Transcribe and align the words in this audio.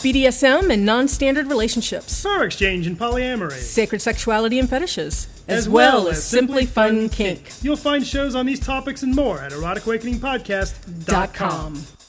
BDSM 0.00 0.72
and 0.72 0.86
non 0.86 1.08
standard 1.08 1.48
relationships, 1.48 2.22
Power 2.22 2.44
exchange 2.44 2.86
and 2.86 2.98
polyamory, 2.98 3.52
sacred 3.52 4.00
sexuality 4.00 4.58
and 4.58 4.66
fetishes, 4.68 5.26
as, 5.46 5.68
well, 5.68 6.08
as 6.08 6.24
simply 6.24 6.64
fun 6.64 7.10
kink. 7.10 7.52
You'll 7.62 7.76
find 7.76 8.06
shows 8.06 8.34
on 8.34 8.46
these 8.46 8.60
topics 8.60 9.02
and 9.02 9.14
more 9.14 9.40
at 9.40 9.52
eroticawakeningpodcast.com. 9.52 11.99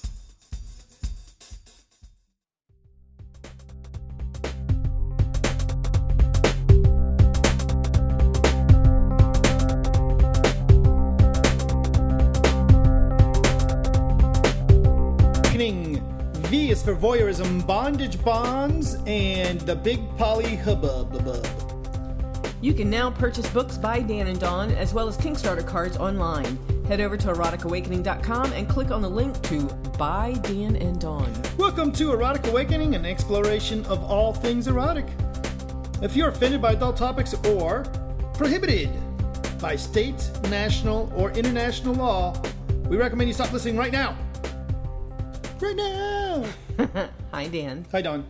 voyeurism, 17.42 17.66
bondage 17.66 18.24
bonds, 18.24 18.96
and 19.06 19.60
the 19.62 19.76
big 19.76 20.00
poly 20.18 20.56
hubbub. 20.56 21.12
You 22.62 22.74
can 22.74 22.90
now 22.90 23.10
purchase 23.10 23.50
books 23.50 23.78
by 23.78 24.02
Dan 24.02 24.28
and 24.28 24.40
Dawn 24.40 24.72
as 24.72 24.94
well 24.94 25.08
as 25.08 25.18
Kickstarter 25.18 25.66
cards 25.66 25.98
online. 25.98 26.60
Head 26.88 27.02
over 27.02 27.18
to 27.18 27.28
eroticawakening.com 27.30 28.54
and 28.54 28.70
click 28.70 28.92
on 28.92 29.02
the 29.02 29.10
link 29.10 29.42
to 29.44 29.62
Buy 29.98 30.34
Dan 30.44 30.76
and 30.76 31.00
Dawn. 31.00 31.32
Welcome 31.58 31.92
to 31.94 32.12
Erotic 32.12 32.46
Awakening, 32.48 32.96
an 32.96 33.06
exploration 33.06 33.86
of 33.86 34.04
all 34.04 34.34
things 34.34 34.68
erotic. 34.68 35.06
If 36.04 36.16
you're 36.16 36.30
offended 36.30 36.62
by 36.62 36.74
adult 36.74 36.98
topics 36.98 37.34
or 37.46 37.84
prohibited 38.34 38.90
by 39.60 39.76
state, 39.76 40.30
national, 40.50 41.12
or 41.16 41.32
international 41.32 41.96
law, 41.96 42.40
we 42.88 42.98
recommend 42.98 43.30
you 43.30 43.34
stop 43.34 43.52
listening 43.54 43.78
right 43.78 43.92
now. 43.92 44.18
Right 45.60 45.76
now. 45.76 46.44
Hi, 47.32 47.48
Dan. 47.48 47.86
Hi, 47.92 48.02
Dawn. 48.02 48.26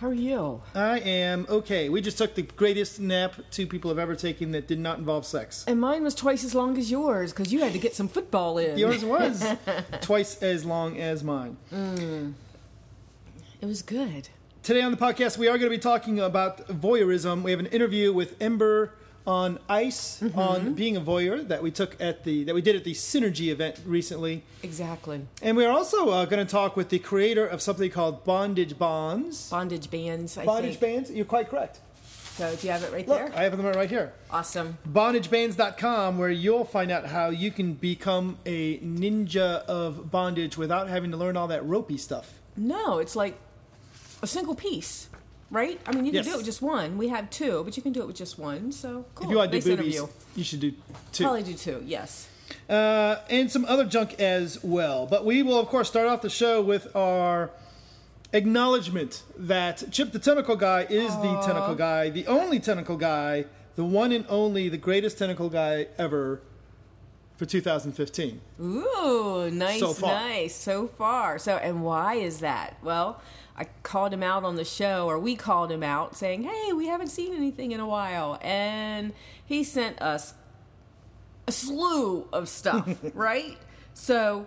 How 0.00 0.08
are 0.08 0.14
you? 0.14 0.60
I 0.74 0.98
am 1.00 1.46
okay. 1.48 1.88
We 1.88 2.00
just 2.00 2.18
took 2.18 2.34
the 2.34 2.42
greatest 2.42 3.00
nap 3.00 3.34
two 3.50 3.66
people 3.66 3.90
have 3.90 3.98
ever 3.98 4.16
taken 4.16 4.50
that 4.52 4.66
did 4.66 4.78
not 4.78 4.98
involve 4.98 5.24
sex. 5.24 5.64
And 5.66 5.80
mine 5.80 6.02
was 6.02 6.14
twice 6.14 6.44
as 6.44 6.54
long 6.54 6.76
as 6.76 6.90
yours 6.90 7.32
because 7.32 7.52
you 7.52 7.60
had 7.60 7.72
to 7.72 7.78
get 7.78 7.94
some 7.94 8.08
football 8.08 8.58
in. 8.58 8.76
Yours 8.76 9.04
was 9.04 9.44
twice 10.00 10.42
as 10.42 10.64
long 10.64 10.98
as 10.98 11.22
mine. 11.22 11.56
Mm. 11.72 12.34
It 13.60 13.66
was 13.66 13.82
good. 13.82 14.28
Today 14.62 14.82
on 14.82 14.90
the 14.90 14.98
podcast, 14.98 15.38
we 15.38 15.46
are 15.46 15.56
going 15.58 15.70
to 15.70 15.76
be 15.76 15.78
talking 15.78 16.18
about 16.18 16.66
voyeurism. 16.68 17.42
We 17.42 17.52
have 17.52 17.60
an 17.60 17.66
interview 17.66 18.12
with 18.12 18.40
Ember 18.42 18.94
on 19.26 19.58
Ice 19.68 20.22
on 20.34 20.74
being 20.74 20.96
a 20.96 21.00
voyeur 21.00 21.46
that 21.48 21.62
we 21.62 21.70
took 21.70 21.96
at 22.00 22.24
the 22.24 22.44
that 22.44 22.54
we 22.54 22.60
did 22.60 22.76
at 22.76 22.84
the 22.84 22.92
Synergy 22.92 23.48
event 23.50 23.80
recently, 23.86 24.42
Exactly. 24.62 25.22
and 25.42 25.56
we 25.56 25.64
are 25.64 25.72
also 25.72 26.10
uh, 26.10 26.24
going 26.26 26.44
to 26.44 26.50
talk 26.50 26.76
with 26.76 26.90
the 26.90 26.98
creator 26.98 27.46
of 27.46 27.62
something 27.62 27.90
called 27.90 28.24
Bondage 28.24 28.78
Bonds. 28.78 29.48
Bondage 29.50 29.90
bands, 29.90 30.36
I 30.36 30.44
Bondage 30.44 30.76
think. 30.76 30.80
bands. 31.06 31.10
You're 31.10 31.24
quite 31.24 31.48
correct. 31.48 31.80
So 32.36 32.54
do 32.56 32.66
you 32.66 32.72
have 32.72 32.82
it 32.82 32.92
right 32.92 33.06
Look, 33.06 33.16
there? 33.18 33.32
I 33.38 33.44
have 33.44 33.56
them 33.56 33.64
right 33.64 33.88
here. 33.88 34.12
awesome. 34.28 34.76
bondagebands.com 34.92 36.18
where 36.18 36.30
you'll 36.30 36.64
find 36.64 36.90
out 36.90 37.06
how 37.06 37.30
you 37.30 37.50
can 37.52 37.74
become 37.74 38.38
a 38.44 38.78
ninja 38.78 39.64
of 39.66 40.10
bondage 40.10 40.56
without 40.58 40.88
having 40.88 41.12
to 41.12 41.16
learn 41.16 41.36
all 41.36 41.46
that 41.48 41.64
ropey 41.64 41.96
stuff. 41.96 42.34
No, 42.56 42.98
it's 42.98 43.14
like 43.14 43.38
a 44.20 44.26
single 44.26 44.54
piece, 44.56 45.08
right? 45.54 45.80
I 45.86 45.92
mean, 45.94 46.04
you 46.04 46.10
can 46.10 46.16
Yes. 46.16 46.26
do 46.26 46.34
it 46.34 46.36
with 46.38 46.46
just 46.46 46.60
one. 46.60 46.98
We 46.98 47.08
have 47.08 47.30
two, 47.30 47.62
but 47.64 47.76
you 47.76 47.82
can 47.82 47.92
do 47.92 48.00
it 48.02 48.06
with 48.06 48.16
just 48.16 48.38
one. 48.38 48.72
So 48.72 49.06
cool. 49.14 49.26
If 49.26 49.30
you 49.30 49.36
want 49.38 49.50
to 49.52 49.56
Nice 49.56 49.64
do 49.64 49.76
boobies, 49.76 49.94
interview. 49.96 50.14
you 50.36 50.44
should 50.44 50.60
do 50.60 50.72
two. 51.12 51.24
Probably 51.24 51.42
do 51.42 51.54
two. 51.54 51.82
Yes. 51.86 52.28
Uh, 52.68 53.16
and 53.30 53.50
some 53.50 53.64
other 53.66 53.84
junk 53.84 54.20
as 54.20 54.62
well. 54.62 55.06
But 55.06 55.24
we 55.24 55.42
will, 55.42 55.58
of 55.58 55.68
course, 55.68 55.88
start 55.88 56.08
off 56.08 56.20
the 56.22 56.30
show 56.30 56.60
with 56.60 56.94
our 56.94 57.50
acknowledgement 58.32 59.22
that 59.36 59.84
Chip 59.90 60.12
the 60.12 60.18
Tentacle 60.18 60.56
Guy 60.56 60.86
is 60.90 61.14
the 61.16 61.40
tentacle 61.44 61.74
guy, 61.74 62.10
the 62.10 62.26
only 62.26 62.58
tentacle 62.60 62.96
guy, 62.96 63.44
the 63.76 63.84
one 63.84 64.12
and 64.12 64.24
only, 64.28 64.68
the 64.68 64.76
greatest 64.76 65.18
tentacle 65.18 65.48
guy 65.48 65.86
ever 65.98 66.40
for 67.36 67.46
2015. 67.46 68.40
Ooh, 68.60 69.50
nice, 69.52 69.80
So 69.80 69.94
nice. 70.06 70.54
So 70.54 70.86
far. 70.88 71.38
So, 71.38 71.56
and 71.56 71.82
why 71.84 72.14
is 72.14 72.40
that? 72.40 72.76
Well, 72.82 73.20
I 73.56 73.64
called 73.82 74.12
him 74.12 74.22
out 74.22 74.44
on 74.44 74.56
the 74.56 74.64
show, 74.64 75.08
or 75.08 75.18
we 75.18 75.36
called 75.36 75.70
him 75.70 75.82
out, 75.82 76.16
saying, 76.16 76.42
"Hey, 76.42 76.72
we 76.72 76.86
haven't 76.86 77.08
seen 77.08 77.34
anything 77.34 77.72
in 77.72 77.80
a 77.80 77.86
while," 77.86 78.38
and 78.42 79.12
he 79.44 79.62
sent 79.62 80.00
us 80.02 80.34
a 81.46 81.52
slew 81.52 82.26
of 82.32 82.48
stuff. 82.48 82.98
right? 83.14 83.56
So, 83.92 84.46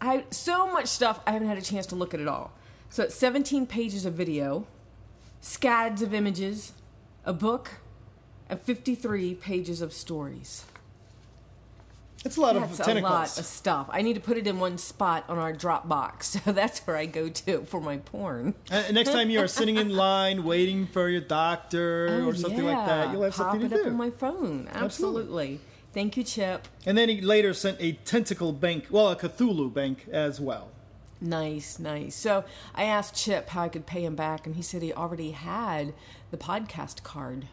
I 0.00 0.24
so 0.30 0.66
much 0.70 0.86
stuff 0.86 1.20
I 1.26 1.32
haven't 1.32 1.48
had 1.48 1.58
a 1.58 1.62
chance 1.62 1.86
to 1.86 1.94
look 1.94 2.12
at 2.12 2.20
it 2.20 2.28
all. 2.28 2.52
So, 2.90 3.04
it's 3.04 3.14
17 3.14 3.66
pages 3.66 4.04
of 4.04 4.12
video, 4.12 4.66
scads 5.40 6.02
of 6.02 6.12
images, 6.12 6.72
a 7.24 7.32
book, 7.32 7.78
and 8.50 8.60
53 8.60 9.34
pages 9.34 9.80
of 9.80 9.94
stories. 9.94 10.64
It's 12.24 12.36
a 12.36 12.40
lot 12.40 12.54
That's 12.54 12.78
of 12.80 12.96
a 12.96 13.00
lot 13.00 13.36
of 13.38 13.44
stuff. 13.44 13.88
I 13.90 14.02
need 14.02 14.14
to 14.14 14.20
put 14.20 14.36
it 14.36 14.46
in 14.46 14.60
one 14.60 14.78
spot 14.78 15.24
on 15.28 15.38
our 15.38 15.52
Dropbox, 15.52 16.22
so 16.44 16.52
that's 16.52 16.80
where 16.86 16.96
I 16.96 17.06
go 17.06 17.28
to 17.28 17.64
for 17.64 17.80
my 17.80 17.96
porn. 17.96 18.54
Uh, 18.70 18.84
next 18.92 19.10
time 19.10 19.28
you 19.28 19.40
are 19.40 19.48
sitting 19.48 19.76
in 19.76 19.90
line 19.90 20.44
waiting 20.52 20.86
for 20.86 21.08
your 21.08 21.20
doctor 21.20 22.20
Oh, 22.22 22.28
or 22.28 22.34
something 22.34 22.64
like 22.64 22.86
that, 22.86 23.12
you'll 23.12 23.22
have 23.22 23.34
Pop 23.34 23.50
something 23.52 23.68
to 23.68 23.74
it 23.74 23.78
do. 23.78 23.82
up 23.82 23.86
on 23.88 23.96
my 23.96 24.10
phone. 24.10 24.68
Absolutely. 24.72 24.82
Absolutely. 24.84 25.60
Thank 25.92 26.16
you, 26.16 26.22
Chip. 26.24 26.68
and 26.86 26.96
then 26.96 27.08
he 27.08 27.20
later 27.20 27.52
sent 27.52 27.76
a 27.80 27.92
tentacle 27.92 28.52
bank, 28.52 28.86
well, 28.90 29.10
a 29.10 29.16
Cthulhu 29.16 29.72
bank 29.74 30.06
as 30.10 30.40
well. 30.40 30.68
Nice, 31.20 31.78
nice. 31.78 32.14
So 32.14 32.44
I 32.74 32.84
asked 32.84 33.14
Chip 33.14 33.50
how 33.50 33.62
I 33.62 33.68
could 33.68 33.84
pay 33.86 34.04
him 34.04 34.16
back, 34.16 34.46
and 34.46 34.56
he 34.56 34.62
said 34.62 34.80
he 34.82 34.92
already 34.92 35.32
had 35.32 35.92
the 36.30 36.36
podcast 36.38 37.02
card. 37.02 37.48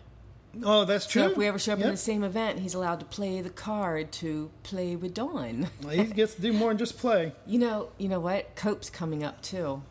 Oh, 0.63 0.83
that's 0.83 1.05
true. 1.05 1.23
So 1.23 1.31
if 1.31 1.37
we 1.37 1.47
ever 1.47 1.59
show 1.59 1.73
up 1.73 1.79
in 1.79 1.89
the 1.89 1.97
same 1.97 2.23
event, 2.23 2.59
he's 2.59 2.73
allowed 2.73 2.99
to 2.99 3.05
play 3.05 3.41
the 3.41 3.49
card 3.49 4.11
to 4.13 4.49
play 4.63 4.95
with 4.95 5.13
Dawn. 5.13 5.69
Well, 5.83 5.95
he 5.95 6.05
gets 6.05 6.35
to 6.35 6.41
do 6.41 6.51
more 6.53 6.69
than 6.69 6.77
just 6.77 6.97
play. 6.97 7.33
You 7.45 7.59
know, 7.59 7.89
you 7.97 8.09
know 8.09 8.19
what? 8.19 8.55
Cope's 8.55 8.89
coming 8.89 9.23
up 9.23 9.41
too. 9.41 9.83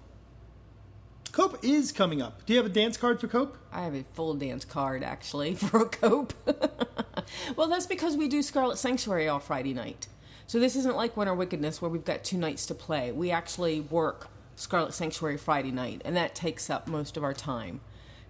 Cope 1.32 1.62
is 1.62 1.92
coming 1.92 2.20
up. 2.20 2.44
Do 2.46 2.52
you 2.52 2.58
have 2.58 2.66
a 2.66 2.72
dance 2.72 2.96
card 2.96 3.20
for 3.20 3.28
Cope? 3.28 3.56
I 3.72 3.82
have 3.82 3.94
a 3.94 4.02
full 4.14 4.34
dance 4.34 4.64
card 4.64 5.02
actually 5.04 5.54
for 5.56 5.84
cope. 5.84 6.32
well, 7.56 7.68
that's 7.68 7.86
because 7.86 8.16
we 8.16 8.28
do 8.28 8.42
Scarlet 8.42 8.78
Sanctuary 8.78 9.28
all 9.28 9.38
Friday 9.38 9.74
night. 9.74 10.08
So 10.46 10.58
this 10.58 10.76
isn't 10.76 10.96
like 10.96 11.16
Winter 11.16 11.34
Wickedness 11.34 11.80
where 11.82 11.90
we've 11.90 12.04
got 12.04 12.24
two 12.24 12.38
nights 12.38 12.66
to 12.66 12.74
play. 12.74 13.12
We 13.12 13.30
actually 13.30 13.80
work 13.80 14.28
Scarlet 14.56 14.94
Sanctuary 14.94 15.36
Friday 15.36 15.70
night, 15.70 16.02
and 16.04 16.16
that 16.16 16.34
takes 16.34 16.70
up 16.70 16.88
most 16.88 17.16
of 17.16 17.22
our 17.22 17.34
time. 17.34 17.80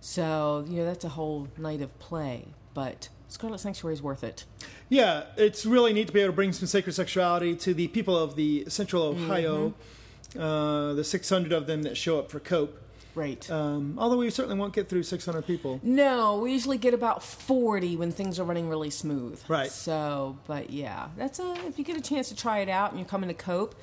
So, 0.00 0.64
you 0.69 0.76
know, 0.76 0.84
that's 0.84 1.04
a 1.04 1.10
whole 1.10 1.48
night 1.56 1.81
of 1.81 1.97
play. 1.98 2.47
But 2.75 3.09
Scarlet 3.28 3.59
Sanctuary 3.59 3.94
is 3.94 4.03
worth 4.03 4.25
it. 4.25 4.44
Yeah, 4.88 5.25
it's 5.36 5.66
really 5.66 5.92
neat 5.92 6.06
to 6.06 6.12
be 6.12 6.20
able 6.20 6.32
to 6.32 6.36
bring 6.36 6.53
some 6.53 6.66
sacred 6.66 6.94
sexuality 6.94 7.54
to 7.56 7.75
the 7.75 7.88
people 7.88 8.16
of 8.16 8.36
the 8.36 8.64
Central 8.69 9.03
Ohio. 9.03 9.70
Mm-hmm. 9.70 10.41
Uh, 10.41 10.94
the 10.94 11.04
600 11.04 11.53
of 11.53 11.66
them 11.66 11.82
that 11.82 11.97
show 11.97 12.19
up 12.19 12.31
for 12.31 12.38
Cope. 12.38 12.78
Right. 13.14 13.50
Um, 13.50 13.97
although 13.98 14.19
we 14.19 14.31
certainly 14.31 14.59
won't 14.59 14.72
get 14.72 14.88
through 14.88 15.03
600 15.03 15.44
people. 15.44 15.81
No, 15.82 16.38
we 16.38 16.53
usually 16.53 16.78
get 16.78 16.94
about 16.94 17.22
40 17.22 17.97
when 17.97 18.12
things 18.12 18.38
are 18.38 18.44
running 18.44 18.69
really 18.69 18.91
smooth. 18.91 19.42
Right. 19.48 19.70
So, 19.70 20.38
but 20.47 20.70
yeah, 20.70 21.09
that's 21.16 21.41
a 21.41 21.54
if 21.66 21.78
you 21.78 21.84
get 21.84 21.97
a 21.97 22.00
chance 22.00 22.28
to 22.28 22.36
try 22.36 22.60
it 22.60 22.69
out 22.69 22.91
and 22.91 23.00
you're 23.00 23.09
coming 23.09 23.28
to 23.28 23.34
Cope, 23.34 23.75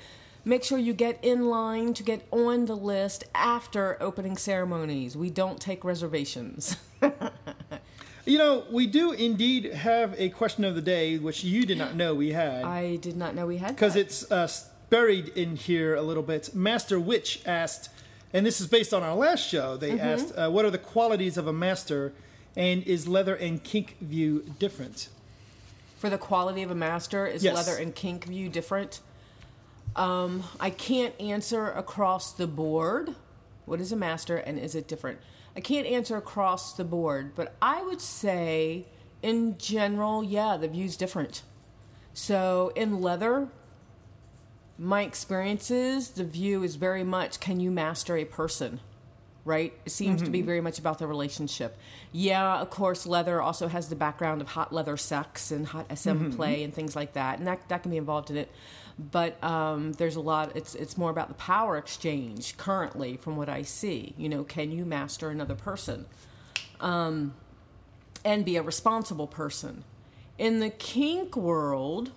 make 0.45 0.63
sure 0.63 0.77
you 0.77 0.93
get 0.93 1.19
in 1.23 1.49
line 1.49 1.93
to 1.95 2.03
get 2.03 2.25
on 2.31 2.65
the 2.65 2.75
list 2.75 3.23
after 3.33 3.97
opening 4.01 4.37
ceremonies. 4.37 5.17
We 5.17 5.29
don't 5.29 5.59
take 5.59 5.83
reservations. 5.83 6.77
You 8.27 8.39
know, 8.39 8.63
we 8.71 8.87
do 8.87 9.11
indeed 9.11 9.65
have 9.71 10.15
a 10.19 10.29
question 10.29 10.63
of 10.65 10.73
the 10.73 10.81
day, 10.81 11.19
which 11.19 11.43
you 11.43 11.63
did 11.63 11.77
not 11.77 11.95
know 11.95 12.15
we 12.15 12.31
had. 12.31 12.63
I 12.65 12.95
did 12.95 13.15
not 13.15 13.35
know 13.35 13.45
we 13.45 13.57
had 13.57 13.75
because 13.75 13.95
it's 13.95 14.31
uh, 14.31 14.49
buried 14.89 15.27
in 15.35 15.55
here 15.55 15.93
a 15.93 16.01
little 16.01 16.23
bit. 16.23 16.55
Master 16.55 16.99
Witch 16.99 17.43
asked, 17.45 17.89
and 18.33 18.43
this 18.43 18.59
is 18.59 18.65
based 18.65 18.95
on 18.95 19.03
our 19.03 19.13
last 19.13 19.47
show. 19.47 19.77
They 19.77 19.91
Mm-hmm. 19.91 19.99
asked, 20.07 20.33
uh, 20.35 20.49
"What 20.49 20.65
are 20.65 20.71
the 20.71 20.79
qualities 20.79 21.37
of 21.37 21.45
a 21.45 21.53
master, 21.53 22.13
and 22.57 22.81
is 22.87 23.07
leather 23.07 23.35
and 23.35 23.63
kink 23.63 23.95
view 24.01 24.43
different?" 24.57 25.09
for 25.99 26.09
the 26.09 26.17
quality 26.17 26.63
of 26.63 26.71
a 26.71 26.75
master 26.75 27.27
is 27.27 27.43
Yes. 27.43 27.53
leather 27.55 27.77
and 27.79 27.93
kink 27.93 28.25
view 28.25 28.49
different 28.49 29.01
um, 29.95 30.43
i 30.59 30.69
can't 30.69 31.19
answer 31.19 31.69
across 31.71 32.31
the 32.33 32.47
board 32.47 33.15
what 33.65 33.79
is 33.79 33.91
a 33.91 33.95
master 33.95 34.37
and 34.37 34.59
is 34.59 34.75
it 34.75 34.87
different 34.87 35.19
i 35.55 35.59
can't 35.59 35.87
answer 35.87 36.17
across 36.17 36.73
the 36.73 36.83
board 36.83 37.33
but 37.35 37.55
i 37.61 37.81
would 37.83 38.01
say 38.01 38.85
in 39.21 39.57
general 39.57 40.23
yeah 40.23 40.57
the 40.57 40.67
view's 40.67 40.97
different 40.97 41.43
so 42.13 42.71
in 42.75 43.01
leather 43.01 43.47
my 44.77 45.03
experiences 45.03 46.09
the 46.09 46.23
view 46.23 46.63
is 46.63 46.75
very 46.75 47.03
much 47.03 47.39
can 47.39 47.59
you 47.59 47.71
master 47.71 48.17
a 48.17 48.25
person 48.25 48.79
right? 49.45 49.73
It 49.85 49.91
seems 49.91 50.23
to 50.23 50.31
be 50.31 50.41
very 50.41 50.59
much 50.59 50.79
about 50.79 50.97
the 50.97 51.05
relationship. 51.05 51.77
Yeah, 52.11 52.59
of 52.59 52.71
course, 52.71 53.05
leather 53.05 53.39
also 53.39 53.67
has 53.67 53.87
the 53.89 53.95
background 53.95 54.41
of 54.41 54.47
hot 54.47 54.73
leather 54.73 54.97
sex 54.97 55.51
and 55.51 55.67
hot 55.67 55.85
SM 55.95 56.31
play 56.31 56.63
and 56.63 56.73
things 56.73 56.95
like 56.95 57.13
that, 57.13 57.37
and 57.37 57.47
that 57.47 57.69
that 57.69 57.83
can 57.83 57.91
be 57.91 57.97
involved 57.97 58.31
in 58.31 58.37
it. 58.37 58.51
But 58.97 59.43
um, 59.43 59.91
there's 59.93 60.15
a 60.15 60.21
lot. 60.21 60.55
It's 60.55 60.73
it's 60.73 60.97
more 60.97 61.09
about 61.09 61.27
the 61.27 61.33
power 61.33 61.77
exchange 61.77 62.55
currently, 62.55 63.17
from 63.17 63.35
what 63.35 63.49
I 63.49 63.61
see. 63.63 64.13
You 64.17 64.29
know, 64.29 64.43
can 64.45 64.71
you 64.71 64.85
master 64.85 65.29
another 65.29 65.55
person, 65.55 66.05
um, 66.79 67.33
and 68.23 68.45
be 68.45 68.55
a 68.55 68.61
responsible 68.61 69.27
person? 69.27 69.83
In 70.37 70.59
the 70.61 70.69
kink 70.69 71.35
world, 71.35 72.11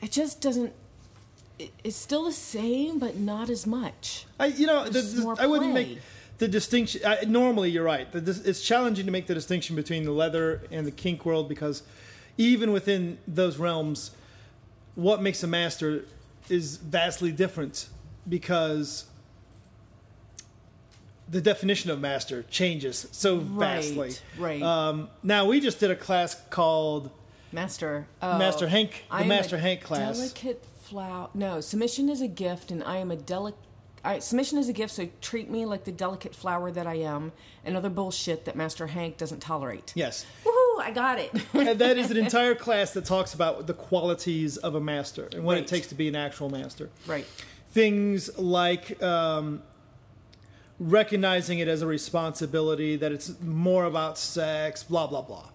it 0.00 0.12
just 0.12 0.40
doesn't. 0.40 0.72
It's 1.84 1.96
still 1.96 2.24
the 2.24 2.32
same, 2.32 2.98
but 2.98 3.16
not 3.16 3.50
as 3.50 3.66
much. 3.66 4.24
I, 4.38 4.46
you 4.46 4.66
know, 4.66 4.84
the, 4.84 5.02
the- 5.02 5.36
I 5.40 5.46
wouldn't 5.46 5.74
make 5.74 5.98
the 6.38 6.48
distinction. 6.48 7.02
I, 7.04 7.24
normally, 7.26 7.70
you're 7.70 7.84
right. 7.84 8.10
The, 8.10 8.40
it's 8.44 8.62
challenging 8.62 9.04
to 9.06 9.12
make 9.12 9.26
the 9.26 9.34
distinction 9.34 9.76
between 9.76 10.04
the 10.04 10.12
leather 10.12 10.62
and 10.70 10.86
the 10.86 10.90
kink 10.92 11.26
world 11.26 11.48
because 11.48 11.82
even 12.38 12.72
within 12.72 13.18
those 13.28 13.58
realms, 13.58 14.12
what 15.00 15.22
makes 15.22 15.42
a 15.42 15.46
master 15.46 16.04
is 16.48 16.76
vastly 16.76 17.32
different 17.32 17.88
because 18.28 19.06
the 21.28 21.40
definition 21.40 21.90
of 21.90 22.00
master 22.00 22.42
changes 22.50 23.08
so 23.12 23.38
vastly. 23.38 24.12
right. 24.38 24.62
Um, 24.62 25.08
now, 25.22 25.46
we 25.46 25.60
just 25.60 25.80
did 25.80 25.90
a 25.90 25.96
class 25.96 26.36
called 26.50 27.10
Master. 27.52 28.06
Oh, 28.20 28.36
Master 28.38 28.68
Hank, 28.68 29.04
the 29.16 29.24
Master 29.24 29.58
Hank 29.58 29.80
class. 29.80 30.18
Delicate 30.18 30.64
flower. 30.82 31.30
No, 31.34 31.60
submission 31.60 32.08
is 32.08 32.20
a 32.20 32.28
gift, 32.28 32.70
and 32.70 32.84
I 32.84 32.98
am 32.98 33.10
a 33.10 33.16
delicate. 33.16 33.58
I, 34.02 34.18
submission 34.18 34.56
is 34.58 34.68
a 34.68 34.72
gift, 34.72 34.94
so 34.94 35.08
treat 35.20 35.50
me 35.50 35.66
like 35.66 35.84
the 35.84 35.92
delicate 35.92 36.34
flower 36.34 36.70
that 36.70 36.86
I 36.86 36.94
am, 36.94 37.32
and 37.64 37.76
other 37.76 37.90
bullshit 37.90 38.46
that 38.46 38.56
Master 38.56 38.86
Hank 38.86 39.18
doesn't 39.18 39.40
tolerate. 39.40 39.92
Yes. 39.94 40.24
Woohoo! 40.44 40.80
I 40.82 40.90
got 40.90 41.18
it. 41.18 41.30
and 41.52 41.78
that 41.78 41.98
is 41.98 42.10
an 42.10 42.16
entire 42.26 42.54
class 42.54 42.92
that 42.94 43.04
talks 43.04 43.34
about 43.34 43.66
the 43.66 43.74
qualities 43.74 44.56
of 44.56 44.74
a 44.74 44.80
master 44.80 45.28
and 45.32 45.44
what 45.44 45.54
Right. 45.54 45.62
it 45.62 45.68
takes 45.68 45.88
to 45.88 45.94
be 45.94 46.08
an 46.08 46.16
actual 46.16 46.48
master. 46.48 46.88
right. 47.06 47.26
Things 47.72 48.36
like 48.38 49.00
um, 49.02 49.62
recognizing 50.78 51.58
it 51.58 51.68
as 51.68 51.82
a 51.82 51.86
responsibility, 51.86 52.96
that 52.96 53.12
it's 53.12 53.38
more 53.42 53.84
about 53.84 54.18
sex, 54.18 54.82
blah, 54.82 55.06
blah, 55.06 55.22
blah. 55.22 55.48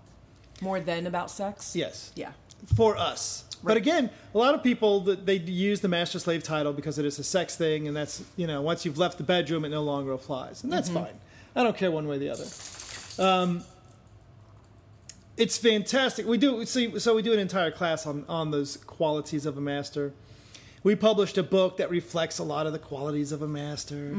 More 0.62 0.80
than 0.80 1.08
about 1.08 1.30
sex. 1.32 1.76
Yes. 1.76 2.12
Yeah. 2.16 2.32
For 2.76 2.96
us. 2.96 3.44
But 3.66 3.78
again, 3.78 4.10
a 4.34 4.38
lot 4.38 4.54
of 4.56 4.64
people 4.64 5.00
that 5.02 5.26
they 5.26 5.36
use 5.38 5.82
the 5.82 5.88
master 5.88 6.20
slave 6.20 6.44
title 6.44 6.72
because 6.74 6.98
it 7.00 7.06
is 7.06 7.20
a 7.20 7.24
sex 7.24 7.56
thing, 7.56 7.88
and 7.88 7.96
that's 7.98 8.24
you 8.38 8.48
know 8.48 8.62
once 8.62 8.86
you've 8.86 8.98
left 8.98 9.18
the 9.18 9.24
bedroom, 9.24 9.66
it 9.66 9.70
no 9.70 9.84
longer 9.84 10.12
applies, 10.14 10.64
and 10.64 10.72
that's 10.72 10.90
fine. 10.90 11.16
I 11.56 11.64
don't 11.64 11.76
care 11.78 11.92
one 11.92 12.08
way 12.08 12.18
or 12.18 12.20
the 12.20 12.30
other. 12.30 12.46
Um, 13.18 13.64
it's 15.38 15.58
fantastic. 15.58 16.26
We 16.26 16.38
do 16.38 16.66
see 16.66 16.98
so 17.00 17.16
we 17.16 17.22
do 17.22 17.34
an 17.34 17.40
entire 17.40 17.72
class 17.72 18.06
on 18.06 18.26
on 18.30 18.52
those 18.52 18.78
qualities 18.78 19.46
of 19.46 19.58
a 19.58 19.62
master. 19.62 20.14
We 20.84 20.96
published 20.96 21.38
a 21.38 21.44
book 21.44 21.78
that 21.78 21.90
reflects 21.90 22.38
a 22.38 22.44
lot 22.44 22.68
of 22.68 22.74
the 22.74 22.80
qualities 22.80 23.32
of 23.32 23.42
a 23.42 23.48
master 23.48 24.14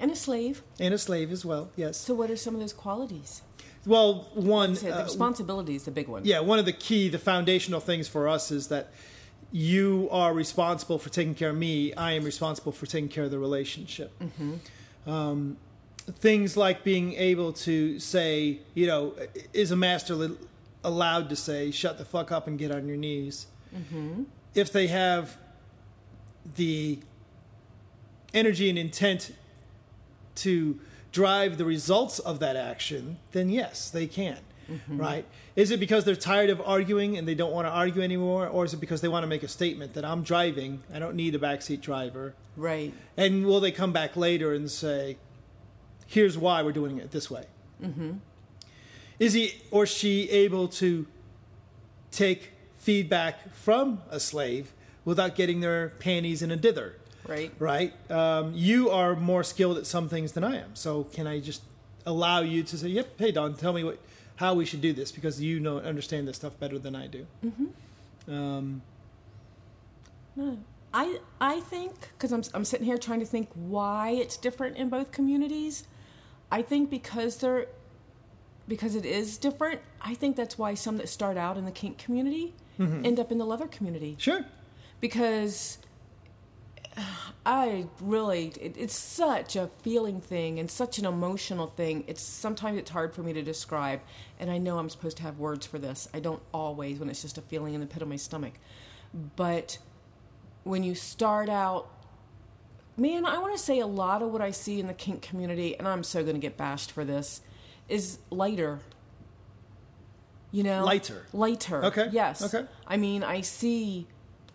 And 0.00 0.10
a 0.10 0.16
slave. 0.16 0.62
and 0.80 0.92
a 0.92 0.98
slave 0.98 1.30
as 1.30 1.44
well. 1.44 1.70
Yes. 1.76 1.96
So, 1.98 2.14
what 2.14 2.30
are 2.30 2.36
some 2.36 2.54
of 2.54 2.60
those 2.60 2.72
qualities? 2.72 3.42
Well, 3.86 4.28
one 4.34 4.74
the 4.74 5.00
uh, 5.00 5.04
responsibility 5.04 5.74
is 5.74 5.84
the 5.84 5.90
big 5.90 6.08
one. 6.08 6.24
yeah, 6.24 6.40
one 6.40 6.58
of 6.58 6.64
the 6.64 6.72
key, 6.72 7.08
the 7.08 7.18
foundational 7.18 7.80
things 7.80 8.08
for 8.08 8.28
us 8.28 8.50
is 8.50 8.68
that 8.68 8.88
you 9.52 10.08
are 10.10 10.32
responsible 10.32 10.98
for 10.98 11.10
taking 11.10 11.34
care 11.34 11.50
of 11.50 11.56
me. 11.56 11.92
I 11.94 12.12
am 12.12 12.24
responsible 12.24 12.72
for 12.72 12.86
taking 12.86 13.08
care 13.08 13.24
of 13.24 13.30
the 13.30 13.38
relationship. 13.38 14.10
Um, 15.06 15.56
things 16.18 16.56
like 16.56 16.82
being 16.82 17.12
able 17.14 17.52
to 17.52 17.98
say, 17.98 18.58
you 18.74 18.86
know, 18.86 19.14
is 19.52 19.70
a 19.70 19.76
master 19.76 20.14
li- 20.14 20.36
allowed 20.82 21.28
to 21.28 21.36
say, 21.36 21.70
shut 21.70 21.98
the 21.98 22.04
fuck 22.04 22.32
up 22.32 22.46
and 22.46 22.58
get 22.58 22.70
on 22.70 22.88
your 22.88 22.96
knees? 22.96 23.46
If 24.54 24.72
they 24.72 24.86
have 24.88 25.36
the 26.56 26.98
energy 28.32 28.68
and 28.68 28.78
intent 28.78 29.32
to 30.36 30.80
drive 31.14 31.58
the 31.58 31.64
results 31.64 32.18
of 32.18 32.40
that 32.40 32.56
action, 32.56 33.18
then 33.32 33.48
yes, 33.48 33.88
they 33.88 34.06
can. 34.06 34.38
Right? 34.88 35.26
Is 35.56 35.70
it 35.70 35.78
because 35.78 36.04
they're 36.04 36.16
tired 36.16 36.50
of 36.50 36.60
arguing 36.60 37.16
and 37.16 37.28
they 37.28 37.34
don't 37.34 37.52
want 37.52 37.66
to 37.66 37.70
argue 37.70 38.02
anymore, 38.02 38.48
or 38.48 38.64
is 38.64 38.74
it 38.74 38.80
because 38.80 39.00
they 39.00 39.08
want 39.08 39.22
to 39.22 39.26
make 39.28 39.42
a 39.42 39.48
statement 39.48 39.94
that 39.94 40.04
I'm 40.04 40.22
driving, 40.22 40.82
I 40.92 40.98
don't 40.98 41.14
need 41.14 41.34
a 41.34 41.38
backseat 41.38 41.80
driver? 41.80 42.34
Right. 42.56 42.92
And 43.16 43.46
will 43.46 43.60
they 43.60 43.70
come 43.70 43.92
back 43.92 44.16
later 44.16 44.52
and 44.52 44.70
say, 44.70 45.18
here's 46.06 46.36
why 46.36 46.62
we're 46.62 46.72
doing 46.72 46.98
it 46.98 47.10
this 47.10 47.30
way? 47.30 47.44
Mm-hmm. 47.82 48.12
Is 49.18 49.34
he 49.34 49.52
or 49.70 49.86
she 49.86 50.28
able 50.30 50.66
to 50.68 51.06
take 52.10 52.52
feedback 52.78 53.54
from 53.54 54.02
a 54.10 54.18
slave 54.18 54.72
without 55.04 55.34
getting 55.36 55.60
their 55.60 55.90
panties 55.90 56.42
in 56.42 56.50
a 56.50 56.56
dither? 56.56 56.96
Right. 57.26 57.52
right? 57.58 58.10
Um, 58.10 58.52
you 58.54 58.90
are 58.90 59.16
more 59.16 59.42
skilled 59.42 59.78
at 59.78 59.86
some 59.86 60.08
things 60.08 60.32
than 60.32 60.44
I 60.44 60.56
am. 60.56 60.74
So 60.74 61.04
can 61.04 61.26
I 61.26 61.40
just 61.40 61.62
allow 62.06 62.40
you 62.40 62.62
to 62.62 62.76
say, 62.76 62.88
"Yep, 62.88 63.18
hey 63.18 63.32
Dawn, 63.32 63.54
tell 63.54 63.72
me 63.72 63.84
what 63.84 63.98
how 64.36 64.54
we 64.54 64.64
should 64.64 64.80
do 64.80 64.92
this 64.92 65.10
because 65.12 65.40
you 65.40 65.60
know 65.60 65.78
understand 65.78 66.28
this 66.28 66.36
stuff 66.36 66.58
better 66.58 66.78
than 66.78 66.94
I 66.94 67.06
do." 67.06 67.26
Um, 68.28 68.82
I 70.92 71.18
I 71.40 71.60
think 71.60 71.94
because 72.16 72.32
I'm 72.32 72.42
I'm 72.52 72.64
sitting 72.64 72.86
here 72.86 72.98
trying 72.98 73.20
to 73.20 73.26
think 73.26 73.48
why 73.54 74.10
it's 74.10 74.36
different 74.36 74.76
in 74.76 74.88
both 74.88 75.12
communities. 75.12 75.84
I 76.52 76.62
think 76.62 76.90
because 76.90 77.38
they're 77.38 77.66
because 78.68 78.94
it 78.94 79.04
is 79.04 79.38
different. 79.38 79.80
I 80.00 80.14
think 80.14 80.36
that's 80.36 80.58
why 80.58 80.74
some 80.74 80.96
that 80.98 81.08
start 81.08 81.36
out 81.36 81.56
in 81.56 81.64
the 81.64 81.72
kink 81.72 81.98
community 81.98 82.54
end 82.78 83.20
up 83.20 83.30
in 83.30 83.38
the 83.38 83.44
leather 83.44 83.68
community 83.68 84.16
sure. 84.18 84.44
because 85.00 85.78
I 87.46 87.86
really 88.00 88.52
it, 88.60 88.76
it's 88.78 88.94
such 88.96 89.56
a 89.56 89.68
feeling 89.82 90.20
thing 90.20 90.58
and 90.58 90.70
such 90.70 90.98
an 90.98 91.04
emotional 91.06 91.66
thing. 91.66 92.04
It's 92.06 92.22
sometimes 92.22 92.78
it's 92.78 92.90
hard 92.90 93.14
for 93.14 93.22
me 93.22 93.32
to 93.32 93.42
describe, 93.42 94.00
and 94.38 94.50
I 94.50 94.58
know 94.58 94.78
I'm 94.78 94.88
supposed 94.88 95.16
to 95.18 95.22
have 95.24 95.38
words 95.38 95.66
for 95.66 95.78
this. 95.78 96.08
I 96.14 96.20
don't 96.20 96.42
always 96.52 96.98
when 96.98 97.08
it's 97.10 97.22
just 97.22 97.36
a 97.38 97.42
feeling 97.42 97.74
in 97.74 97.80
the 97.80 97.86
pit 97.86 98.02
of 98.02 98.08
my 98.08 98.16
stomach, 98.16 98.54
but 99.36 99.78
when 100.62 100.82
you 100.82 100.94
start 100.94 101.48
out. 101.48 101.90
Man, 102.96 103.26
I 103.26 103.38
want 103.38 103.52
to 103.56 103.58
say 103.60 103.80
a 103.80 103.88
lot 103.88 104.22
of 104.22 104.30
what 104.30 104.40
I 104.40 104.52
see 104.52 104.78
in 104.78 104.86
the 104.86 104.94
kink 104.94 105.20
community, 105.20 105.76
and 105.76 105.88
I'm 105.88 106.04
so 106.04 106.22
going 106.22 106.36
to 106.36 106.40
get 106.40 106.56
bashed 106.56 106.92
for 106.92 107.04
this, 107.04 107.40
is 107.88 108.18
lighter. 108.30 108.78
You 110.52 110.62
know, 110.62 110.84
Lighter. 110.84 111.26
lighter. 111.32 111.84
Okay, 111.86 112.08
Yes. 112.12 112.54
okay. 112.54 112.68
I 112.86 112.96
mean, 112.96 113.24
I 113.24 113.40
see 113.40 114.06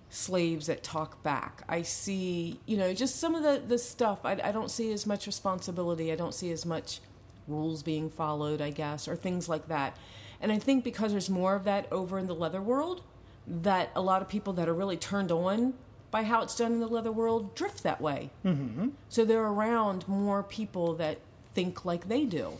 slaves 0.09 0.67
that 0.67 0.83
talk 0.83 1.21
back. 1.23 1.63
I 1.69 1.83
see, 1.83 2.59
you 2.65 2.77
know, 2.77 2.93
just 2.93 3.17
some 3.17 3.35
of 3.35 3.43
the, 3.43 3.61
the 3.65 3.77
stuff. 3.77 4.19
I, 4.23 4.39
I 4.43 4.51
don't 4.51 4.71
see 4.71 4.91
as 4.91 5.05
much 5.05 5.27
responsibility. 5.27 6.11
I 6.11 6.15
don't 6.15 6.33
see 6.33 6.51
as 6.51 6.65
much 6.65 6.99
rules 7.47 7.83
being 7.83 8.09
followed, 8.09 8.61
I 8.61 8.71
guess, 8.71 9.07
or 9.07 9.15
things 9.15 9.47
like 9.47 9.67
that. 9.67 9.97
And 10.41 10.51
I 10.51 10.59
think 10.59 10.83
because 10.83 11.11
there's 11.11 11.29
more 11.29 11.55
of 11.55 11.63
that 11.65 11.91
over 11.91 12.17
in 12.17 12.27
the 12.27 12.35
leather 12.35 12.61
world, 12.61 13.01
that 13.47 13.91
a 13.95 14.01
lot 14.01 14.21
of 14.21 14.29
people 14.29 14.53
that 14.53 14.69
are 14.69 14.73
really 14.73 14.97
turned 14.97 15.31
on 15.31 15.73
by 16.11 16.23
how 16.23 16.41
it's 16.41 16.55
done 16.55 16.73
in 16.73 16.79
the 16.79 16.87
leather 16.87 17.11
world 17.11 17.55
drift 17.55 17.83
that 17.83 18.01
way. 18.01 18.31
Mm-hmm. 18.45 18.89
So 19.09 19.25
they're 19.25 19.43
around 19.45 20.07
more 20.07 20.41
people 20.43 20.95
that 20.95 21.19
think 21.53 21.85
like 21.85 22.07
they 22.07 22.25
do. 22.25 22.53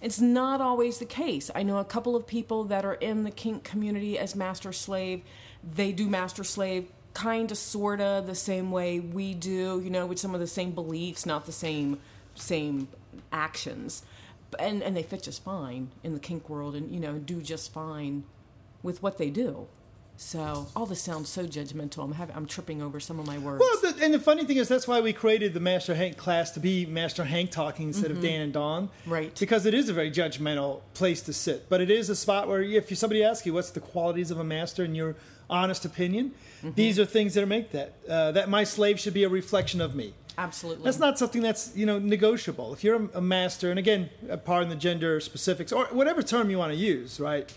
It's 0.00 0.20
not 0.20 0.60
always 0.60 0.98
the 0.98 1.04
case. 1.04 1.50
I 1.54 1.62
know 1.62 1.78
a 1.78 1.84
couple 1.84 2.16
of 2.16 2.26
people 2.26 2.64
that 2.64 2.84
are 2.84 2.94
in 2.94 3.24
the 3.24 3.30
kink 3.30 3.64
community 3.64 4.18
as 4.18 4.34
master 4.34 4.72
slave. 4.72 5.22
They 5.62 5.92
do 5.92 6.08
master 6.08 6.44
slave 6.44 6.88
kind 7.12 7.50
of 7.50 7.58
sort 7.58 8.00
of 8.00 8.26
the 8.26 8.34
same 8.34 8.70
way 8.70 9.00
we 9.00 9.34
do, 9.34 9.80
you 9.82 9.90
know, 9.90 10.06
with 10.06 10.18
some 10.18 10.34
of 10.34 10.40
the 10.40 10.46
same 10.46 10.72
beliefs, 10.72 11.26
not 11.26 11.46
the 11.46 11.52
same 11.52 11.98
same 12.34 12.88
actions. 13.32 14.02
And 14.58 14.82
and 14.82 14.96
they 14.96 15.02
fit 15.02 15.24
just 15.24 15.44
fine 15.44 15.90
in 16.02 16.14
the 16.14 16.20
kink 16.20 16.48
world 16.48 16.74
and 16.74 16.90
you 16.90 17.00
know, 17.00 17.18
do 17.18 17.42
just 17.42 17.72
fine 17.72 18.24
with 18.82 19.02
what 19.02 19.18
they 19.18 19.30
do. 19.30 19.66
So 20.22 20.68
all 20.76 20.84
this 20.84 21.00
sounds 21.00 21.30
so 21.30 21.46
judgmental. 21.46 22.04
I'm 22.04 22.12
having, 22.12 22.36
I'm 22.36 22.44
tripping 22.44 22.82
over 22.82 23.00
some 23.00 23.18
of 23.18 23.26
my 23.26 23.38
words. 23.38 23.62
Well, 23.62 23.92
the, 23.92 24.04
and 24.04 24.12
the 24.12 24.20
funny 24.20 24.44
thing 24.44 24.58
is 24.58 24.68
that's 24.68 24.86
why 24.86 25.00
we 25.00 25.14
created 25.14 25.54
the 25.54 25.60
Master 25.60 25.94
Hank 25.94 26.18
class 26.18 26.50
to 26.52 26.60
be 26.60 26.84
Master 26.84 27.24
Hank 27.24 27.50
talking 27.50 27.86
instead 27.88 28.10
of 28.10 28.18
mm-hmm. 28.18 28.26
Dan 28.26 28.40
and 28.42 28.52
Dawn. 28.52 28.90
Right. 29.06 29.34
Because 29.40 29.64
it 29.64 29.72
is 29.72 29.88
a 29.88 29.94
very 29.94 30.10
judgmental 30.10 30.82
place 30.92 31.22
to 31.22 31.32
sit. 31.32 31.70
But 31.70 31.80
it 31.80 31.90
is 31.90 32.10
a 32.10 32.14
spot 32.14 32.48
where 32.48 32.60
if 32.60 32.94
somebody 32.98 33.24
asks 33.24 33.46
you 33.46 33.54
what's 33.54 33.70
the 33.70 33.80
qualities 33.80 34.30
of 34.30 34.38
a 34.38 34.44
master 34.44 34.84
in 34.84 34.94
your 34.94 35.16
honest 35.50 35.84
opinion, 35.84 36.32
these 36.62 36.98
are 36.98 37.04
things 37.04 37.34
that 37.34 37.46
make 37.46 37.70
that. 37.72 37.94
Uh, 38.08 38.32
that 38.32 38.48
my 38.48 38.64
slave 38.64 38.98
should 39.00 39.14
be 39.14 39.24
a 39.24 39.28
reflection 39.28 39.80
of 39.80 39.94
me. 39.94 40.14
Absolutely. 40.38 40.84
That's 40.84 40.98
not 40.98 41.18
something 41.18 41.42
that's 41.42 41.76
you 41.76 41.84
know 41.84 41.98
negotiable. 41.98 42.72
If 42.72 42.82
you're 42.82 42.96
a, 42.96 43.08
a 43.14 43.20
master, 43.20 43.70
and 43.70 43.78
again, 43.78 44.10
uh, 44.30 44.36
pardon 44.36 44.70
the 44.70 44.76
gender 44.76 45.20
specifics 45.20 45.72
or 45.72 45.86
whatever 45.86 46.22
term 46.22 46.50
you 46.50 46.58
want 46.58 46.72
to 46.72 46.78
use, 46.78 47.20
right? 47.20 47.52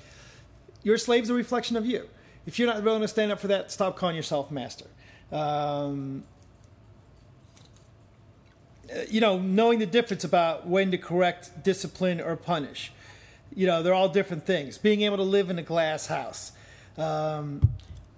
Your 0.83 0.97
slave's 0.97 1.29
a 1.29 1.33
reflection 1.33 1.77
of 1.77 1.85
you. 1.85 2.09
If 2.45 2.59
you're 2.59 2.67
not 2.67 2.83
willing 2.83 3.01
to 3.01 3.07
stand 3.07 3.31
up 3.31 3.39
for 3.39 3.47
that, 3.47 3.71
stop 3.71 3.95
calling 3.95 4.17
yourself 4.17 4.51
master. 4.51 4.85
Um, 5.31 6.25
you 9.09 9.21
know, 9.21 9.39
knowing 9.39 9.79
the 9.79 9.85
difference 9.85 10.23
about 10.23 10.67
when 10.67 10.91
to 10.91 10.97
correct, 10.97 11.63
discipline, 11.63 12.19
or 12.19 12.35
punish. 12.35 12.91
You 13.55 13.67
know, 13.67 13.81
they're 13.81 13.93
all 13.93 14.09
different 14.09 14.45
things. 14.45 14.77
Being 14.77 15.03
able 15.03 15.17
to 15.17 15.23
live 15.23 15.49
in 15.49 15.57
a 15.57 15.63
glass 15.63 16.07
house. 16.07 16.51
Um, 16.97 17.61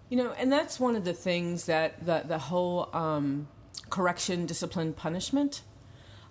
You 0.09 0.17
know, 0.17 0.31
and 0.33 0.51
that's 0.51 0.79
one 0.79 0.95
of 0.95 1.03
the 1.03 1.13
things 1.13 1.65
that 1.65 2.05
the 2.05 2.23
the 2.27 2.37
whole 2.37 2.89
um, 2.93 3.47
correction, 3.89 4.45
discipline, 4.45 4.93
punishment. 4.93 5.61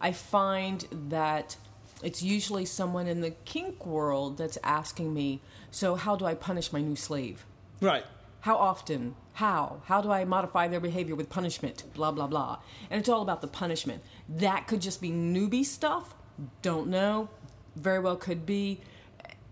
I 0.01 0.13
find 0.13 0.87
that 1.11 1.57
it's 2.03 2.23
usually 2.23 2.67
someone 2.67 3.07
in 3.07 3.21
the 3.21 3.31
kink 3.45 3.85
world 3.87 4.39
that's 4.39 4.59
asking 4.63 5.13
me, 5.15 5.41
"So 5.71 5.97
how 5.97 6.17
do 6.17 6.25
I 6.27 6.35
punish 6.35 6.73
my 6.73 6.81
new 6.81 6.97
slave? 6.97 7.45
right. 7.81 8.05
How 8.41 8.57
often? 8.57 9.15
How? 9.35 9.81
How 9.87 10.03
do 10.03 10.13
I 10.13 10.25
modify 10.27 10.69
their 10.69 10.81
behavior 10.81 11.15
with 11.17 11.29
punishment? 11.31 11.83
Blah 11.95 12.13
blah 12.13 12.27
blah." 12.29 12.59
And 12.91 13.01
it's 13.01 13.09
all 13.09 13.23
about 13.23 13.41
the 13.41 13.49
punishment. 13.49 14.03
That 14.29 14.67
could 14.69 14.83
just 14.83 15.01
be 15.01 15.11
newbie 15.11 15.65
stuff. 15.65 16.15
Don't 16.63 16.89
know. 16.89 17.29
Very 17.75 17.99
well 18.01 18.17
could 18.17 18.45
be, 18.47 18.81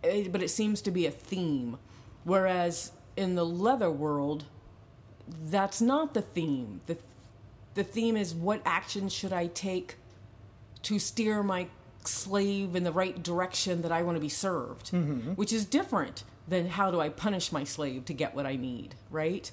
Eh, 0.04 0.28
but 0.30 0.42
it 0.42 0.50
seems 0.50 0.82
to 0.82 0.90
be 0.90 1.06
a 1.06 1.10
theme. 1.10 1.78
Whereas 2.24 2.92
in 3.16 3.34
the 3.34 3.44
leather 3.44 3.90
world, 3.90 4.44
that's 5.28 5.80
not 5.80 6.14
the 6.14 6.22
theme. 6.22 6.80
The 6.86 6.98
the 7.74 7.84
theme 7.84 8.16
is 8.16 8.34
what 8.34 8.60
action 8.66 9.08
should 9.08 9.32
I 9.32 9.46
take 9.46 9.96
to 10.82 10.98
steer 10.98 11.42
my 11.42 11.68
slave 12.04 12.76
in 12.76 12.84
the 12.84 12.92
right 12.92 13.22
direction 13.22 13.82
that 13.82 13.92
I 13.92 14.02
want 14.02 14.16
to 14.16 14.20
be 14.20 14.28
served, 14.28 14.86
mm-hmm, 14.92 15.12
mm-hmm. 15.12 15.30
which 15.32 15.52
is 15.52 15.64
different 15.64 16.24
than 16.46 16.68
how 16.68 16.90
do 16.90 17.00
I 17.00 17.08
punish 17.08 17.52
my 17.52 17.64
slave 17.64 18.04
to 18.06 18.12
get 18.12 18.34
what 18.34 18.46
I 18.46 18.56
need, 18.56 18.94
right? 19.10 19.50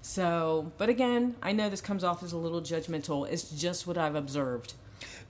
So, 0.00 0.72
but 0.78 0.88
again, 0.88 1.36
I 1.42 1.52
know 1.52 1.68
this 1.68 1.80
comes 1.80 2.02
off 2.02 2.22
as 2.22 2.32
a 2.32 2.36
little 2.36 2.60
judgmental. 2.60 3.28
It's 3.30 3.50
just 3.50 3.86
what 3.86 3.96
I've 3.96 4.16
observed. 4.16 4.74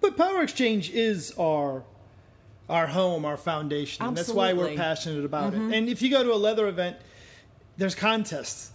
But 0.01 0.17
Power 0.17 0.43
Exchange 0.43 0.91
is 0.91 1.35
our 1.39 1.85
our 2.69 2.87
home, 2.87 3.25
our 3.25 3.37
foundation, 3.37 4.04
and 4.04 4.16
that's 4.16 4.31
why 4.31 4.52
we're 4.52 4.75
passionate 4.76 5.25
about 5.25 5.54
it. 5.54 5.61
Mm-hmm. 5.61 5.75
And 5.75 5.88
if 5.88 6.02
you 6.02 6.11
go 6.11 6.23
to 6.23 6.33
a 6.33 6.37
leather 6.37 6.69
event, 6.69 6.97
there's 7.76 7.95
contests. 7.95 8.71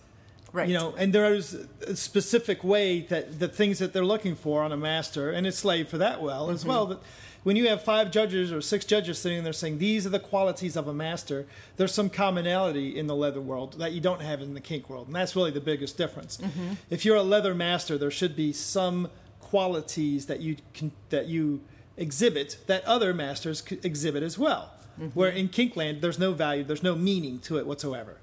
Right. 0.53 0.69
You 0.69 0.75
know, 0.75 0.95
and 0.97 1.13
there's 1.13 1.53
a 1.85 1.95
specific 1.95 2.63
way 2.63 3.01
that 3.01 3.39
the 3.39 3.47
things 3.47 3.79
that 3.79 3.93
they're 3.93 4.05
looking 4.05 4.35
for 4.35 4.63
on 4.63 4.71
a 4.71 4.77
master 4.77 5.29
and 5.29 5.45
a 5.45 5.51
slave 5.51 5.89
for 5.89 5.97
that 5.97 6.21
well 6.21 6.49
as 6.49 6.61
mm-hmm. 6.61 6.69
well. 6.69 6.85
That 6.87 6.99
when 7.43 7.55
you 7.55 7.67
have 7.67 7.83
five 7.83 8.11
judges 8.11 8.51
or 8.51 8.61
six 8.61 8.85
judges 8.85 9.19
sitting 9.19 9.43
there 9.43 9.53
saying 9.53 9.77
these 9.77 10.05
are 10.05 10.09
the 10.09 10.19
qualities 10.19 10.75
of 10.75 10.87
a 10.87 10.93
master, 10.93 11.45
there's 11.75 11.93
some 11.93 12.09
commonality 12.09 12.97
in 12.97 13.07
the 13.07 13.15
leather 13.15 13.41
world 13.41 13.79
that 13.79 13.91
you 13.91 14.01
don't 14.01 14.21
have 14.21 14.41
in 14.41 14.53
the 14.53 14.61
kink 14.61 14.89
world, 14.89 15.07
and 15.07 15.15
that's 15.15 15.35
really 15.35 15.51
the 15.51 15.61
biggest 15.61 15.97
difference. 15.97 16.37
Mm-hmm. 16.37 16.73
If 16.89 17.05
you're 17.05 17.17
a 17.17 17.23
leather 17.23 17.53
master, 17.53 17.97
there 17.97 18.11
should 18.11 18.35
be 18.35 18.53
some 18.53 19.09
qualities 19.39 20.25
that 20.25 20.39
you 20.39 20.57
can 20.73 20.91
that 21.09 21.27
you 21.27 21.61
exhibit 21.97 22.57
that 22.67 22.85
other 22.85 23.13
masters 23.13 23.63
exhibit 23.83 24.23
as 24.23 24.37
well. 24.37 24.71
Where 25.13 25.29
in 25.29 25.49
Kinkland, 25.49 26.01
there's 26.01 26.17
no 26.17 26.33
value, 26.33 26.63
there's 26.63 26.81
no 26.81 26.95
meaning 26.95 27.37
to 27.39 27.59
it 27.59 27.67
whatsoever. 27.67 28.17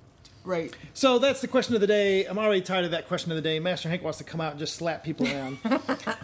Right. 0.45 0.77
So 0.93 1.19
that's 1.19 1.41
the 1.41 1.49
question 1.49 1.75
of 1.75 1.81
the 1.81 1.87
day. 1.87 2.27
I'm 2.27 2.39
already 2.39 2.61
tired 2.61 2.85
of 2.85 2.91
that 2.91 3.09
question 3.09 3.33
of 3.33 3.37
the 3.37 3.43
day. 3.43 3.59
Master 3.59 3.89
Hank 3.89 4.03
wants 4.03 4.19
to 4.19 4.25
come 4.25 4.43
out 4.43 4.51
and 4.51 4.59
just 4.59 4.75
slap 4.75 5.03
people 5.03 5.27
around. 5.27 5.59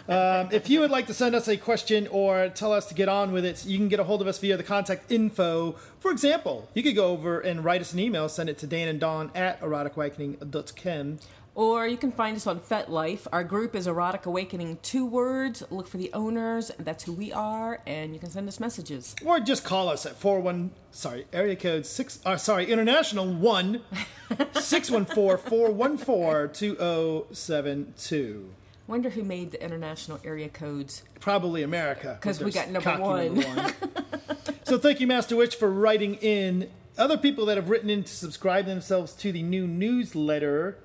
um, 0.07 0.49
if 0.51 0.69
you 0.69 0.79
would 0.81 0.91
like 0.91 1.07
to 1.07 1.13
send 1.13 1.33
us 1.33 1.47
a 1.47 1.57
question 1.57 2.07
or 2.07 2.49
tell 2.49 2.71
us 2.71 2.85
to 2.87 2.93
get 2.93 3.09
on 3.09 3.31
with 3.31 3.45
it, 3.45 3.65
you 3.65 3.77
can 3.79 3.87
get 3.87 3.99
a 3.99 4.03
hold 4.03 4.21
of 4.21 4.27
us 4.27 4.37
via 4.37 4.57
the 4.57 4.63
contact 4.63 5.11
info. 5.11 5.71
For 5.99 6.11
example, 6.11 6.69
you 6.75 6.83
could 6.83 6.95
go 6.95 7.07
over 7.07 7.39
and 7.39 7.65
write 7.65 7.81
us 7.81 7.93
an 7.93 7.99
email, 7.99 8.29
send 8.29 8.47
it 8.47 8.59
to 8.59 8.67
Dan 8.67 8.87
and 8.87 8.99
Dawn 8.99 9.31
at 9.33 9.59
eroticawakening.com. 9.61 11.19
Or 11.53 11.85
you 11.85 11.97
can 11.97 12.13
find 12.13 12.37
us 12.37 12.47
on 12.47 12.61
FetLife. 12.61 13.27
Our 13.33 13.43
group 13.43 13.75
is 13.75 13.85
Erotic 13.85 14.25
Awakening, 14.25 14.79
two 14.81 15.05
words. 15.05 15.61
Look 15.69 15.87
for 15.87 15.97
the 15.97 16.11
owners. 16.13 16.71
That's 16.79 17.03
who 17.03 17.11
we 17.11 17.33
are, 17.33 17.81
and 17.85 18.13
you 18.13 18.19
can 18.19 18.29
send 18.29 18.47
us 18.47 18.59
messages. 18.59 19.15
Or 19.25 19.39
just 19.41 19.65
call 19.65 19.89
us 19.89 20.05
at 20.05 20.15
41, 20.15 20.71
sorry, 20.91 21.27
area 21.33 21.57
code 21.57 21.85
6, 21.85 22.19
uh, 22.25 22.37
sorry, 22.37 22.71
international 22.71 23.27
1 23.27 23.81
614 24.53 25.49
414 25.49 26.53
2072. 26.53 28.49
Wonder 28.87 29.09
who 29.09 29.23
made 29.23 29.51
the 29.51 29.63
international 29.63 30.19
area 30.23 30.49
codes. 30.49 31.03
Probably 31.19 31.63
America. 31.63 32.19
with 32.23 32.41
we 32.41 32.51
got 32.51 32.69
number 32.69 32.97
one. 32.97 33.35
number 33.35 33.61
one. 33.61 33.73
so 34.63 34.77
thank 34.77 34.99
you, 34.99 35.07
Master 35.07 35.35
Witch, 35.35 35.55
for 35.55 35.69
writing 35.71 36.15
in. 36.15 36.69
Other 36.97 37.17
people 37.17 37.45
that 37.45 37.55
have 37.55 37.69
written 37.69 37.89
in 37.89 38.03
to 38.03 38.13
subscribe 38.13 38.65
themselves 38.65 39.13
to 39.13 39.31
the 39.31 39.41
new 39.43 39.65
newsletter. 39.65 40.77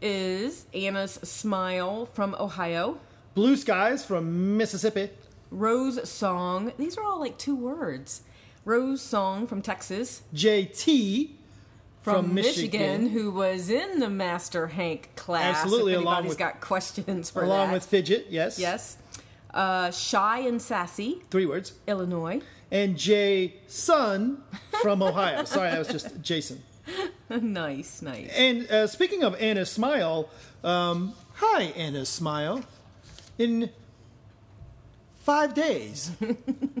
Is 0.00 0.66
Anna's 0.72 1.12
Smile 1.24 2.06
from 2.06 2.36
Ohio, 2.38 2.98
Blue 3.34 3.56
Skies 3.56 4.04
from 4.04 4.56
Mississippi. 4.56 5.10
Rose 5.50 6.08
Song. 6.08 6.72
These 6.78 6.96
are 6.98 7.02
all 7.04 7.18
like 7.20 7.36
two 7.38 7.56
words. 7.56 8.22
Rose 8.64 9.00
Song 9.00 9.46
from 9.46 9.62
Texas, 9.62 10.22
JT 10.34 11.30
from, 12.02 12.26
from, 12.26 12.34
Michigan, 12.34 12.80
Michigan, 12.80 13.08
who 13.08 13.30
was 13.32 13.70
in 13.70 13.98
the 13.98 14.08
Master 14.10 14.68
Hank 14.68 15.10
class. 15.16 15.62
Absolutely, 15.62 15.94
if 15.94 16.00
along 16.00 16.26
with- 16.28 16.38
got 16.38 16.60
questions 16.60 17.30
for 17.30 17.42
along 17.42 17.68
that. 17.68 17.74
with 17.74 17.84
Fidget, 17.84 18.26
yes. 18.30 18.58
yes, 18.58 18.98
uh, 19.54 19.90
Shy 19.90 20.40
and 20.40 20.60
Sassy, 20.62 21.22
Three 21.30 21.46
words. 21.46 21.72
Illinois. 21.86 22.40
And 22.70 22.98
Jay 22.98 23.54
Sun 23.66 24.42
from 24.82 25.02
Ohio. 25.02 25.44
Sorry, 25.44 25.70
that 25.70 25.78
was 25.78 25.88
just 25.88 26.20
Jason. 26.20 26.62
nice, 27.30 28.02
nice. 28.02 28.30
And 28.36 28.70
uh, 28.70 28.86
speaking 28.86 29.22
of 29.22 29.34
Anna's 29.40 29.70
Smile, 29.70 30.28
um, 30.64 31.14
hi, 31.34 31.64
Anna's 31.76 32.08
Smile. 32.08 32.64
In 33.38 33.70
five 35.24 35.54
days, 35.54 36.10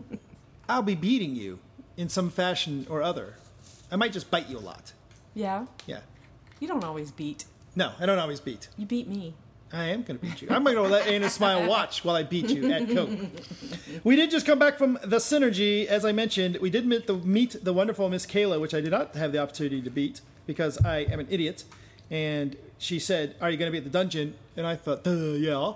I'll 0.68 0.82
be 0.82 0.94
beating 0.94 1.34
you 1.36 1.58
in 1.96 2.08
some 2.08 2.30
fashion 2.30 2.86
or 2.90 3.02
other. 3.02 3.34
I 3.90 3.96
might 3.96 4.12
just 4.12 4.30
bite 4.30 4.48
you 4.48 4.58
a 4.58 4.60
lot. 4.60 4.92
Yeah, 5.34 5.66
Yeah. 5.86 6.00
you 6.60 6.66
don't 6.68 6.82
always 6.84 7.12
beat. 7.12 7.44
No, 7.76 7.92
I 8.00 8.06
don't 8.06 8.18
always 8.18 8.40
beat. 8.40 8.68
You 8.76 8.86
beat 8.86 9.08
me. 9.08 9.34
I 9.72 9.84
am 9.86 10.02
going 10.02 10.18
to 10.18 10.24
beat 10.24 10.40
you. 10.42 10.48
I'm 10.50 10.64
going 10.64 10.76
to 10.76 10.82
let 10.82 11.06
Anna 11.06 11.28
Smile 11.28 11.68
watch 11.68 12.04
while 12.04 12.16
I 12.16 12.22
beat 12.22 12.48
you 12.48 12.70
at 12.72 12.88
Cope. 12.88 13.10
We 14.02 14.16
did 14.16 14.30
just 14.30 14.46
come 14.46 14.58
back 14.58 14.78
from 14.78 14.98
the 15.04 15.16
Synergy. 15.18 15.84
As 15.86 16.04
I 16.04 16.12
mentioned, 16.12 16.56
we 16.60 16.70
did 16.70 16.86
meet 16.86 17.06
the, 17.06 17.14
meet 17.18 17.62
the 17.62 17.72
wonderful 17.74 18.08
Miss 18.08 18.24
Kayla, 18.24 18.60
which 18.60 18.72
I 18.72 18.80
did 18.80 18.92
not 18.92 19.14
have 19.14 19.32
the 19.32 19.38
opportunity 19.38 19.82
to 19.82 19.90
beat 19.90 20.22
because 20.46 20.82
I 20.84 21.00
am 21.00 21.20
an 21.20 21.26
idiot. 21.28 21.64
And 22.10 22.56
she 22.78 22.98
said, 22.98 23.34
Are 23.42 23.50
you 23.50 23.58
going 23.58 23.68
to 23.68 23.72
be 23.72 23.78
at 23.78 23.84
the 23.84 23.90
dungeon? 23.90 24.34
And 24.56 24.66
I 24.66 24.76
thought, 24.76 25.06
yeah. 25.06 25.74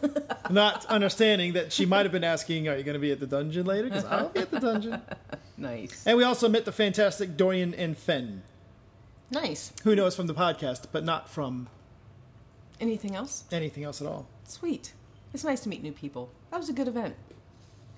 not 0.50 0.84
understanding 0.86 1.54
that 1.54 1.72
she 1.72 1.86
might 1.86 2.04
have 2.04 2.12
been 2.12 2.24
asking, 2.24 2.68
Are 2.68 2.76
you 2.76 2.82
going 2.82 2.94
to 2.94 3.00
be 3.00 3.12
at 3.12 3.20
the 3.20 3.26
dungeon 3.26 3.64
later? 3.64 3.88
Because 3.88 4.04
I'll 4.04 4.28
be 4.28 4.40
at 4.40 4.50
the 4.50 4.60
dungeon. 4.60 5.00
Nice. 5.56 6.06
And 6.06 6.16
we 6.16 6.24
also 6.24 6.48
met 6.48 6.64
the 6.64 6.72
fantastic 6.72 7.36
Dorian 7.36 7.74
and 7.74 7.94
Fenn, 7.94 8.42
Nice. 9.30 9.74
who 9.84 9.94
knows 9.94 10.16
from 10.16 10.26
the 10.26 10.32
podcast, 10.32 10.86
but 10.90 11.04
not 11.04 11.28
from 11.28 11.68
Anything 12.80 13.14
else? 13.14 13.44
anything 13.52 13.84
else 13.84 14.00
at 14.00 14.06
all. 14.06 14.26
Sweet. 14.44 14.92
It's 15.34 15.44
nice 15.44 15.60
to 15.60 15.68
meet 15.68 15.82
new 15.82 15.92
people. 15.92 16.30
That 16.50 16.58
was 16.58 16.68
a 16.68 16.72
good 16.72 16.88
event. 16.88 17.14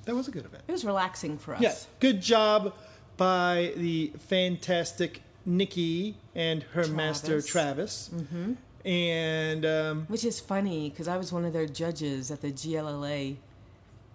That 0.04 0.14
was 0.14 0.28
a 0.28 0.30
good 0.30 0.44
event. 0.44 0.64
It 0.68 0.72
was 0.72 0.84
relaxing 0.84 1.38
for 1.38 1.54
us. 1.54 1.62
Yes, 1.62 1.86
good 2.00 2.20
job 2.20 2.74
by 3.16 3.72
the 3.76 4.12
fantastic 4.28 5.22
Nikki 5.46 6.16
and 6.34 6.62
her 6.74 6.86
master 6.88 7.40
Travis. 7.40 8.10
Mm-hmm. 8.12 8.52
And 8.88 9.64
um, 9.64 10.06
Which 10.08 10.24
is 10.24 10.40
funny 10.40 10.90
because 10.90 11.06
I 11.06 11.16
was 11.16 11.32
one 11.32 11.44
of 11.44 11.52
their 11.52 11.66
judges 11.66 12.30
at 12.32 12.40
the 12.40 12.50
GLLA 12.50 13.36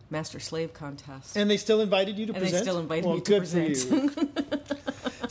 Master 0.09 0.39
Slave 0.39 0.73
Contest. 0.73 1.37
and 1.37 1.49
they 1.49 1.57
still 1.57 1.79
invited 1.81 2.17
you 2.17 2.25
to 2.27 2.33
And 2.33 2.41
they 2.41 2.49
present. 2.49 2.63
still 2.63 2.79
invited 2.79 3.05
well, 3.05 3.15
me 3.15 3.21
to 3.21 3.31
good 3.31 3.39
present. 3.39 4.76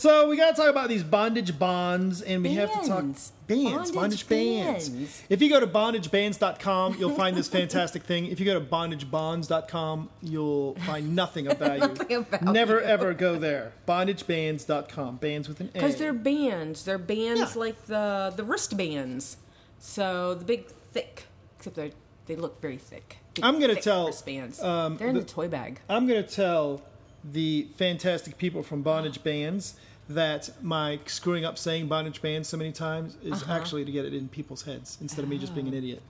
You. 0.03 0.09
so 0.09 0.29
we 0.29 0.37
got 0.37 0.55
to 0.55 0.61
talk 0.61 0.69
about 0.69 0.89
these 0.89 1.03
bondage 1.03 1.57
bonds, 1.57 2.21
and 2.21 2.43
we 2.43 2.53
have 2.55 2.71
to 2.71 2.87
talk 2.87 3.03
Bands. 3.03 3.31
bands, 3.47 3.91
bondage, 3.91 3.93
Bondage 3.95 4.27
bands. 4.29 4.89
bands. 4.89 5.23
If 5.29 5.41
you 5.41 5.49
go 5.49 5.59
to 5.59 5.67
bondagebands.com, 5.67 6.97
you'll 6.99 7.11
find 7.15 7.35
this 7.35 7.47
fantastic 7.47 8.03
thing. 8.03 8.25
If 8.27 8.39
you 8.39 8.45
go 8.45 8.59
to 8.59 8.65
bondagebonds.com, 8.65 10.09
you'll 10.21 10.75
find 10.85 11.15
nothing 11.15 11.47
of 11.47 11.57
value. 11.57 11.79
Nothing. 11.87 12.25
Never 12.41 12.81
ever 12.81 13.13
go 13.13 13.37
there. 13.37 13.73
Bondagebands.com. 13.87 15.17
Bands 15.17 15.47
with 15.47 15.59
an 15.61 15.69
A. 15.69 15.73
Because 15.73 15.95
they're 15.97 16.13
bands. 16.13 16.85
They're 16.85 16.97
bands 16.97 17.39
Yeah. 17.55 17.59
like 17.59 17.85
the 17.85 18.33
the 18.35 18.43
wristbands. 18.43 19.37
So 19.79 20.33
the 20.33 20.45
big 20.45 20.67
thick, 20.91 21.25
except 21.57 21.75
they 21.75 21.91
they 22.25 22.35
look 22.35 22.61
very 22.61 22.77
thick. 22.77 23.17
Big, 23.35 23.45
I'm 23.45 23.59
gonna 23.59 23.75
thick 23.75 23.83
tell, 23.83 24.07
wristbands. 24.07 24.61
um, 24.61 24.97
They're 24.97 25.07
in 25.09 25.15
the- 25.15 25.21
the 25.21 25.27
toy 25.27 25.47
bag. 25.47 25.79
I'm 25.89 26.07
going 26.07 26.23
to 26.23 26.29
tell 26.29 26.81
the 27.23 27.67
fantastic 27.77 28.37
people 28.37 28.63
from 28.63 28.81
Bondage 28.81 29.23
Bands 29.23 29.75
that 30.09 30.49
my 30.63 30.99
screwing 31.05 31.43
up 31.43 31.57
saying 31.57 31.87
Bondage 31.87 32.21
Bands 32.21 32.47
so 32.47 32.55
many 32.57 32.71
times 32.71 33.17
is 33.23 33.43
Uh-huh. 33.43 33.53
actually 33.53 33.83
to 33.85 33.91
get 33.91 34.05
it 34.05 34.13
in 34.13 34.29
people's 34.29 34.63
heads 34.63 34.97
instead 35.01 35.23
of 35.23 35.29
me 35.29 35.37
just 35.37 35.53
being 35.53 35.67
an 35.67 35.73
idiot. 35.73 36.01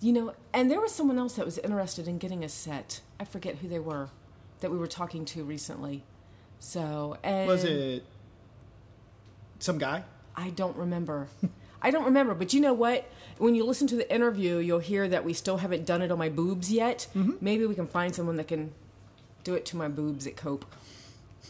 You 0.00 0.12
know, 0.12 0.34
and 0.52 0.70
there 0.70 0.80
was 0.80 0.92
someone 0.92 1.18
else 1.18 1.34
that 1.34 1.44
was 1.44 1.58
interested 1.58 2.08
in 2.08 2.18
getting 2.18 2.42
a 2.44 2.48
set. 2.48 3.00
I 3.20 3.24
forget 3.24 3.56
who 3.58 3.68
they 3.68 3.78
were 3.78 4.08
that 4.60 4.70
we 4.70 4.78
were 4.78 4.88
talking 4.88 5.24
to 5.26 5.44
recently. 5.44 6.02
So 6.58 7.16
and 7.22 7.46
Was 7.48 7.64
it 7.64 8.04
some 9.60 9.78
guy? 9.78 10.04
I 10.36 10.50
don't 10.50 10.76
remember. 10.76 11.28
I 11.80 11.90
don't 11.90 12.04
remember, 12.04 12.34
but 12.34 12.52
you 12.52 12.60
know 12.60 12.72
what? 12.72 13.08
When 13.38 13.54
you 13.54 13.64
listen 13.64 13.86
to 13.88 13.96
the 13.96 14.12
interview, 14.12 14.56
you'll 14.58 14.78
hear 14.78 15.06
that 15.08 15.24
we 15.24 15.32
still 15.34 15.58
haven't 15.58 15.84
done 15.86 16.02
it 16.02 16.10
on 16.10 16.18
my 16.18 16.28
boobs 16.30 16.72
yet. 16.72 17.06
Mm-hmm. 17.14 17.32
Maybe 17.40 17.66
we 17.66 17.74
can 17.74 17.86
find 17.86 18.14
someone 18.14 18.36
that 18.36 18.48
can 18.48 18.72
do 19.44 19.54
it 19.54 19.64
to 19.66 19.76
my 19.76 19.88
boobs 19.88 20.26
at 20.26 20.36
Cope. 20.36 20.64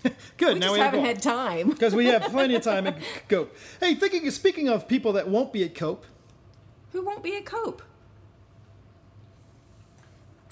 Good. 0.36 0.54
We 0.54 0.58
now 0.58 0.66
just 0.66 0.72
we 0.72 0.78
have 0.80 0.92
haven't 0.92 1.04
had 1.06 1.22
time. 1.22 1.68
because 1.70 1.94
we 1.94 2.06
have 2.06 2.22
plenty 2.24 2.54
of 2.56 2.62
time 2.72 2.86
at 2.86 2.98
Cope. 3.28 3.56
Hey, 3.80 3.94
thinking 3.94 4.30
speaking 4.30 4.68
of 4.68 4.86
people 4.86 5.12
that 5.14 5.28
won't 5.28 5.52
be 5.52 5.64
at 5.64 5.74
Cope, 5.74 6.04
Who 6.92 7.04
won't 7.04 7.22
be 7.22 7.36
at 7.36 7.46
Cope? 7.46 7.82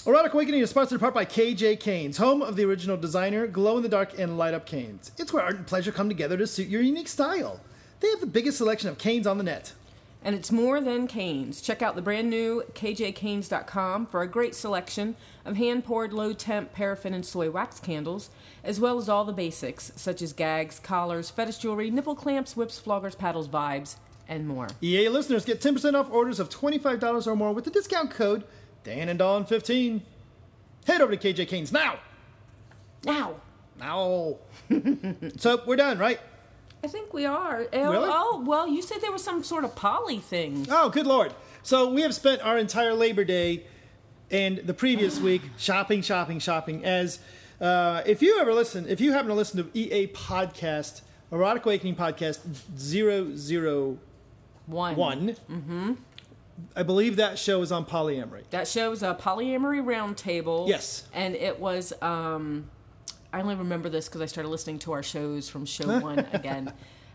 Erotic 0.04 0.34
Awakening 0.34 0.62
is 0.62 0.70
sponsored 0.70 0.96
in 0.96 1.00
part 1.00 1.14
by 1.14 1.24
KJ 1.24 1.78
Canes, 1.78 2.16
home 2.16 2.42
of 2.42 2.56
the 2.56 2.64
original 2.64 2.96
designer, 2.96 3.46
glow 3.46 3.76
in 3.76 3.84
the 3.84 3.88
dark 3.88 4.18
and 4.18 4.36
light 4.36 4.52
up 4.52 4.66
canes. 4.66 5.12
It's 5.16 5.32
where 5.32 5.44
art 5.44 5.54
and 5.54 5.66
pleasure 5.66 5.92
come 5.92 6.08
together 6.08 6.36
to 6.38 6.46
suit 6.46 6.66
your 6.66 6.82
unique 6.82 7.06
style. 7.06 7.60
They 8.00 8.08
have 8.08 8.18
the 8.18 8.26
biggest 8.26 8.58
selection 8.58 8.88
of 8.88 8.98
canes 8.98 9.28
on 9.28 9.38
the 9.38 9.44
net. 9.44 9.74
And 10.24 10.34
it's 10.36 10.52
more 10.52 10.80
than 10.80 11.06
canes. 11.08 11.60
Check 11.60 11.82
out 11.82 11.96
the 11.96 12.02
brand 12.02 12.30
new 12.30 12.62
kjcanes.com 12.74 14.06
for 14.06 14.22
a 14.22 14.28
great 14.28 14.54
selection 14.54 15.16
of 15.44 15.56
hand 15.56 15.84
poured 15.84 16.12
low 16.12 16.32
temp 16.32 16.72
paraffin 16.72 17.12
and 17.12 17.26
soy 17.26 17.50
wax 17.50 17.80
candles, 17.80 18.30
as 18.62 18.78
well 18.78 18.98
as 18.98 19.08
all 19.08 19.24
the 19.24 19.32
basics 19.32 19.90
such 19.96 20.22
as 20.22 20.32
gags, 20.32 20.78
collars, 20.78 21.30
fetish 21.30 21.58
jewelry, 21.58 21.90
nipple 21.90 22.14
clamps, 22.14 22.56
whips, 22.56 22.80
floggers, 22.80 23.18
paddles, 23.18 23.48
vibes, 23.48 23.96
and 24.28 24.46
more. 24.46 24.68
EA 24.80 25.08
listeners 25.08 25.44
get 25.44 25.60
10% 25.60 25.94
off 25.94 26.10
orders 26.10 26.38
of 26.38 26.48
$25 26.48 27.26
or 27.26 27.34
more 27.34 27.52
with 27.52 27.64
the 27.64 27.70
discount 27.70 28.10
code 28.10 28.44
Dan 28.84 29.08
and 29.08 29.18
Dawn 29.18 29.44
15. 29.44 30.02
Head 30.86 31.00
over 31.00 31.14
to 31.14 31.32
KJ 31.32 31.46
Canes 31.48 31.72
now. 31.72 31.98
Now, 33.04 33.36
Now. 33.78 34.36
so 35.36 35.62
we're 35.66 35.76
done, 35.76 35.98
right? 35.98 36.20
I 36.84 36.88
think 36.88 37.14
we 37.14 37.24
are. 37.26 37.66
Oh, 37.72 37.90
Really? 37.92 38.08
oh, 38.12 38.42
well, 38.46 38.66
you 38.66 38.82
said 38.82 39.00
there 39.00 39.12
was 39.12 39.22
some 39.22 39.44
sort 39.44 39.64
of 39.64 39.74
poly 39.76 40.18
thing. 40.18 40.66
Oh, 40.70 40.88
good 40.88 41.06
lord. 41.06 41.32
So 41.62 41.88
we 41.88 42.02
have 42.02 42.14
spent 42.14 42.42
our 42.44 42.58
entire 42.58 42.92
Labor 42.94 43.24
Day 43.24 43.64
and 44.30 44.58
the 44.58 44.74
previous 44.74 45.20
week 45.28 45.42
shopping, 45.56 46.02
shopping, 46.02 46.38
shopping. 46.40 46.84
As 46.84 47.20
uh, 47.60 48.02
if 48.04 48.20
you 48.22 48.38
ever 48.40 48.52
listen, 48.52 48.88
if 48.88 49.00
you 49.00 49.12
happen 49.12 49.28
to 49.28 49.34
listen 49.34 49.62
to 49.64 49.78
EA 49.78 50.08
podcast, 50.08 51.02
Erotic 51.30 51.64
Awakening 51.64 51.94
podcast 51.96 52.40
001, 52.76 53.98
One. 54.96 55.28
mm-hmm. 55.50 55.92
I 56.76 56.82
believe 56.82 57.16
that 57.16 57.38
show 57.38 57.62
is 57.62 57.72
on 57.72 57.84
polyamory. 57.86 58.42
That 58.50 58.68
shows 58.68 59.02
a 59.02 59.14
polyamory 59.14 59.82
roundtable. 59.82 60.68
Yes. 60.68 61.04
And 61.14 61.34
it 61.34 61.58
was, 61.58 61.92
um, 62.02 62.68
I 63.32 63.40
only 63.40 63.54
remember 63.54 63.88
this 63.88 64.08
because 64.08 64.20
I 64.20 64.26
started 64.26 64.48
listening 64.50 64.78
to 64.80 64.92
our 64.92 65.02
shows 65.02 65.48
from 65.48 65.64
show 65.64 65.98
one 66.00 66.18
again. 66.32 66.72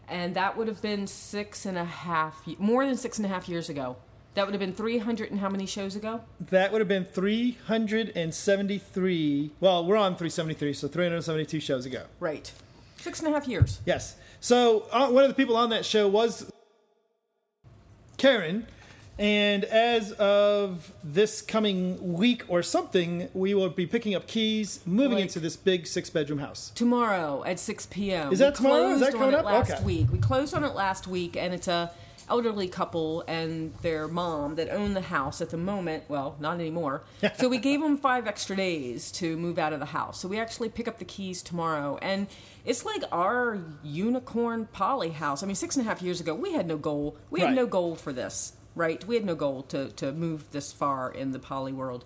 And 0.09 0.35
that 0.35 0.57
would 0.57 0.67
have 0.67 0.81
been 0.81 1.05
six 1.05 1.65
and 1.65 1.77
a 1.77 1.83
half, 1.83 2.47
more 2.57 2.85
than 2.85 2.95
six 2.95 3.17
and 3.17 3.25
a 3.25 3.29
half 3.29 3.49
years 3.49 3.69
ago. 3.69 3.97
That 4.35 4.45
would 4.45 4.53
have 4.53 4.59
been 4.59 4.73
300 4.73 5.31
and 5.31 5.39
how 5.39 5.49
many 5.49 5.65
shows 5.65 5.95
ago? 5.95 6.21
That 6.51 6.71
would 6.71 6.79
have 6.79 6.87
been 6.87 7.05
373. 7.05 9.51
Well, 9.59 9.83
we're 9.85 9.97
on 9.97 10.15
373, 10.15 10.73
so 10.73 10.87
372 10.87 11.59
shows 11.59 11.87
ago. 11.87 12.03
Right. 12.19 12.51
Six 12.97 13.19
and 13.19 13.29
a 13.29 13.31
half 13.31 13.47
years. 13.47 13.81
Yes. 13.85 14.15
So 14.39 14.85
uh, 14.91 15.09
one 15.09 15.23
of 15.23 15.29
the 15.29 15.33
people 15.33 15.57
on 15.57 15.71
that 15.71 15.83
show 15.85 16.07
was 16.07 16.51
Karen, 18.17 18.67
and 19.19 19.63
as 19.65 20.11
of 20.13 20.91
this 21.03 21.41
coming 21.41 22.13
week 22.13 22.43
or 22.47 22.61
something, 22.61 23.29
we 23.33 23.53
will 23.53 23.69
be 23.69 23.85
picking 23.87 24.13
up 24.15 24.27
keys, 24.27 24.79
moving 24.85 25.13
Like- 25.13 25.23
into 25.23 25.39
this 25.39 25.55
big 25.55 25.87
six-bedroom 25.87 26.39
house. 26.39 26.71
Tomorrow 26.75 27.43
at 27.45 27.59
6 27.59 27.87
p.m. 27.87 28.31
Is 28.31 28.39
that 28.39 28.53
We 28.53 28.57
tomorrow? 28.57 28.89
Is 28.91 28.99
that 28.99 29.13
coming 29.13 29.29
on 29.29 29.35
up? 29.35 29.45
last 29.45 29.71
Okay. 29.71 29.83
week. 29.83 30.07
We 30.11 30.19
closed 30.19 30.53
on 30.53 30.63
it 30.63 30.75
last 30.75 31.07
week, 31.07 31.35
and 31.35 31.53
it's 31.53 31.67
a 31.67 31.91
elderly 32.29 32.67
couple 32.67 33.23
and 33.25 33.73
their 33.81 34.05
mom 34.05 34.55
that 34.55 34.69
own 34.69 34.93
the 34.93 34.99
house 35.01 35.39
at 35.39 35.49
the 35.49 35.55
moment. 35.57 36.03
Well, 36.09 36.35
not 36.41 36.55
anymore. 36.59 37.03
so 37.37 37.47
we 37.47 37.57
gave 37.57 37.79
them 37.79 37.95
five 37.97 38.27
extra 38.27 38.53
days 38.53 39.13
to 39.13 39.37
move 39.37 39.57
out 39.57 39.71
of 39.71 39.79
the 39.79 39.85
house. 39.85 40.19
So 40.19 40.27
we 40.27 40.37
actually 40.37 40.67
pick 40.67 40.89
up 40.89 40.99
the 40.99 41.05
keys 41.05 41.41
tomorrow, 41.41 41.97
and 42.01 42.27
it's 42.65 42.83
like 42.85 43.03
our 43.13 43.59
unicorn 43.81 44.67
poly 44.73 45.09
house. 45.11 45.41
I 45.41 45.45
mean, 45.45 45.55
six 45.55 45.77
and 45.77 45.85
a 45.85 45.89
half 45.89 46.01
years 46.01 46.19
ago, 46.19 46.35
we 46.35 46.51
had 46.51 46.67
no 46.67 46.77
goal. 46.77 47.15
We 47.31 47.39
had 47.39 47.55
no 47.55 47.65
goal 47.65 47.95
for 47.95 48.11
this, 48.11 48.51
right? 48.77 49.03
We 49.05 49.15
had 49.15 49.25
no 49.25 49.35
goal 49.35 49.63
to 49.63 49.89
to 49.89 50.11
move 50.11 50.51
this 50.51 50.71
far 50.71 51.11
in 51.11 51.31
the 51.31 51.39
poly 51.39 51.73
world. 51.73 52.05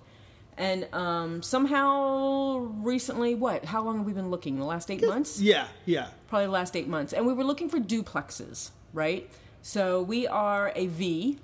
And 0.58 0.94
um, 0.94 1.42
somehow 1.42 2.58
recently, 2.82 3.36
what? 3.36 3.66
How 3.66 3.82
long 3.82 3.98
have 3.98 4.06
we 4.06 4.14
been 4.14 4.30
looking? 4.30 4.58
The 4.58 4.66
last 4.66 4.92
eight 4.92 5.06
months? 5.06 5.40
Yeah, 5.40 5.68
yeah. 5.86 6.08
probably 6.28 6.46
the 6.48 6.52
last 6.52 6.76
eight 6.76 6.88
months. 6.88 7.14
And 7.14 7.26
we 7.26 7.34
were 7.34 7.44
looking 7.44 7.70
for 7.70 7.80
duplexes, 7.80 8.72
right? 8.94 9.30
So 9.62 10.02
we 10.02 10.28
are 10.28 10.72
a 10.76 10.88
V 10.88 11.40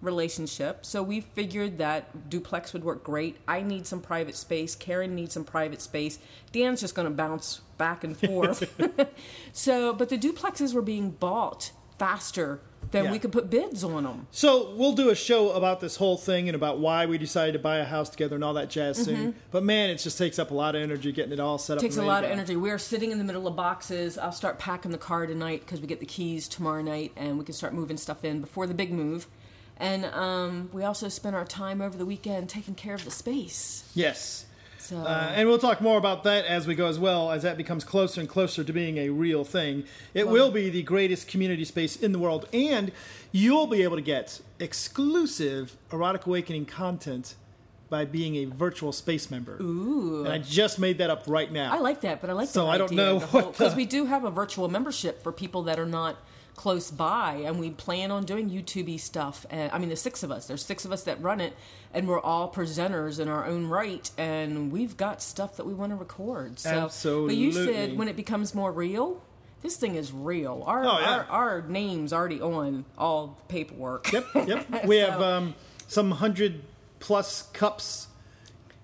relationship. 0.00 0.84
So 0.84 1.02
we 1.02 1.20
figured 1.20 1.78
that 1.78 2.30
duplex 2.30 2.72
would 2.72 2.84
work 2.84 3.02
great. 3.02 3.36
I 3.48 3.62
need 3.62 3.86
some 3.86 4.00
private 4.00 4.36
space. 4.36 4.74
Karen 4.74 5.14
needs 5.14 5.34
some 5.34 5.44
private 5.44 5.80
space. 5.80 6.18
Dan's 6.52 6.80
just 6.80 6.94
going 6.94 7.08
to 7.08 7.14
bounce 7.14 7.62
back 7.78 8.04
and 8.04 8.16
forth. 8.16 8.70
so, 9.52 9.92
but 9.92 10.08
the 10.08 10.18
duplexes 10.18 10.74
were 10.74 10.82
being 10.82 11.10
bought 11.10 11.72
faster 11.98 12.60
than 12.90 13.04
Yeah. 13.04 13.12
we 13.12 13.18
could 13.18 13.32
put 13.32 13.50
bids 13.50 13.84
on 13.84 14.04
them. 14.04 14.26
So 14.30 14.74
we'll 14.76 14.94
do 14.94 15.10
a 15.10 15.14
show 15.14 15.50
about 15.50 15.80
this 15.80 15.96
whole 15.96 16.16
thing 16.16 16.48
and 16.48 16.56
about 16.56 16.78
why 16.78 17.06
we 17.06 17.18
decided 17.18 17.52
to 17.52 17.58
buy 17.58 17.78
a 17.78 17.84
house 17.84 18.08
together 18.08 18.34
and 18.34 18.44
all 18.44 18.54
that 18.54 18.70
jazz 18.70 18.96
soon. 18.98 19.34
But 19.50 19.62
man, 19.62 19.90
it 19.90 19.96
just 19.96 20.16
takes 20.16 20.38
up 20.38 20.50
a 20.50 20.54
lot 20.54 20.74
of 20.74 20.82
energy 20.82 21.12
getting 21.12 21.32
it 21.32 21.40
all 21.40 21.58
set 21.58 21.74
up. 21.74 21.78
Mm-hmm. 21.78 21.86
takes 21.86 21.96
a 21.96 22.02
lot 22.02 22.24
of 22.24 22.30
energy. 22.30 22.56
We're 22.56 22.78
sitting 22.78 23.10
in 23.10 23.18
the 23.18 23.24
middle 23.24 23.46
of 23.46 23.54
boxes. 23.56 24.16
I'll 24.16 24.32
start 24.32 24.58
packing 24.58 24.90
the 24.90 24.98
car 24.98 25.26
tonight 25.26 25.60
because 25.66 25.80
we 25.80 25.86
get 25.86 26.00
the 26.00 26.06
keys 26.06 26.48
tomorrow 26.48 26.82
night, 26.82 27.12
and 27.16 27.38
we 27.38 27.44
can 27.44 27.54
start 27.54 27.74
moving 27.74 27.96
stuff 27.96 28.24
in 28.24 28.40
before 28.40 28.66
the 28.66 28.74
big 28.74 28.92
move. 28.92 29.26
And 29.76 30.06
um, 30.06 30.70
we 30.72 30.82
also 30.82 31.08
spent 31.08 31.36
our 31.36 31.44
time 31.44 31.80
over 31.80 31.96
the 31.96 32.06
weekend 32.06 32.48
taking 32.48 32.74
care 32.74 32.94
of 32.94 33.04
the 33.04 33.12
space. 33.12 33.84
Yes. 33.94 34.46
So 34.88 34.96
Uh, 34.96 35.32
and 35.34 35.46
we'll 35.46 35.58
talk 35.58 35.82
more 35.82 35.98
about 35.98 36.24
that 36.24 36.46
as 36.46 36.66
we 36.66 36.74
go 36.74 36.86
as 36.86 36.98
well, 36.98 37.30
as 37.30 37.42
that 37.42 37.58
becomes 37.58 37.84
closer 37.84 38.20
and 38.20 38.28
closer 38.28 38.64
to 38.64 38.72
being 38.72 38.96
a 38.96 39.10
real 39.10 39.44
thing. 39.44 39.84
It 40.14 40.28
will 40.28 40.50
be 40.50 40.70
the 40.70 40.82
greatest 40.82 41.28
community 41.28 41.66
space 41.66 41.94
in 41.94 42.12
the 42.12 42.18
world, 42.18 42.48
and 42.54 42.90
you'll 43.30 43.66
be 43.66 43.82
able 43.82 43.96
to 43.96 44.02
get 44.02 44.40
exclusive 44.58 45.76
Erotic 45.92 46.24
Awakening 46.26 46.64
content 46.64 47.34
by 47.90 48.06
being 48.06 48.36
a 48.36 48.44
virtual 48.46 48.92
space 48.92 49.30
member. 49.30 49.58
Ooh. 49.60 50.24
And 50.24 50.32
I 50.32 50.38
just 50.38 50.78
made 50.78 50.98
that 50.98 51.10
up 51.10 51.24
right 51.26 51.52
now. 51.52 51.72
I 51.72 51.78
like 51.78 52.00
that, 52.02 52.22
but 52.22 52.30
I 52.30 52.32
like 52.32 52.48
So 52.48 52.66
I 52.66 52.78
don't 52.78 52.92
know 52.92 53.18
what 53.20 53.52
because 53.52 53.74
we 53.74 53.84
do 53.84 54.06
have 54.06 54.24
a 54.24 54.30
virtual 54.30 54.68
membership 54.68 55.22
for 55.22 55.32
people 55.32 55.64
that 55.64 55.78
are 55.78 55.86
not 55.86 56.16
close 56.58 56.90
by, 56.90 57.42
and 57.46 57.58
we 57.58 57.70
plan 57.70 58.10
on 58.10 58.24
doing 58.24 58.50
YouTube 58.50 58.98
stuff. 59.00 59.46
And 59.48 59.70
I 59.72 59.78
mean, 59.78 59.88
there's 59.88 60.02
six 60.02 60.22
of 60.22 60.30
us. 60.30 60.46
There's 60.46 60.64
six 60.64 60.84
of 60.84 60.92
us 60.92 61.04
that 61.04 61.22
run 61.22 61.40
it, 61.40 61.54
and 61.94 62.06
we're 62.08 62.20
all 62.20 62.52
presenters 62.52 63.20
in 63.20 63.28
our 63.28 63.46
own 63.46 63.68
right, 63.68 64.10
and 64.18 64.70
we've 64.72 64.96
got 64.96 65.22
stuff 65.22 65.56
that 65.56 65.66
we 65.66 65.72
want 65.72 65.92
to 65.92 65.96
record. 65.96 66.58
So, 66.58 66.68
But 67.26 67.36
you 67.36 67.52
said 67.52 67.96
when 67.96 68.08
it 68.08 68.16
becomes 68.16 68.54
more 68.54 68.72
real. 68.72 69.22
This 69.60 69.76
thing 69.76 69.96
is 69.96 70.12
real. 70.12 70.62
Our, 70.66 70.84
Oh, 70.84 70.98
yeah. 71.00 71.10
our 71.10 71.24
our 71.24 71.62
name's 71.62 72.12
already 72.12 72.40
on 72.40 72.84
all 72.96 73.36
the 73.38 73.42
paperwork. 73.52 74.12
Yep, 74.12 74.26
yep. 74.46 74.84
We 74.84 74.98
have 74.98 75.20
um, 75.20 75.54
some 75.88 76.12
hundred 76.12 76.62
plus 77.00 77.42
cups 77.52 78.06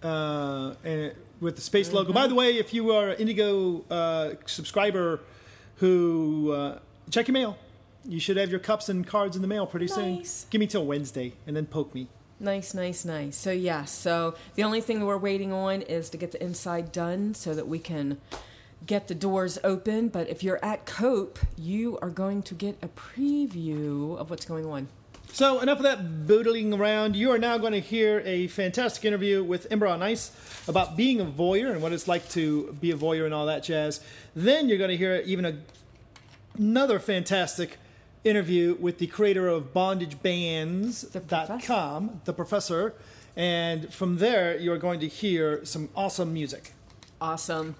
uh, 0.02 0.74
and 0.82 1.14
with 1.40 1.54
the 1.56 1.62
space 1.62 1.92
logo. 1.92 2.08
Mm-hmm. 2.08 2.14
By 2.14 2.26
the 2.26 2.34
way, 2.34 2.56
if 2.58 2.74
you 2.74 2.90
are 2.92 3.10
an 3.10 3.18
Indigo 3.18 3.84
uh, 3.88 4.34
subscriber 4.46 5.20
who 5.76 6.52
uh, 6.52 6.78
check 7.10 7.28
your 7.28 7.34
mail, 7.34 7.56
you 8.06 8.20
should 8.20 8.36
have 8.36 8.50
your 8.50 8.60
cups 8.60 8.88
and 8.88 9.06
cards 9.06 9.36
in 9.36 9.42
the 9.42 9.48
mail 9.48 9.66
pretty 9.66 9.86
Nice. 9.86 10.30
soon. 10.30 10.48
Give 10.50 10.58
me 10.60 10.66
till 10.66 10.84
Wednesday 10.84 11.32
and 11.46 11.56
then 11.56 11.66
poke 11.66 11.94
me. 11.94 12.08
Nice, 12.40 12.74
nice, 12.74 13.04
nice. 13.04 13.36
So 13.36 13.50
yeah, 13.52 13.84
so 13.84 14.34
the 14.56 14.64
only 14.64 14.80
thing 14.80 15.04
we're 15.04 15.16
waiting 15.16 15.52
on 15.52 15.82
is 15.82 16.10
to 16.10 16.16
get 16.18 16.32
the 16.32 16.42
inside 16.42 16.92
done 16.92 17.34
so 17.34 17.54
that 17.54 17.66
we 17.68 17.78
can 17.78 18.18
get 18.86 19.08
the 19.08 19.14
doors 19.14 19.58
open. 19.64 20.08
But 20.08 20.28
if 20.28 20.42
you're 20.42 20.62
at 20.62 20.84
Cope, 20.84 21.38
you 21.56 21.98
are 22.02 22.10
going 22.10 22.42
to 22.42 22.54
get 22.54 22.76
a 22.82 22.88
preview 22.88 24.16
of 24.18 24.30
what's 24.30 24.44
going 24.44 24.66
on. 24.66 24.88
So 25.32 25.60
enough 25.60 25.78
of 25.78 25.84
that 25.84 26.26
boodling 26.26 26.74
around. 26.74 27.16
You 27.16 27.30
are 27.32 27.38
now 27.38 27.56
going 27.58 27.72
to 27.72 27.80
hear 27.80 28.20
a 28.24 28.46
fantastic 28.48 29.04
interview 29.04 29.42
with 29.42 29.66
Ember 29.70 29.86
on 29.86 30.02
Ice 30.02 30.30
about 30.68 30.96
being 30.96 31.20
a 31.20 31.24
voyeur 31.24 31.72
and 31.72 31.82
what 31.82 31.92
it's 31.92 32.06
like 32.06 32.28
to 32.30 32.72
be 32.80 32.90
a 32.90 32.96
voyeur 32.96 33.24
and 33.24 33.32
all 33.34 33.46
that 33.46 33.62
jazz. 33.64 34.00
Then 34.36 34.68
you're 34.68 34.78
going 34.78 34.90
to 34.90 34.96
hear 34.96 35.22
even 35.24 35.44
a, 35.44 35.56
another 36.56 36.98
fantastic 36.98 37.78
interview 38.24 38.76
with 38.80 38.98
the 38.98 39.06
creator 39.06 39.46
of 39.48 39.72
BondageBands.com, 39.72 42.20
the 42.24 42.32
professor. 42.32 42.94
And 43.36 43.92
from 43.92 44.18
there, 44.18 44.56
you're 44.58 44.78
going 44.78 45.00
to 45.00 45.08
hear 45.08 45.64
some 45.64 45.88
awesome 45.94 46.32
music. 46.32 46.72
Awesome. 47.20 47.76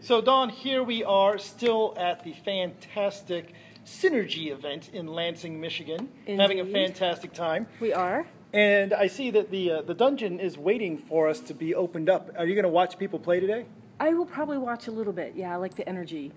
So, 0.00 0.20
Dawn, 0.20 0.50
here 0.50 0.82
we 0.82 1.02
are 1.02 1.38
still 1.38 1.94
at 1.96 2.24
the 2.24 2.34
fantastic 2.44 3.54
Synergy 3.86 4.52
event 4.52 4.90
in 4.92 5.06
Lansing, 5.06 5.58
Michigan, 5.58 6.10
having 6.26 6.60
a 6.60 6.66
fantastic 6.66 7.32
time. 7.32 7.66
We 7.80 7.94
are. 7.94 8.26
And 8.52 8.92
I 8.92 9.06
see 9.06 9.30
that 9.30 9.50
the 9.50 9.70
uh, 9.70 9.82
the 9.82 9.94
dungeon 9.94 10.40
is 10.40 10.58
waiting 10.58 10.98
for 10.98 11.28
us 11.28 11.40
to 11.40 11.54
be 11.54 11.74
opened 11.74 12.10
up. 12.10 12.30
Are 12.38 12.46
you 12.46 12.54
going 12.54 12.64
to 12.64 12.68
watch 12.68 12.98
people 12.98 13.18
play 13.18 13.40
today? 13.40 13.64
I 13.98 14.12
will 14.12 14.26
probably 14.26 14.58
watch 14.58 14.88
a 14.88 14.90
little 14.90 15.12
bit. 15.12 15.34
Yeah, 15.36 15.54
I 15.54 15.56
like 15.56 15.74
the 15.74 15.88
energy. 15.88 16.32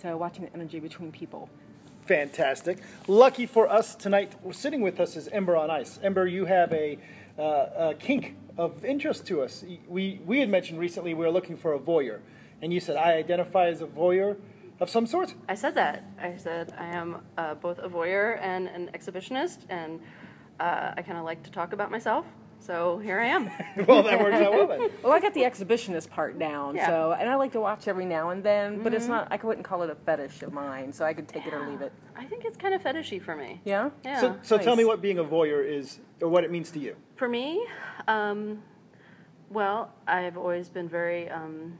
So 0.00 0.16
watching 0.16 0.44
the 0.46 0.54
energy 0.54 0.80
between 0.80 1.12
people. 1.12 1.50
fantastic. 2.06 2.78
Lucky 3.06 3.44
for 3.46 3.68
us 3.68 3.94
tonight, 3.94 4.32
sitting 4.50 4.80
with 4.80 4.98
us 4.98 5.14
is 5.14 5.28
Ember 5.28 5.56
on 5.56 5.70
Ice. 5.70 6.00
Ember, 6.02 6.26
you 6.26 6.46
have 6.46 6.72
a, 6.72 6.98
uh, 7.38 7.42
a 7.90 7.94
kink 7.98 8.34
of 8.56 8.84
interest 8.84 9.26
to 9.26 9.42
us. 9.42 9.62
We, 9.86 10.20
we 10.24 10.40
had 10.40 10.48
mentioned 10.48 10.80
recently 10.80 11.12
we 11.14 11.24
were 11.24 11.30
looking 11.30 11.56
for 11.56 11.74
a 11.74 11.78
voyeur, 11.78 12.20
and 12.62 12.72
you 12.72 12.80
said, 12.80 12.96
I 12.96 13.12
identify 13.12 13.66
as 13.66 13.82
a 13.82 13.86
voyeur 13.86 14.38
of 14.80 14.88
some 14.88 15.06
sort? 15.06 15.34
I 15.48 15.54
said 15.54 15.74
that. 15.74 16.04
I 16.20 16.36
said 16.36 16.72
I 16.78 16.86
am 16.86 17.22
uh, 17.36 17.54
both 17.54 17.78
a 17.78 17.88
voyeur 17.88 18.38
and 18.40 18.68
an 18.68 18.90
exhibitionist, 18.94 19.58
and 19.68 20.00
uh, 20.58 20.94
I 20.96 21.02
kind 21.02 21.18
of 21.18 21.24
like 21.24 21.42
to 21.42 21.50
talk 21.50 21.74
about 21.74 21.90
myself. 21.90 22.24
So 22.60 22.98
here 22.98 23.18
I 23.18 23.26
am. 23.26 23.50
well, 23.88 24.02
that 24.02 24.20
works 24.20 24.36
out 24.36 24.52
well 24.52 24.66
then. 24.66 24.90
Well, 25.02 25.12
I 25.12 25.18
got 25.20 25.32
the 25.34 25.42
exhibitionist 25.42 26.10
part 26.10 26.38
down, 26.38 26.76
Yeah. 26.76 26.86
so 26.86 27.16
and 27.18 27.28
I 27.28 27.34
like 27.36 27.52
to 27.52 27.60
watch 27.60 27.88
every 27.88 28.04
now 28.04 28.30
and 28.30 28.44
then, 28.44 28.82
but 28.82 28.92
it's 28.94 29.06
not. 29.06 29.28
I 29.30 29.36
wouldn't 29.36 29.64
call 29.66 29.82
it 29.82 29.90
a 29.90 29.94
fetish 29.94 30.42
of 30.42 30.52
mine, 30.52 30.92
so 30.92 31.04
I 31.04 31.14
could 31.14 31.26
take 31.26 31.46
it 31.46 31.54
or 31.54 31.66
leave 31.68 31.80
it. 31.80 31.92
I 32.14 32.26
think 32.26 32.44
it's 32.44 32.56
kind 32.58 32.74
of 32.74 32.82
fetishy 32.82 33.20
for 33.20 33.34
me. 33.34 33.60
Yeah. 33.64 33.90
Yeah. 34.04 34.20
So, 34.20 34.36
so 34.42 34.58
tell 34.58 34.76
me 34.76 34.84
what 34.84 35.00
being 35.00 35.18
a 35.18 35.24
voyeur 35.24 35.66
is, 35.66 35.98
or 36.20 36.28
what 36.28 36.44
it 36.44 36.50
means 36.50 36.70
to 36.72 36.78
you. 36.78 36.96
For 37.16 37.28
me, 37.28 37.66
um, 38.06 38.62
well, 39.48 39.92
I've 40.06 40.36
always 40.36 40.68
been 40.68 40.88
very 40.88 41.30
um, 41.30 41.78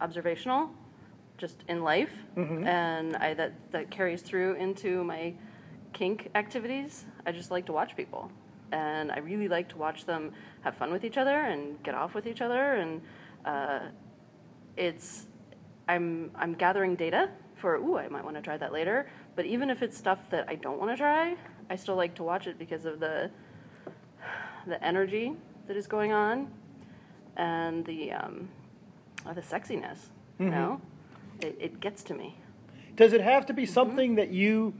observational, 0.00 0.70
just 1.36 1.62
in 1.68 1.82
life, 1.82 2.12
and 2.36 3.16
I, 3.16 3.34
that 3.34 3.52
that 3.72 3.90
carries 3.90 4.22
through 4.22 4.54
into 4.54 5.04
my 5.04 5.34
kink 5.92 6.30
activities. 6.34 7.04
I 7.26 7.32
just 7.32 7.50
like 7.50 7.66
to 7.66 7.72
watch 7.72 7.94
people, 7.96 8.30
and 8.72 9.12
I 9.12 9.18
really 9.18 9.48
like 9.48 9.68
to 9.70 9.76
watch 9.76 10.04
them 10.04 10.32
have 10.62 10.76
fun 10.76 10.90
with 10.92 11.04
each 11.04 11.16
other 11.16 11.40
and 11.40 11.82
get 11.82 11.94
off 11.94 12.14
with 12.14 12.26
each 12.26 12.40
other, 12.40 12.74
and 12.74 13.00
uh, 13.44 13.80
it's 14.76 15.26
I'm 15.88 16.30
I'm 16.34 16.54
gathering 16.54 16.96
data 16.96 17.30
for 17.56 17.76
ooh 17.76 17.96
I 17.96 18.08
might 18.08 18.24
want 18.24 18.36
to 18.36 18.42
try 18.42 18.56
that 18.56 18.72
later. 18.72 19.08
But 19.34 19.46
even 19.46 19.70
if 19.70 19.82
it's 19.82 19.96
stuff 19.96 20.30
that 20.30 20.46
I 20.48 20.56
don't 20.56 20.78
want 20.78 20.90
to 20.90 20.96
try, 20.96 21.36
I 21.70 21.76
still 21.76 21.96
like 21.96 22.14
to 22.16 22.22
watch 22.22 22.46
it 22.46 22.58
because 22.58 22.84
of 22.84 23.00
the 23.00 23.30
the 24.66 24.82
energy 24.84 25.34
that 25.68 25.76
is 25.76 25.86
going 25.86 26.12
on 26.12 26.50
and 27.36 27.84
the 27.84 28.12
um, 28.12 28.48
uh, 29.24 29.32
the 29.32 29.42
sexiness. 29.42 29.98
You 30.38 30.50
know, 30.50 30.80
it, 31.40 31.56
it 31.58 31.80
gets 31.80 32.02
to 32.04 32.14
me. 32.14 32.38
Does 32.94 33.12
it 33.12 33.20
have 33.20 33.46
to 33.46 33.54
be 33.54 33.64
something 33.64 34.16
that 34.16 34.30
you 34.30 34.74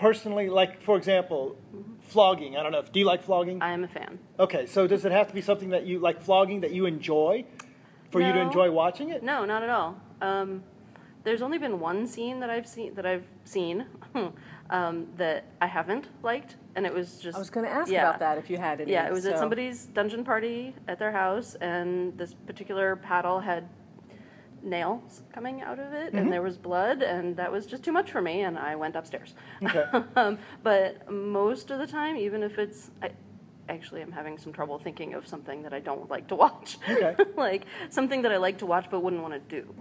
personally 0.00 0.48
like? 0.48 0.80
For 0.82 0.96
example, 0.96 1.56
flogging. 2.00 2.56
I 2.56 2.62
don't 2.62 2.72
know. 2.72 2.82
Do 2.82 2.98
you 2.98 3.04
like 3.06 3.22
flogging? 3.22 3.62
I 3.62 3.70
am 3.72 3.84
a 3.84 3.88
fan. 3.88 4.18
Okay, 4.38 4.66
so 4.66 4.86
does 4.86 5.04
it 5.04 5.12
have 5.12 5.28
to 5.28 5.34
be 5.34 5.42
something 5.42 5.70
that 5.70 5.84
you 5.86 5.98
like 5.98 6.20
flogging 6.22 6.60
that 6.62 6.72
you 6.72 6.86
enjoy, 6.86 7.44
for 8.10 8.20
you 8.20 8.32
to 8.32 8.40
No. 8.40 8.46
enjoy 8.46 8.70
watching 8.70 9.10
it? 9.10 9.22
No, 9.22 9.44
not 9.44 9.62
at 9.62 9.68
all. 9.68 10.00
Um, 10.20 10.64
there's 11.22 11.42
only 11.42 11.58
been 11.58 11.78
one 11.78 12.06
scene 12.06 12.40
that 12.40 12.48
I've 12.50 12.66
seen 12.66 12.94
that 12.94 13.04
I've 13.04 13.26
seen 13.44 13.86
um, 14.70 15.06
that 15.16 15.44
I 15.60 15.66
haven't 15.66 16.08
liked, 16.22 16.56
and 16.74 16.86
it 16.86 16.94
was 16.94 17.18
just. 17.18 17.36
I 17.36 17.38
was 17.38 17.50
going 17.50 17.66
to 17.66 17.72
ask 17.72 17.90
yeah. 17.92 18.08
about 18.08 18.18
that 18.20 18.38
if 18.38 18.48
you 18.48 18.56
had 18.56 18.80
any. 18.80 18.92
Yeah, 18.92 19.06
it 19.06 19.12
was 19.12 19.26
at 19.26 19.34
so- 19.34 19.40
somebody's 19.40 19.84
dungeon 19.86 20.24
party 20.24 20.74
at 20.88 20.98
their 20.98 21.12
house, 21.12 21.56
and 21.60 22.16
this 22.16 22.32
particular 22.32 22.96
paddle 22.96 23.40
had 23.40 23.68
nails 24.62 25.22
coming 25.32 25.62
out 25.62 25.78
of 25.78 25.92
it, 25.92 26.12
and 26.12 26.32
there 26.32 26.42
was 26.42 26.56
blood, 26.56 27.02
and 27.02 27.36
that 27.36 27.50
was 27.50 27.66
just 27.66 27.82
too 27.82 27.92
much 27.92 28.10
for 28.10 28.20
me, 28.20 28.42
and 28.42 28.58
I 28.58 28.76
went 28.76 28.96
upstairs. 28.96 29.34
Okay. 29.62 29.84
um, 30.16 30.38
but 30.62 31.10
most 31.10 31.70
of 31.70 31.78
the 31.78 31.86
time, 31.86 32.16
even 32.16 32.42
if 32.42 32.58
it's, 32.58 32.90
I, 33.02 33.10
actually, 33.68 34.02
I'm 34.02 34.12
having 34.12 34.38
some 34.38 34.52
trouble 34.52 34.78
thinking 34.78 35.14
of 35.14 35.26
something 35.26 35.62
that 35.62 35.72
I 35.72 35.80
don't 35.80 36.08
like 36.10 36.28
to 36.28 36.34
watch. 36.44 36.78
Okay. 36.88 37.16
like 37.36 37.64
something 37.88 38.22
that 38.22 38.32
I 38.32 38.36
like 38.36 38.58
to 38.58 38.66
watch 38.66 38.86
but 38.90 39.00
wouldn't 39.00 39.22
want 39.22 39.34
to 39.34 39.62
do. 39.62 39.74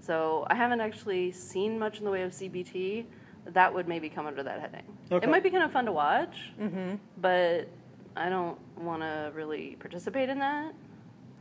So 0.00 0.46
I 0.48 0.54
haven't 0.54 0.80
actually 0.80 1.32
seen 1.32 1.78
much 1.78 1.98
in 1.98 2.04
the 2.04 2.10
way 2.10 2.22
of 2.22 2.32
CBT. 2.32 3.04
That 3.46 3.72
would 3.72 3.88
maybe 3.88 4.08
come 4.08 4.26
under 4.26 4.42
that 4.42 4.60
heading. 4.60 4.84
Okay. 5.10 5.26
It 5.26 5.30
might 5.30 5.42
be 5.42 5.50
kind 5.50 5.62
of 5.62 5.72
fun 5.72 5.86
to 5.86 5.92
watch, 5.92 6.52
mm-hmm. 6.60 6.96
but 7.18 7.68
I 8.16 8.28
don't 8.28 8.58
want 8.76 9.02
to 9.02 9.32
really 9.34 9.76
participate 9.78 10.28
in 10.28 10.38
that. 10.38 10.74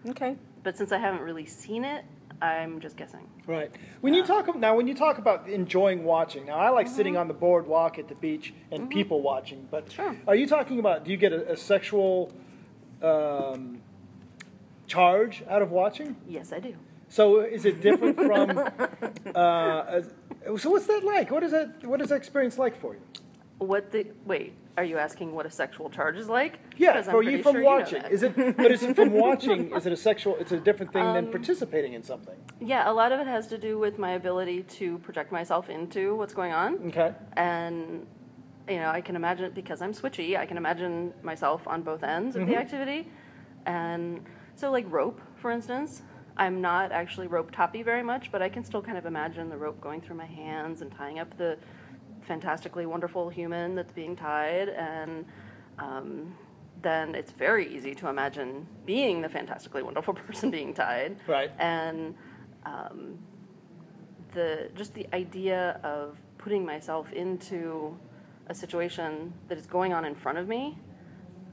Okay. 0.10 0.36
But 0.64 0.78
since 0.78 0.92
I 0.92 0.98
haven't 0.98 1.22
really 1.22 1.46
seen 1.46 1.84
it, 1.84 2.06
I'm 2.42 2.80
just 2.80 2.96
guessing. 2.98 3.28
Right. 3.48 3.72
When 4.02 4.14
you 4.14 4.24
talk 4.24 4.56
now, 4.56 4.76
when 4.76 4.88
you 4.88 4.94
talk 4.94 5.18
about 5.18 5.50
enjoying 5.50 6.04
watching, 6.04 6.46
now 6.46 6.58
I 6.58 6.70
like 6.70 6.88
sitting 6.88 7.18
on 7.18 7.28
the 7.28 7.34
boardwalk 7.34 7.98
at 7.98 8.08
the 8.08 8.16
beach 8.16 8.54
and 8.72 8.90
people 8.90 9.22
watching. 9.22 9.68
But 9.72 9.92
Sure. 9.92 10.16
are 10.28 10.36
you 10.36 10.46
talking 10.48 10.80
about? 10.80 11.04
Do 11.04 11.12
you 11.12 11.18
get 11.18 11.34
a, 11.34 11.54
a 11.54 11.58
sexual 11.58 12.32
um, 13.02 13.82
charge 14.86 15.44
out 15.50 15.62
of 15.62 15.72
watching? 15.72 16.16
Yes, 16.28 16.54
I 16.54 16.60
do. 16.60 16.76
So 17.10 17.40
is 17.42 17.66
it 17.66 17.82
different 17.82 18.18
from? 18.18 18.58
uh, 19.36 19.84
as- 19.88 20.14
so 20.58 20.70
what's 20.70 20.88
that 20.88 21.04
like? 21.04 21.32
What 21.32 21.44
is 21.44 21.52
that? 21.52 21.86
What 21.86 22.02
is 22.02 22.10
that 22.10 22.16
experience 22.16 22.58
like 22.58 22.80
for 22.80 22.94
you? 22.94 23.02
What 23.58 23.92
the 23.92 24.08
wait? 24.26 24.54
Are 24.78 24.84
you 24.84 25.00
asking 25.00 25.34
what 25.34 25.48
a 25.48 25.50
sexual 25.50 25.90
charge 25.90 26.18
is 26.18 26.30
like? 26.30 26.60
Yeah, 26.78 27.02
for 27.02 27.24
you 27.24 27.42
from 27.42 27.54
sure 27.56 27.62
know 27.64 27.68
watching. 27.68 28.02
that. 28.04 28.12
is 28.12 28.22
it? 28.22 28.36
But 28.56 28.72
is 28.72 28.84
it 28.84 28.96
from 28.96 29.10
watching? 29.26 29.72
Is 29.76 29.88
it 29.88 29.92
a 29.92 29.98
sexual? 29.98 30.36
It's 30.36 30.52
a 30.52 30.60
different 30.60 30.94
thing 30.94 31.02
Um, 31.02 31.16
than 31.16 31.32
participating 31.32 31.94
in 31.94 32.04
something. 32.04 32.36
Yeah, 32.62 32.90
a 32.90 32.94
lot 32.94 33.12
of 33.12 33.20
it 33.20 33.26
has 33.26 33.48
to 33.48 33.58
do 33.58 33.80
with 33.80 33.98
my 33.98 34.12
ability 34.12 34.62
to 34.78 35.00
project 35.00 35.32
myself 35.32 35.68
into 35.72 36.16
what's 36.16 36.36
going 36.36 36.54
on. 36.54 36.76
Okay. 36.90 37.12
and 37.36 38.06
you 38.70 38.76
know 38.80 38.90
i 38.90 39.00
can 39.00 39.16
imagine 39.16 39.46
it 39.46 39.56
because 39.56 39.82
i'm 39.82 39.94
switchy 39.94 40.38
i 40.38 40.46
can 40.46 40.58
imagine 40.58 41.14
myself 41.24 41.66
on 41.70 41.82
both 41.82 42.04
ends 42.04 42.36
of 42.36 42.46
the 42.48 42.58
activity 42.58 43.08
and 43.66 44.20
so 44.56 44.70
like 44.70 44.86
rope 44.92 45.22
for 45.38 45.52
instance 45.52 46.02
i'm 46.36 46.60
not 46.60 46.92
actually 46.92 47.28
rope 47.28 47.50
toppy 47.52 47.82
very 47.82 48.04
much 48.04 48.30
but 48.30 48.42
i 48.42 48.50
can 48.50 48.66
still 48.66 48.82
kind 48.82 48.98
of 48.98 49.06
imagine 49.06 49.48
the 49.48 49.56
rope 49.56 49.80
going 49.80 50.02
through 50.02 50.18
my 50.18 50.26
hands 50.26 50.82
and 50.82 50.92
tying 50.92 51.18
up 51.18 51.30
the 51.38 51.58
fantastically 52.28 52.86
wonderful 52.86 53.30
human 53.30 53.74
that's 53.76 53.94
being 53.94 54.16
tied 54.16 54.70
and 54.70 55.26
um, 55.80 56.36
then 56.82 57.16
it's 57.16 57.32
very 57.32 57.66
easy 57.76 57.96
to 57.96 58.08
imagine 58.10 58.68
being 58.86 59.22
the 59.22 59.30
fantastically 59.30 59.82
wonderful 59.82 60.14
person 60.28 60.52
being 60.52 60.74
tied 60.74 61.16
Right. 61.28 61.50
and 61.60 62.14
um, 62.66 63.18
the 64.34 64.70
just 64.76 64.94
the 64.94 65.08
idea 65.14 65.80
of 65.84 66.18
putting 66.38 66.66
myself 66.66 67.12
into 67.14 67.98
a 68.48 68.54
situation 68.54 69.34
that 69.48 69.58
is 69.58 69.66
going 69.66 69.94
on 69.94 70.04
in 70.06 70.14
front 70.16 70.38
of 70.38 70.48
me 70.48 70.78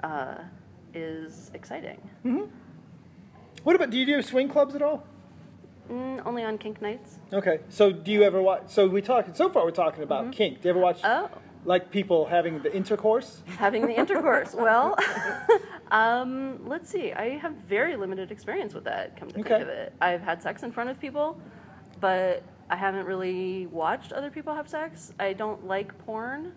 uh, 0.02 0.34
is 0.92 1.50
exciting. 1.54 1.98
What 3.62 3.74
about? 3.76 3.90
Do 3.90 3.98
you 3.98 4.06
do 4.06 4.20
swing 4.22 4.48
clubs 4.48 4.74
at 4.74 4.82
all? 4.82 5.02
Mm, 5.90 6.22
only 6.26 6.42
on 6.44 6.56
kink 6.58 6.80
nights. 6.80 7.18
Okay. 7.32 7.60
So 7.68 7.92
do 7.92 8.10
you 8.10 8.22
ever 8.22 8.40
watch? 8.42 8.62
So 8.68 8.86
we 8.88 9.02
talking. 9.02 9.34
So 9.34 9.48
far, 9.50 9.64
we're 9.64 9.70
talking 9.70 10.02
about 10.02 10.32
kink. 10.32 10.62
Do 10.62 10.68
you 10.68 10.70
ever 10.70 10.80
watch? 10.80 11.00
Oh. 11.04 11.28
Like 11.66 11.90
people 11.90 12.26
having 12.26 12.62
the 12.62 12.74
intercourse. 12.74 13.42
Having 13.58 13.86
the 13.86 13.98
intercourse. 13.98 14.54
well, 14.58 14.96
um, 15.90 16.66
let's 16.66 16.90
see. 16.90 17.12
I 17.12 17.30
have 17.38 17.52
very 17.54 17.96
limited 17.96 18.30
experience 18.30 18.74
with 18.74 18.84
that. 18.84 19.16
Come 19.18 19.28
to 19.30 19.40
Okay. 19.40 19.48
think 19.48 19.62
of 19.62 19.68
it, 19.68 19.92
I've 20.00 20.22
had 20.22 20.42
sex 20.42 20.62
in 20.62 20.72
front 20.72 20.90
of 20.90 21.00
people, 21.00 21.40
but 22.00 22.42
I 22.70 22.76
haven't 22.76 23.06
really 23.06 23.66
watched 23.66 24.12
other 24.12 24.30
people 24.30 24.54
have 24.54 24.68
sex. 24.68 25.12
I 25.18 25.32
don't 25.32 25.66
like 25.66 25.96
porn 26.06 26.52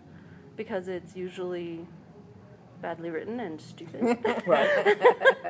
because 0.56 0.88
it's 0.88 1.14
usually 1.16 1.86
badly 2.80 3.10
written 3.10 3.40
and 3.40 3.60
stupid. 3.60 4.18
Right. 4.46 4.96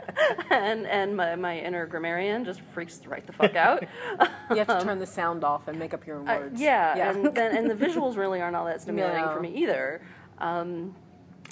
and 0.50 0.86
and 0.86 1.16
my, 1.16 1.36
my 1.36 1.58
inner 1.58 1.86
grammarian 1.86 2.44
just 2.44 2.60
freaks 2.60 3.00
right 3.06 3.26
the 3.26 3.32
fuck 3.32 3.54
out. 3.54 3.84
You 4.50 4.56
have 4.56 4.66
to 4.68 4.80
turn 4.82 4.98
the 4.98 5.06
sound 5.06 5.44
off 5.44 5.68
and 5.68 5.78
make 5.78 5.92
up 5.92 6.06
your 6.06 6.16
own 6.16 6.28
I- 6.28 6.38
words. 6.38 6.60
yeah, 6.60 7.10
and 7.10 7.34
then 7.34 7.54
and 7.56 7.70
the 7.70 7.74
visuals 7.74 8.16
really 8.16 8.40
aren't 8.40 8.56
all 8.56 8.64
that 8.64 8.80
stimulating 8.80 9.24
No. 9.26 9.32
for 9.34 9.40
me 9.40 9.54
either. 9.56 10.00
Um, 10.38 10.94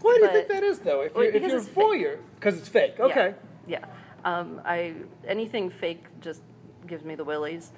Why 0.01 0.15
do 0.19 0.25
you 0.25 0.31
think 0.33 0.49
that 0.49 0.62
is, 0.62 0.79
though? 0.79 1.03
If 1.03 1.15
Well, 1.15 1.25
you're, 1.25 1.35
if 1.35 1.43
because 1.43 1.67
you're 1.77 1.85
a 1.85 1.87
voyeur, 1.89 2.19
because 2.37 2.57
it's 2.59 2.69
fake. 2.69 2.99
Okay. 2.99 3.35
Yeah. 3.67 3.81
yeah. 3.81 4.39
Um, 4.39 4.61
I 4.65 4.95
anything 5.27 5.69
fake 5.71 6.05
just 6.21 6.41
gives 6.87 7.05
me 7.05 7.15
the 7.17 7.25
willies, 7.25 7.73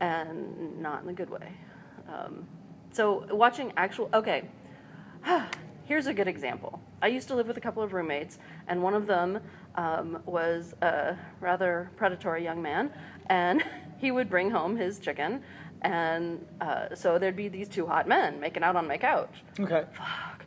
and 0.00 0.80
not 0.80 1.02
in 1.04 1.08
a 1.08 1.12
good 1.14 1.30
way. 1.30 1.52
Um, 2.08 2.46
so 2.90 3.24
watching 3.30 3.72
actual 3.76 4.10
okay. 4.12 4.48
Here's 5.86 6.08
a 6.08 6.12
good 6.12 6.26
example. 6.26 6.82
I 7.00 7.06
used 7.06 7.28
to 7.28 7.36
live 7.36 7.46
with 7.46 7.56
a 7.56 7.60
couple 7.60 7.80
of 7.80 7.92
roommates, 7.92 8.40
and 8.66 8.82
one 8.82 8.92
of 8.92 9.06
them 9.06 9.38
um, 9.76 10.20
was 10.26 10.74
a 10.82 11.16
rather 11.40 11.92
predatory 11.96 12.42
young 12.42 12.60
man, 12.60 12.90
and 13.26 13.62
he 13.98 14.10
would 14.10 14.28
bring 14.28 14.50
home 14.50 14.76
his 14.76 14.98
chicken, 14.98 15.42
and 15.82 16.44
uh, 16.60 16.92
so 16.96 17.18
there'd 17.20 17.36
be 17.36 17.46
these 17.46 17.68
two 17.68 17.86
hot 17.86 18.08
men 18.08 18.40
making 18.40 18.64
out 18.64 18.74
on 18.74 18.88
my 18.88 18.98
couch. 18.98 19.44
Okay. 19.60 19.84
Fuck, 19.92 20.44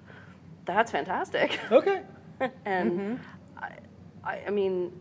that's 0.66 0.92
fantastic. 0.92 1.58
Okay. 1.72 2.02
and 2.66 3.20
I, 3.58 3.72
I, 4.24 4.42
I 4.48 4.50
mean, 4.50 4.92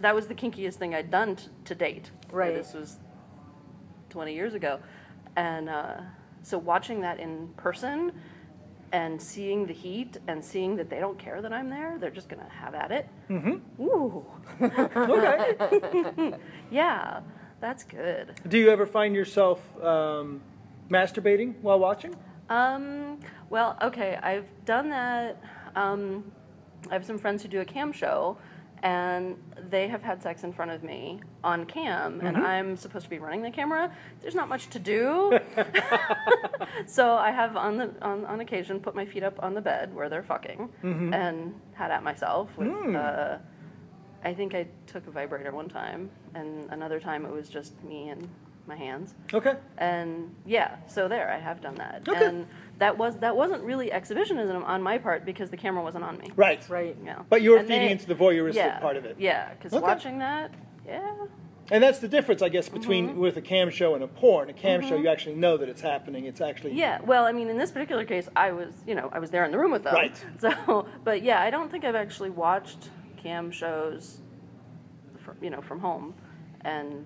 that 0.00 0.14
was 0.14 0.28
the 0.28 0.34
kinkiest 0.34 0.74
thing 0.74 0.94
I'd 0.94 1.10
done 1.10 1.34
t- 1.36 1.48
to 1.64 1.74
date. 1.74 2.10
Right. 2.30 2.54
This 2.54 2.74
was 2.74 2.98
20 4.10 4.34
years 4.34 4.54
ago. 4.54 4.80
And 5.36 5.68
uh, 5.68 6.00
so 6.42 6.58
watching 6.58 7.00
that 7.00 7.18
in 7.20 7.48
person 7.56 8.12
and 8.94 9.20
seeing 9.20 9.66
the 9.66 9.72
heat 9.72 10.18
and 10.28 10.42
seeing 10.44 10.76
that 10.76 10.88
they 10.88 11.00
don't 11.00 11.18
care 11.18 11.42
that 11.42 11.52
I'm 11.52 11.68
there, 11.68 11.98
they're 11.98 12.12
just 12.12 12.28
to 12.40 12.48
have 12.48 12.76
at 12.76 12.92
it. 12.92 13.08
Mm-hmm. 13.28 13.82
Ooh. 13.82 14.24
Okay. 14.96 16.34
Yeah, 16.70 17.20
that's 17.60 17.82
good. 17.82 18.40
do 18.48 18.56
you 18.56 18.70
ever 18.70 18.86
find 18.86 19.14
yourself 19.16 19.58
um, 19.82 20.40
masturbating 20.88 21.54
while 21.60 21.80
watching? 21.80 22.14
Um, 22.48 23.18
well, 23.50 23.76
okay, 23.82 24.16
I've 24.22 24.48
done 24.64 24.90
that. 24.90 25.42
Um, 25.74 26.30
I 26.88 26.92
have 26.92 27.04
some 27.04 27.18
friends 27.18 27.42
who 27.42 27.48
do 27.48 27.60
a 27.60 27.64
cam 27.64 27.90
show, 27.92 28.38
and 28.84 29.36
they 29.70 29.88
have 29.88 30.02
had 30.02 30.22
sex 30.22 30.44
in 30.44 30.52
front 30.52 30.70
of 30.70 30.84
me 30.84 31.18
on 31.42 31.64
cam, 31.64 32.20
and 32.20 32.36
mm-hmm. 32.36 32.46
I'm 32.46 32.76
supposed 32.76 33.04
to 33.04 33.10
be 33.10 33.18
running 33.18 33.40
the 33.40 33.50
camera. 33.50 33.90
There's 34.20 34.34
not 34.34 34.48
much 34.48 34.68
to 34.70 34.78
do, 34.78 35.38
so 36.86 37.14
I 37.14 37.30
have 37.30 37.56
on 37.56 37.78
the 37.78 37.94
on, 38.02 38.26
on 38.26 38.40
occasion 38.40 38.78
put 38.78 38.94
my 38.94 39.06
feet 39.06 39.22
up 39.22 39.42
on 39.42 39.54
the 39.54 39.62
bed 39.62 39.94
where 39.94 40.10
they're 40.10 40.22
fucking, 40.22 40.68
mm-hmm. 40.82 41.14
and 41.14 41.54
had 41.72 41.90
at 41.90 42.04
myself 42.04 42.50
with. 42.56 42.68
Mm. 42.68 42.94
Uh, 42.94 43.38
I 44.22 44.32
think 44.32 44.54
I 44.54 44.66
took 44.86 45.06
a 45.06 45.10
vibrator 45.10 45.52
one 45.52 45.68
time, 45.68 46.10
and 46.34 46.70
another 46.70 47.00
time 47.00 47.24
it 47.24 47.32
was 47.32 47.48
just 47.48 47.82
me 47.84 48.10
and 48.10 48.28
my 48.66 48.76
hands 48.76 49.14
Okay. 49.32 49.56
and 49.76 50.34
yeah 50.46 50.76
so 50.86 51.06
there 51.06 51.30
i 51.30 51.38
have 51.38 51.60
done 51.60 51.74
that 51.74 52.08
Okay. 52.08 52.24
and 52.24 52.46
that 52.78 52.96
was 52.98 53.18
that 53.18 53.36
wasn't 53.36 53.62
really 53.62 53.92
exhibitionism 53.92 54.62
on 54.64 54.82
my 54.82 54.98
part 54.98 55.24
because 55.24 55.50
the 55.50 55.56
camera 55.56 55.82
wasn't 55.82 56.04
on 56.04 56.18
me 56.18 56.30
Right. 56.36 56.64
Right. 56.68 56.96
yeah 57.04 57.22
But 57.28 57.42
you 57.42 57.50
were 57.52 57.58
And 57.58 57.68
feeding 57.68 57.86
they- 57.86 57.92
into 57.92 58.06
the 58.06 58.14
voyeuristic 58.14 58.54
yeah, 58.56 58.78
part 58.80 58.96
of 58.96 59.04
it. 59.04 59.16
yeah 59.18 59.50
because 59.54 59.72
Okay. 59.72 59.82
watching 59.82 60.18
that 60.18 60.50
yeah 60.86 61.14
And 61.70 61.82
that's 61.82 61.98
the 61.98 62.08
difference, 62.08 62.42
I 62.42 62.50
guess, 62.50 62.68
between 62.68 63.08
Mm-hmm. 63.08 63.20
with 63.20 63.36
a 63.38 63.40
cam 63.40 63.70
show 63.70 63.94
and 63.94 64.04
a 64.04 64.06
porn. 64.06 64.50
A 64.50 64.52
cam 64.52 64.82
show, 64.82 64.96
you 64.96 65.08
actually 65.08 65.36
know 65.36 65.56
that 65.56 65.66
it's 65.70 65.80
happening. 65.80 66.26
It's 66.26 66.40
actually 66.42 66.72
yeah 66.74 67.00
well 67.02 67.24
i 67.24 67.32
mean 67.32 67.48
in 67.48 67.56
this 67.56 67.70
particular 67.70 68.04
case 68.04 68.28
i 68.36 68.50
was 68.52 68.72
you 68.86 68.94
know 68.94 69.08
i 69.12 69.18
was 69.18 69.30
there 69.30 69.44
in 69.46 69.50
the 69.52 69.58
room 69.58 69.70
with 69.72 69.84
them 69.84 69.94
Right. 69.94 70.24
so 70.38 70.86
but 71.04 71.22
yeah 71.22 71.40
i 71.40 71.48
don't 71.50 71.70
think 71.70 71.84
i've 71.84 71.94
actually 72.06 72.30
watched 72.30 72.90
cam 73.16 73.50
shows 73.50 74.20
from, 75.16 75.36
you 75.40 75.48
know 75.50 75.62
from 75.62 75.78
home 75.80 76.12
and 76.62 77.04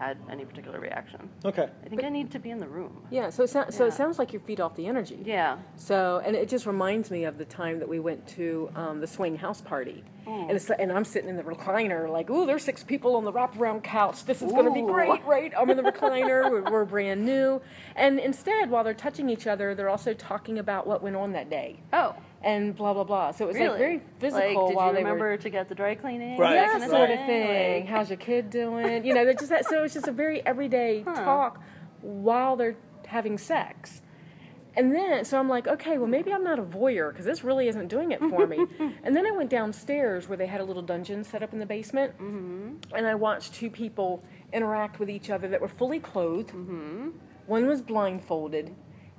had 0.00 0.16
any 0.34 0.44
particular 0.50 0.80
reaction 0.80 1.28
okay. 1.44 1.68
i 1.84 1.88
think 1.90 2.02
i 2.02 2.08
need 2.08 2.30
to 2.30 2.38
be 2.38 2.50
in 2.50 2.58
the 2.58 2.66
room 2.78 2.92
Yeah, 3.10 3.28
so 3.30 3.42
it, 3.44 3.50
sounds 3.50 3.76
so 3.76 3.84
Yeah. 3.84 3.88
it 3.90 3.94
sounds 4.02 4.18
like 4.20 4.32
you 4.32 4.38
feed 4.38 4.60
off 4.64 4.74
the 4.80 4.86
energy. 4.86 5.18
yeah 5.24 5.58
So, 5.76 6.22
and 6.24 6.32
it 6.42 6.48
just 6.48 6.64
reminds 6.66 7.10
me 7.10 7.24
of 7.30 7.34
the 7.42 7.44
time 7.44 7.76
that 7.80 7.88
we 7.94 8.00
went 8.00 8.26
to 8.38 8.70
um, 8.74 9.00
the 9.00 9.06
swing 9.16 9.36
house 9.36 9.60
party, 9.60 9.98
and 10.26 10.50
it's 10.52 10.70
and 10.70 10.90
I'm 10.96 11.04
sitting 11.04 11.28
in 11.32 11.36
the 11.36 11.42
recliner, 11.54 12.08
like, 12.18 12.28
ooh, 12.30 12.46
there's 12.46 12.64
six 12.64 12.82
people 12.92 13.10
on 13.16 13.24
the 13.24 13.32
wraparound 13.32 13.82
couch. 13.82 14.24
This 14.24 14.40
is 14.42 14.50
going 14.52 14.66
to 14.66 14.72
be 14.72 14.82
great, 14.82 15.22
right? 15.26 15.52
I'm 15.58 15.68
in 15.70 15.76
the 15.76 15.82
recliner. 15.92 16.50
we're, 16.50 16.70
we're 16.72 16.84
brand 16.84 17.24
new, 17.24 17.60
and 17.96 18.18
instead, 18.20 18.70
while 18.70 18.84
they're 18.84 19.02
touching 19.06 19.28
each 19.28 19.46
other, 19.46 19.74
they're 19.74 19.88
also 19.96 20.12
talking 20.14 20.58
about 20.58 20.86
what 20.86 21.02
went 21.02 21.16
on 21.16 21.32
that 21.32 21.48
day 21.50 21.68
oh 21.92 22.14
and 22.42 22.74
blah 22.74 22.94
blah 22.94 23.04
blah. 23.04 23.30
So 23.32 23.44
it 23.44 23.48
was 23.48 23.56
really 23.56 23.68
like 23.68 23.78
very 23.78 24.02
physical 24.18 24.62
like, 24.62 24.68
did 24.68 24.76
while 24.76 24.88
you 24.88 24.92
they 24.94 24.98
remember 25.02 25.30
were. 25.30 25.36
to 25.36 25.50
get 25.50 25.68
the 25.68 25.74
dry 25.74 25.94
cleaning 25.94 26.38
Right, 26.38 26.54
Yeah, 26.54 26.66
that 26.66 26.78
kind 26.78 26.90
sort 26.90 27.10
of 27.10 27.18
thing? 27.18 27.26
thing. 27.26 27.80
Like- 27.82 27.88
How's 27.88 28.10
your 28.10 28.16
kid 28.18 28.50
doing? 28.50 29.04
You 29.04 29.14
know, 29.14 29.24
they're 29.24 29.34
just 29.34 29.50
that. 29.50 29.66
So 29.66 29.84
it's 29.84 29.94
just 29.94 30.08
a 30.08 30.12
very 30.12 30.44
everyday 30.46 31.02
talk 31.02 31.60
while 32.00 32.56
they're 32.56 32.76
having 33.06 33.38
sex. 33.38 34.02
And 34.76 34.94
then, 34.94 35.24
so 35.24 35.36
I'm 35.38 35.48
like, 35.48 35.66
okay, 35.66 35.98
well, 35.98 36.06
maybe 36.06 36.32
I'm 36.32 36.44
not 36.44 36.60
a 36.60 36.62
voyeur 36.62 37.10
because 37.10 37.24
this 37.26 37.42
really 37.42 37.66
isn't 37.66 37.88
doing 37.88 38.12
it 38.12 38.20
for 38.20 38.46
me. 38.46 38.64
and 39.02 39.16
then 39.16 39.26
I 39.26 39.32
went 39.32 39.50
downstairs 39.50 40.28
where 40.28 40.38
they 40.38 40.46
had 40.46 40.60
a 40.60 40.64
little 40.64 40.82
dungeon 40.82 41.24
set 41.24 41.42
up 41.42 41.52
in 41.52 41.58
the 41.58 41.66
basement, 41.66 42.12
mm-hmm. 42.14 42.94
and 42.94 43.06
I 43.06 43.16
watched 43.16 43.54
two 43.54 43.68
people 43.68 44.22
interact 44.52 45.00
with 45.00 45.10
each 45.10 45.28
other 45.28 45.48
that 45.48 45.60
were 45.60 45.68
fully 45.68 45.98
clothed. 45.98 46.50
Mm-hmm. 46.50 47.08
One 47.46 47.66
was 47.66 47.82
blindfolded, 47.82 48.72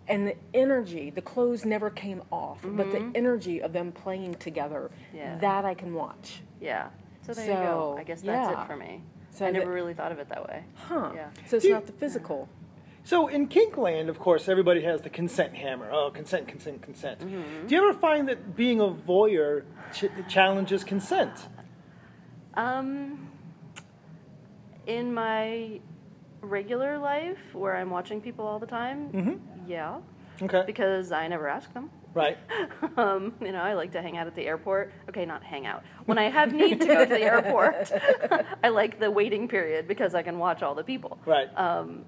and 0.07 0.27
the 0.27 0.35
energy, 0.53 1.09
the 1.09 1.21
clothes 1.21 1.63
never 1.65 1.89
came 1.89 2.21
off, 2.31 2.59
but 2.63 2.91
the 2.91 3.11
energy 3.15 3.61
of 3.61 3.71
them 3.73 3.91
playing 3.91 4.35
together, 4.35 4.91
Yeah. 5.13 5.37
that 5.37 5.63
I 5.65 5.73
can 5.73 5.93
watch. 5.93 6.41
Yeah. 6.59 6.89
So 7.21 7.33
there 7.33 7.45
you 7.45 7.53
go. 7.53 7.95
I 7.97 8.03
guess 8.03 8.21
that's 8.21 8.51
yeah. 8.51 8.63
it 8.63 8.67
for 8.67 8.75
me. 8.75 9.01
So 9.29 9.45
I 9.45 9.51
never 9.51 9.65
the- 9.65 9.71
really 9.71 9.93
thought 9.93 10.11
of 10.11 10.19
it 10.19 10.27
that 10.29 10.47
way. 10.47 10.63
Huh. 10.75 11.11
Yeah. 11.15 11.29
So 11.45 11.57
it's 11.57 11.65
you- 11.65 11.73
not 11.73 11.85
the 11.85 11.93
physical. 11.93 12.49
So 13.03 13.27
in 13.27 13.47
Kinkland, 13.47 14.09
of 14.09 14.19
course, 14.19 14.47
everybody 14.47 14.81
has 14.81 15.01
the 15.01 15.09
consent 15.09 15.55
hammer. 15.55 15.89
Oh, 15.91 16.11
consent, 16.11 16.47
consent, 16.47 16.81
consent. 16.83 17.19
Mm-hmm. 17.19 17.67
Do 17.67 17.75
you 17.75 17.87
ever 17.89 17.97
find 17.97 18.27
that 18.27 18.55
being 18.55 18.79
a 18.79 18.89
voyeur 18.89 19.63
ch- 19.91 20.05
challenges 20.29 20.83
consent? 20.83 21.47
Um, 22.53 23.29
in 24.85 25.13
my 25.13 25.79
regular 26.41 26.97
life, 26.97 27.37
where 27.53 27.75
I'm 27.75 27.89
watching 27.89 28.21
people 28.21 28.45
all 28.45 28.59
the 28.59 28.65
time, 28.67 29.39
yeah, 29.67 29.99
Okay. 30.41 30.63
because 30.65 31.11
I 31.11 31.27
never 31.27 31.47
ask 31.47 31.71
them. 31.73 31.89
Right. 32.13 32.37
Um, 32.97 33.33
you 33.41 33.51
know, 33.53 33.61
I 33.61 33.73
like 33.73 33.91
to 33.93 34.01
hang 34.01 34.17
out 34.17 34.27
at 34.27 34.35
the 34.35 34.45
airport. 34.45 34.91
Okay, 35.07 35.25
not 35.25 35.43
hang 35.43 35.65
out. 35.65 35.83
When 36.07 36.17
I 36.17 36.29
have 36.29 36.51
need 36.53 36.81
to 36.81 36.87
go 36.87 37.05
to 37.05 37.09
the 37.09 37.21
airport, 37.21 37.89
I 38.63 38.67
like 38.69 38.99
the 38.99 39.09
waiting 39.09 39.47
period 39.47 39.87
because 39.87 40.13
I 40.13 40.21
can 40.21 40.37
watch 40.37 40.61
all 40.61 40.75
the 40.75 40.83
people. 40.83 41.17
Right. 41.25 41.47
Um, 41.57 42.03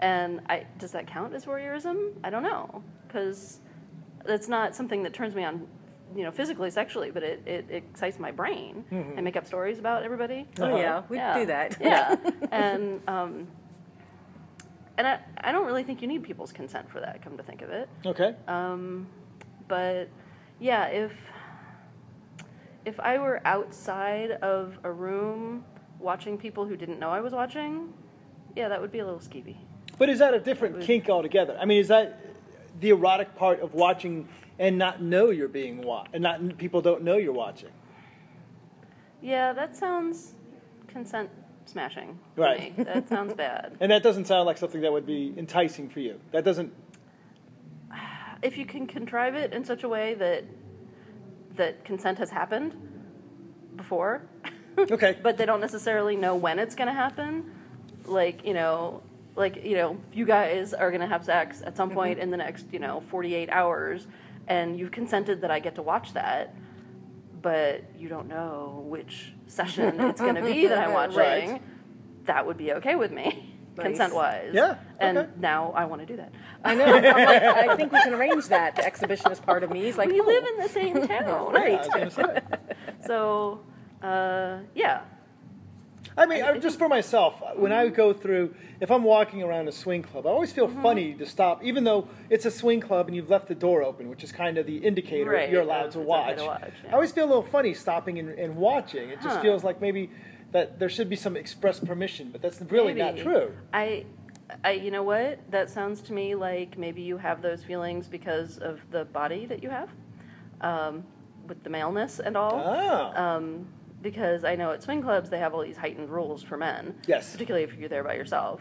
and 0.00 0.40
I 0.48 0.66
does 0.78 0.90
that 0.92 1.06
count 1.06 1.34
as 1.34 1.44
voyeurism? 1.44 2.14
I 2.24 2.30
don't 2.30 2.42
know 2.42 2.82
because 3.06 3.60
that's 4.24 4.48
not 4.48 4.74
something 4.74 5.04
that 5.04 5.12
turns 5.14 5.34
me 5.36 5.44
on, 5.44 5.68
you 6.16 6.24
know, 6.24 6.32
physically, 6.32 6.70
sexually, 6.70 7.12
but 7.12 7.22
it, 7.22 7.46
it, 7.46 7.66
excites 7.70 8.18
my 8.18 8.32
brain. 8.32 8.84
Mm-hmm. 8.90 9.18
I 9.18 9.20
make 9.22 9.36
up 9.36 9.46
stories 9.46 9.78
about 9.78 10.02
everybody. 10.02 10.48
Oh 10.58 10.76
yeah, 10.76 11.02
we 11.08 11.16
Yeah. 11.18 11.38
do 11.38 11.46
that. 11.46 11.76
Yeah, 11.80 12.16
and 12.50 13.00
um, 13.08 13.46
and 14.96 15.06
I, 15.06 15.18
I 15.38 15.52
don't 15.52 15.66
really 15.66 15.82
think 15.82 16.02
you 16.02 16.08
need 16.08 16.22
people's 16.22 16.52
consent 16.52 16.90
for 16.90 17.00
that. 17.00 17.22
Come 17.22 17.36
to 17.36 17.42
think 17.42 17.62
of 17.62 17.70
it, 17.70 17.88
Okay. 18.06 18.34
um, 18.48 19.06
but 19.68 20.08
yeah, 20.60 20.86
if 20.86 21.12
if 22.84 23.00
I 23.00 23.18
were 23.18 23.40
outside 23.46 24.32
of 24.32 24.78
a 24.84 24.90
room 24.92 25.64
watching 25.98 26.36
people 26.36 26.66
who 26.66 26.76
didn't 26.76 26.98
know 26.98 27.10
I 27.10 27.20
was 27.20 27.32
watching, 27.32 27.92
yeah, 28.54 28.68
that 28.68 28.80
would 28.80 28.92
be 28.92 28.98
a 28.98 29.04
little 29.04 29.20
skeevy. 29.20 29.56
But 29.96 30.08
is 30.10 30.18
that 30.18 30.34
a 30.34 30.40
different 30.40 30.80
kink 30.82 31.08
altogether? 31.08 31.56
I 31.58 31.64
mean, 31.64 31.80
is 31.80 31.88
that 31.88 32.20
the 32.80 32.90
erotic 32.90 33.34
part 33.36 33.60
of 33.60 33.74
watching 33.74 34.28
and 34.58 34.76
not 34.76 35.00
know 35.00 35.30
you're 35.30 35.48
being 35.48 35.82
watched, 35.82 36.10
and 36.14 36.22
not 36.22 36.58
people 36.58 36.82
don't 36.82 37.02
know 37.02 37.16
you're 37.16 37.32
watching? 37.32 37.70
Yeah, 39.22 39.52
that 39.54 39.74
sounds 39.74 40.34
consent 40.86 41.30
smashing. 41.66 42.18
Right. 42.36 42.76
me. 42.76 42.84
That 42.84 43.08
sounds 43.08 43.34
bad. 43.36 43.76
And 43.80 43.90
that 43.90 44.02
doesn't 44.02 44.26
sound 44.26 44.46
like 44.46 44.58
something 44.58 44.80
that 44.82 44.92
would 44.92 45.06
be 45.06 45.34
enticing 45.36 45.88
for 45.88 46.00
you. 46.00 46.20
That 46.32 46.44
doesn't. 46.44 46.72
If 48.42 48.58
you 48.58 48.66
can 48.66 48.86
contrive 48.86 49.34
it 49.34 49.54
in 49.54 49.64
such 49.64 49.84
a 49.84 49.88
way 49.88 50.12
that 50.14 50.44
that 51.56 51.82
consent 51.84 52.18
has 52.18 52.28
happened 52.28 52.74
before, 53.74 54.22
Okay. 54.78 55.16
but 55.22 55.38
they 55.38 55.46
don't 55.46 55.60
necessarily 55.60 56.14
know 56.16 56.34
when 56.34 56.58
it's 56.58 56.74
going 56.74 56.88
to 56.88 56.94
happen, 56.94 57.50
like 58.04 58.44
you 58.44 58.52
know, 58.52 59.02
like 59.36 59.64
you 59.64 59.76
know, 59.76 59.98
you 60.12 60.26
guys 60.26 60.74
are 60.74 60.90
going 60.90 61.00
to 61.00 61.06
have 61.06 61.24
sex 61.24 61.62
at 61.64 61.76
some 61.76 61.88
mm-hmm. 61.88 61.98
point 61.98 62.18
in 62.18 62.30
the 62.30 62.36
next 62.36 62.66
you 62.70 62.78
know 62.78 63.00
48 63.08 63.48
hours, 63.50 64.06
and 64.46 64.78
you've 64.78 64.90
consented 64.90 65.40
that 65.40 65.50
I 65.50 65.58
get 65.60 65.76
to 65.76 65.82
watch 65.82 66.12
that, 66.12 66.54
but 67.44 67.84
you 67.98 68.08
don't 68.08 68.26
know 68.26 68.82
which 68.88 69.34
session 69.46 70.00
it's 70.00 70.18
going 70.20 70.34
to 70.34 70.42
be 70.42 70.66
that 70.66 70.78
I'm 70.78 70.92
watching. 71.00 71.18
Right. 71.50 71.62
That 72.24 72.46
would 72.46 72.56
be 72.56 72.72
okay 72.72 72.94
with 72.94 73.12
me, 73.12 73.54
Nice. 73.76 73.86
consent 73.86 74.14
wise. 74.14 74.52
Yeah, 74.54 74.76
And 74.98 75.18
okay. 75.18 75.30
now 75.38 75.72
I 75.76 75.84
want 75.84 76.00
to 76.00 76.06
do 76.06 76.16
that. 76.16 76.32
I 76.64 76.74
know. 76.74 76.86
I'm 76.86 77.02
like, 77.02 77.42
I 77.42 77.76
think 77.76 77.92
we 77.92 78.00
can 78.00 78.14
arrange 78.14 78.46
that. 78.46 78.76
The 78.76 78.82
exhibitionist 78.82 79.42
part 79.44 79.62
of 79.62 79.70
me 79.70 79.86
is 79.86 79.98
like, 79.98 80.08
we 80.08 80.22
oh, 80.22 80.24
live 80.24 80.44
in 80.54 80.62
the 80.62 80.68
same 80.70 80.94
town, 81.06 81.52
Yeah, 81.54 81.86
I 81.94 82.04
was 82.04 82.14
say. 82.14 82.40
So, 83.06 83.60
uh, 84.02 84.60
yeah, 84.74 85.02
I 86.16 86.26
mean, 86.26 86.42
I, 86.42 86.58
just 86.58 86.78
for 86.78 86.88
myself, 86.88 87.42
when 87.56 87.72
I 87.72 87.88
go 87.88 88.12
through, 88.12 88.54
if 88.80 88.90
I'm 88.90 89.02
walking 89.02 89.42
around 89.42 89.68
a 89.68 89.72
swing 89.72 90.02
club, 90.02 90.26
I 90.26 90.30
always 90.30 90.52
feel 90.52 90.68
Mm-hmm. 90.68 90.82
funny 90.82 91.14
to 91.14 91.26
stop, 91.26 91.62
even 91.64 91.84
though 91.84 92.08
it's 92.30 92.44
a 92.46 92.50
swing 92.50 92.80
club 92.80 93.06
and 93.08 93.16
you've 93.16 93.30
left 93.30 93.48
the 93.48 93.54
door 93.54 93.82
open, 93.82 94.08
which 94.08 94.22
is 94.22 94.30
kind 94.32 94.58
of 94.58 94.66
the 94.66 94.76
indicator 94.78 95.30
Right, 95.32 95.48
you're 95.50 95.62
allowed 95.62 95.90
to 95.92 96.00
watch. 96.00 96.36
to 96.38 96.44
watch, 96.44 96.72
yeah. 96.84 96.90
I 96.90 96.94
always 96.94 97.12
feel 97.12 97.24
a 97.24 97.30
little 97.34 97.42
funny 97.42 97.74
stopping 97.74 98.18
and, 98.18 98.28
and 98.30 98.56
watching. 98.56 99.08
It 99.10 99.20
just 99.20 99.36
Huh. 99.36 99.42
feels 99.42 99.64
like 99.64 99.80
maybe 99.80 100.10
that 100.52 100.78
there 100.78 100.88
should 100.88 101.08
be 101.08 101.16
some 101.16 101.36
express 101.36 101.80
permission, 101.80 102.30
but 102.30 102.40
that's 102.42 102.60
really 102.70 102.94
not 102.94 103.16
true. 103.16 103.52
I, 103.72 104.04
I, 104.62 104.72
you 104.72 104.90
know 104.92 105.02
what? 105.02 105.40
That 105.50 105.68
sounds 105.68 106.00
to 106.02 106.12
me 106.12 106.34
like 106.36 106.78
maybe 106.78 107.02
you 107.02 107.16
have 107.18 107.42
those 107.42 107.64
feelings 107.64 108.06
because 108.08 108.58
of 108.58 108.80
the 108.92 109.04
body 109.06 109.46
that 109.46 109.62
you 109.64 109.70
have, 109.70 109.88
um, 110.60 111.02
with 111.48 111.62
the 111.64 111.70
maleness 111.70 112.20
and 112.20 112.36
all. 112.36 112.60
Ah, 112.64 113.34
Um, 113.36 113.66
because 114.04 114.44
I 114.44 114.54
know 114.54 114.70
at 114.70 114.82
swing 114.84 115.02
clubs 115.02 115.30
they 115.30 115.38
have 115.38 115.54
all 115.54 115.62
these 115.62 115.78
heightened 115.78 116.10
rules 116.10 116.42
for 116.44 116.56
men. 116.56 116.94
Yes. 117.08 117.32
Particularly 117.32 117.64
if 117.64 117.74
you're 117.76 117.88
there 117.88 118.04
by 118.04 118.14
yourself, 118.14 118.60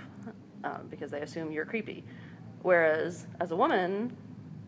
um, 0.64 0.88
because 0.90 1.12
they 1.12 1.22
assume 1.22 1.52
you're 1.52 1.66
creepy. 1.66 2.04
Whereas 2.64 3.28
as 3.40 3.52
a 3.52 3.56
woman, 3.56 4.16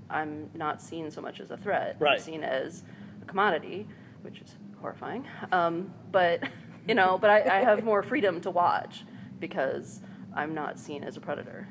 I'm 0.09 0.51
not 0.53 0.81
seen 0.81 1.09
so 1.09 1.21
much 1.21 1.39
as 1.39 1.49
a 1.49 1.57
threat. 1.57 1.95
Right. 1.97 2.13
I'm 2.13 2.19
seen 2.19 2.43
as 2.43 2.83
a 3.21 3.25
commodity, 3.25 3.87
which 4.21 4.41
is 4.41 4.55
horrifying. 4.81 5.25
Um, 5.51 5.91
but 6.11 6.43
you 6.87 6.93
know, 6.93 7.17
but 7.17 7.29
I, 7.31 7.59
I 7.59 7.63
have 7.63 7.83
more 7.83 8.03
freedom 8.03 8.41
to 8.41 8.51
watch 8.51 9.03
because 9.39 10.01
I'm 10.35 10.53
not 10.53 10.77
seen 10.77 11.03
as 11.03 11.15
a 11.17 11.21
predator. 11.21 11.67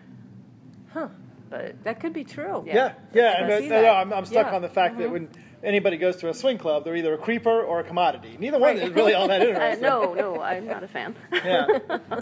Huh. 0.93 1.09
But 1.51 1.85
That 1.85 2.01
could 2.01 2.15
be 2.15 2.25
true. 2.25 2.65
yeah, 2.67 2.95
yeah. 3.13 3.35
I 3.39 3.43
and 3.43 3.63
see 3.65 3.69
no, 3.69 3.83
no. 3.83 3.91
I'm, 3.93 4.13
I'm 4.15 4.25
stuck 4.25 4.47
Yeah. 4.47 4.57
on 4.57 4.63
the 4.63 4.69
fact 4.69 4.97
that 4.99 5.11
when 5.11 5.29
anybody 5.65 5.97
goes 5.97 6.17
to 6.17 6.29
a 6.29 6.35
swing 6.35 6.59
club, 6.59 6.85
they're 6.85 6.97
either 6.97 7.15
a 7.15 7.19
creeper 7.19 7.63
or 7.63 7.81
a 7.81 7.85
commodity. 7.85 8.37
Neither 8.39 8.59
one 8.59 8.77
is 8.79 8.91
really 8.91 9.15
all 9.15 9.29
that 9.29 9.41
uh, 9.43 9.45
interesting. 9.47 9.83
no, 9.83 10.15
no, 10.15 10.41
I'm 10.41 10.67
not 10.67 10.83
a 10.83 10.89
fan. 10.89 11.15
Yeah. 11.33 11.67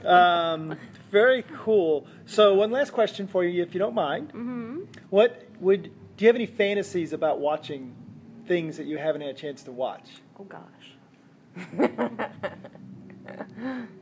Um, 0.04 0.76
very 1.10 1.44
cool. 1.58 2.06
So, 2.26 2.54
one 2.54 2.70
last 2.70 2.92
question 2.92 3.26
for 3.26 3.44
you, 3.44 3.62
if 3.62 3.74
you 3.74 3.78
don't 3.78 3.94
mind. 3.94 4.28
Mm-hmm. 4.28 4.80
What 5.10 5.46
would 5.60 5.90
do 6.16 6.24
you 6.24 6.28
have 6.28 6.36
any 6.36 6.46
fantasies 6.46 7.12
about 7.12 7.40
watching 7.40 7.94
things 8.46 8.76
that 8.76 8.86
you 8.86 8.98
haven't 8.98 9.20
had 9.20 9.30
a 9.30 9.34
chance 9.34 9.62
to 9.64 9.72
watch? 9.72 10.08
Oh 10.38 10.44
gosh. 10.44 10.96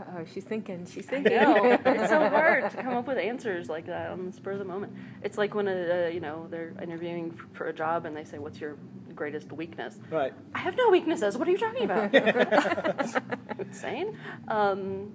Oh, 0.00 0.24
she's 0.32 0.44
thinking. 0.44 0.86
She's 0.86 1.06
I 1.08 1.10
thinking. 1.22 1.36
know. 1.36 1.78
it's 1.84 2.10
so 2.10 2.28
hard 2.28 2.70
to 2.70 2.76
come 2.82 2.94
up 2.94 3.06
with 3.06 3.18
answers 3.18 3.68
like 3.68 3.86
that 3.86 4.10
on 4.10 4.26
the 4.26 4.32
spur 4.32 4.52
of 4.52 4.58
the 4.58 4.64
moment. 4.64 4.92
It's 5.22 5.38
like 5.38 5.54
when 5.54 5.68
a, 5.68 6.06
uh, 6.06 6.08
you 6.08 6.20
know 6.20 6.46
they're 6.50 6.74
interviewing 6.82 7.32
f- 7.38 7.46
for 7.56 7.66
a 7.68 7.72
job 7.72 8.04
and 8.04 8.14
they 8.16 8.24
say, 8.24 8.38
"What's 8.38 8.60
your 8.60 8.76
greatest 9.14 9.50
weakness?" 9.52 9.98
Right. 10.10 10.34
I 10.54 10.58
have 10.58 10.76
no 10.76 10.90
weaknesses. 10.90 11.38
What 11.38 11.48
are 11.48 11.50
you 11.50 11.58
talking 11.58 11.84
about? 11.84 12.14
Insane. 13.58 14.18
Um, 14.48 15.14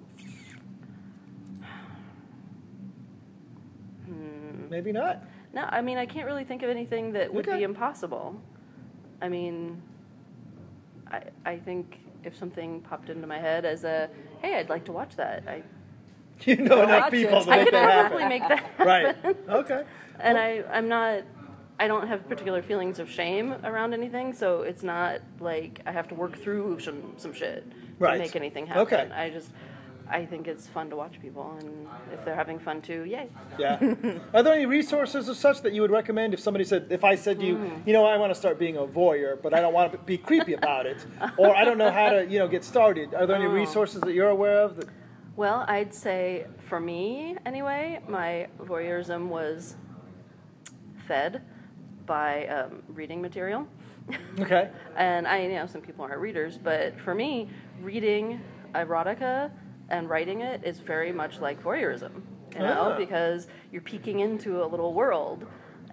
Maybe 4.69 4.91
not. 4.91 5.23
no, 5.53 5.63
I 5.67 5.81
mean 5.81 5.97
I 5.97 6.05
can't 6.05 6.25
really 6.25 6.43
think 6.45 6.63
of 6.63 6.69
anything 6.69 7.13
that 7.13 7.33
would 7.33 7.47
Okay. 7.47 7.57
be 7.57 7.63
impossible. 7.63 8.41
I 9.21 9.27
mean, 9.29 9.81
I 11.09 11.23
I 11.45 11.57
think 11.57 11.99
if 12.23 12.37
something 12.37 12.81
popped 12.81 13.09
into 13.09 13.27
my 13.27 13.39
head 13.39 13.65
as 13.65 13.83
a, 13.83 14.09
"Hey, 14.41 14.55
I'd 14.55 14.69
like 14.69 14.85
to 14.85 14.91
watch 14.91 15.15
that," 15.17 15.43
I 15.47 15.63
You 16.45 16.55
know 16.57 16.81
enough 16.83 17.11
people 17.11 17.39
it. 17.39 17.43
to 17.43 17.49
make 17.49 17.71
that 17.71 17.89
happen. 17.91 18.29
make 18.29 18.47
that 18.47 18.71
Right. 18.79 19.15
Okay. 19.49 19.83
and 20.19 20.37
I, 20.37 20.63
I'm 20.71 20.87
not, 20.87 21.21
I 21.79 21.87
don't 21.87 22.07
have 22.07 22.27
particular 22.27 22.61
feelings 22.63 22.97
of 22.99 23.09
shame 23.09 23.53
around 23.63 23.93
anything, 23.93 24.33
so 24.33 24.61
it's 24.63 24.81
not 24.83 25.19
like 25.39 25.81
I 25.85 25.91
have 25.91 26.07
to 26.09 26.15
work 26.15 26.37
through 26.37 26.79
some, 26.79 27.13
some 27.17 27.33
shit 27.33 27.65
Right. 27.99 28.13
to 28.17 28.19
make 28.23 28.35
anything 28.35 28.65
happen. 28.65 28.81
Okay. 28.83 29.09
I 29.13 29.29
just, 29.29 29.51
I 30.11 30.25
think 30.25 30.47
it's 30.47 30.67
fun 30.67 30.89
to 30.89 30.95
watch 30.95 31.19
people, 31.21 31.55
and 31.59 31.87
if 32.13 32.25
they're 32.25 32.35
having 32.35 32.59
fun 32.59 32.81
too, 32.81 33.03
yay. 33.05 33.29
Yeah. 33.57 33.79
Are 34.33 34.43
there 34.43 34.53
any 34.53 34.65
resources 34.65 35.29
or 35.29 35.33
such 35.33 35.61
that 35.61 35.73
you 35.73 35.81
would 35.81 35.91
recommend 35.91 36.33
if 36.33 36.39
somebody 36.41 36.65
said, 36.65 36.87
if 36.89 37.03
I 37.03 37.15
said 37.15 37.39
to 37.39 37.45
you, 37.45 37.55
Hmm. 37.55 37.87
you 37.87 37.93
know, 37.93 38.05
I 38.05 38.17
want 38.17 38.31
to 38.31 38.35
start 38.39 38.59
being 38.59 38.75
a 38.77 38.81
voyeur, 38.85 39.41
but 39.41 39.53
I 39.53 39.61
don't 39.61 39.73
want 39.73 39.91
to 39.93 39.97
be 39.99 40.17
creepy 40.17 40.53
about 40.53 40.85
it, 40.85 41.05
or 41.37 41.55
I 41.55 41.63
don't 41.63 41.77
know 41.77 41.91
how 41.91 42.09
to, 42.09 42.25
you 42.27 42.39
know, 42.39 42.47
get 42.49 42.63
started. 42.65 43.13
Are 43.13 43.25
there 43.25 43.37
any 43.37 43.45
Oh. 43.45 43.49
resources 43.51 44.01
that 44.01 44.13
you're 44.13 44.29
aware 44.29 44.59
of? 44.61 44.75
That, 44.77 44.87
Well, 45.37 45.63
I'd 45.67 45.93
say 45.93 46.45
for 46.59 46.79
me, 46.79 47.37
anyway, 47.45 48.01
my 48.07 48.47
voyeurism 48.59 49.27
was 49.29 49.75
fed 51.07 51.41
by 52.05 52.47
um, 52.47 52.83
reading 52.89 53.21
material. 53.21 53.67
okay. 54.39 54.69
and 54.97 55.27
I 55.27 55.43
you 55.43 55.49
know 55.55 55.65
some 55.67 55.81
people 55.81 56.03
aren't 56.03 56.19
readers, 56.19 56.57
but 56.57 56.99
for 56.99 57.15
me, 57.15 57.49
reading 57.81 58.41
erotica 58.75 59.51
and 59.91 60.09
writing 60.09 60.41
it 60.41 60.63
is 60.63 60.79
very 60.79 61.11
much 61.11 61.39
like 61.39 61.61
voyeurism, 61.61 62.23
you 62.53 62.59
know, 62.59 62.93
Ah. 62.93 62.97
because 62.97 63.47
you're 63.71 63.81
peeking 63.81 64.21
into 64.21 64.63
a 64.63 64.65
little 64.65 64.93
world, 64.93 65.45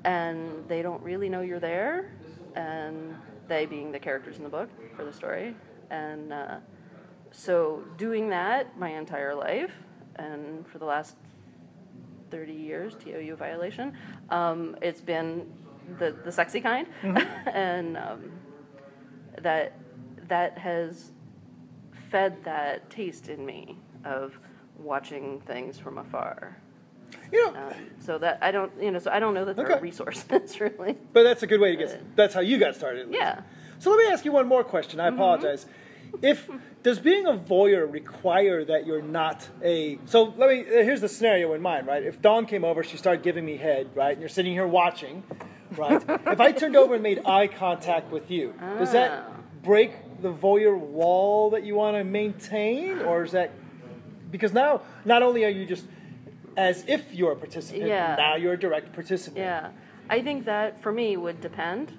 and 0.04 0.66
they 0.68 0.80
don't 0.80 1.02
really 1.02 1.28
know 1.28 1.40
you're 1.42 1.60
there, 1.60 2.12
and 2.54 3.14
they 3.48 3.66
being 3.66 3.92
the 3.92 3.98
characters 3.98 4.38
in 4.38 4.44
the 4.44 4.48
book 4.48 4.70
for 4.96 5.04
the 5.04 5.12
story, 5.12 5.54
and 5.90 6.32
uh, 6.32 6.56
so 7.32 7.82
doing 7.96 8.30
that 8.30 8.78
my 8.78 8.90
entire 8.90 9.34
life, 9.34 9.74
and 10.16 10.66
for 10.68 10.78
the 10.78 10.84
last 10.84 11.16
30 12.30 12.52
years, 12.52 12.94
TOU 12.94 13.36
violation. 13.36 13.92
Um, 14.30 14.76
it's 14.82 15.00
been 15.00 15.50
the, 15.98 16.14
the 16.24 16.30
sexy 16.30 16.60
kind. 16.60 16.86
and 17.02 17.96
um, 17.96 18.32
that, 19.40 19.72
that 20.28 20.58
has 20.58 21.12
fed 22.10 22.44
that 22.44 22.90
taste 22.90 23.28
in 23.28 23.44
me 23.46 23.78
of 24.04 24.38
watching 24.78 25.40
things 25.40 25.78
from 25.78 25.98
afar. 25.98 26.56
You 27.32 27.46
know, 27.52 27.58
Um, 27.58 27.72
so 27.98 28.18
that 28.18 28.38
I 28.42 28.50
don't, 28.50 28.70
you 28.80 28.90
know, 28.90 28.98
so 28.98 29.10
I 29.10 29.18
don't 29.18 29.34
know 29.34 29.44
that 29.46 29.56
there 29.56 29.70
are 29.72 29.80
resources 29.80 30.60
really. 30.60 30.96
but 31.12 31.22
that's 31.22 31.42
a 31.42 31.46
good 31.46 31.60
way 31.60 31.74
to 31.74 31.76
get. 31.76 32.16
That's 32.16 32.34
how 32.34 32.40
you 32.40 32.58
got 32.58 32.74
started. 32.74 33.00
at 33.02 33.06
least. 33.08 33.18
Yeah. 33.20 33.40
So 33.78 33.90
let 33.90 33.98
me 33.98 34.12
ask 34.12 34.24
you 34.24 34.32
one 34.32 34.46
more 34.46 34.64
question. 34.64 35.00
I 35.00 35.08
apologize. 35.08 35.66
If 36.22 36.48
does 36.82 36.98
being 36.98 37.26
a 37.26 37.32
voyeur 37.32 37.90
require 37.90 38.64
that 38.64 38.86
you're 38.86 39.02
not 39.02 39.46
a 39.62 39.98
so 40.06 40.32
let 40.38 40.48
me 40.48 40.60
uh, 40.62 40.82
here's 40.82 41.02
the 41.02 41.08
scenario 41.08 41.52
in 41.52 41.60
mind 41.60 41.86
right 41.86 42.02
if 42.02 42.22
Dawn 42.22 42.46
came 42.46 42.64
over 42.64 42.82
she 42.82 42.96
started 42.96 43.22
giving 43.22 43.44
me 43.44 43.56
head 43.58 43.90
right 43.94 44.12
and 44.12 44.20
you're 44.20 44.28
sitting 44.30 44.52
here 44.52 44.66
watching 44.66 45.22
right 45.76 46.02
if 46.08 46.40
I 46.40 46.52
turned 46.52 46.76
over 46.76 46.94
and 46.94 47.02
made 47.02 47.26
eye 47.26 47.46
contact 47.46 48.10
with 48.10 48.30
you 48.30 48.54
does 48.78 48.92
that 48.92 49.62
break 49.62 49.92
the 50.22 50.32
voyeur 50.32 50.78
wall 50.78 51.50
that 51.50 51.64
you 51.64 51.74
want 51.74 51.96
to 51.98 52.04
maintain 52.04 53.00
or 53.00 53.24
is 53.24 53.32
that 53.32 53.50
because 54.30 54.52
now 54.52 54.82
not 55.04 55.22
only 55.22 55.44
are 55.44 55.48
you 55.50 55.64
just 55.66 55.86
as 56.56 56.84
if 56.86 57.14
you're 57.14 57.32
a 57.32 57.36
participant 57.36 57.86
Yeah. 57.86 58.16
now 58.16 58.34
you're 58.36 58.54
a 58.54 58.58
direct 58.58 58.92
participant 58.92 59.38
Yeah, 59.38 59.70
I 60.10 60.22
think 60.22 60.44
that 60.46 60.80
for 60.82 60.92
me 60.92 61.16
would 61.16 61.40
depend. 61.40 61.92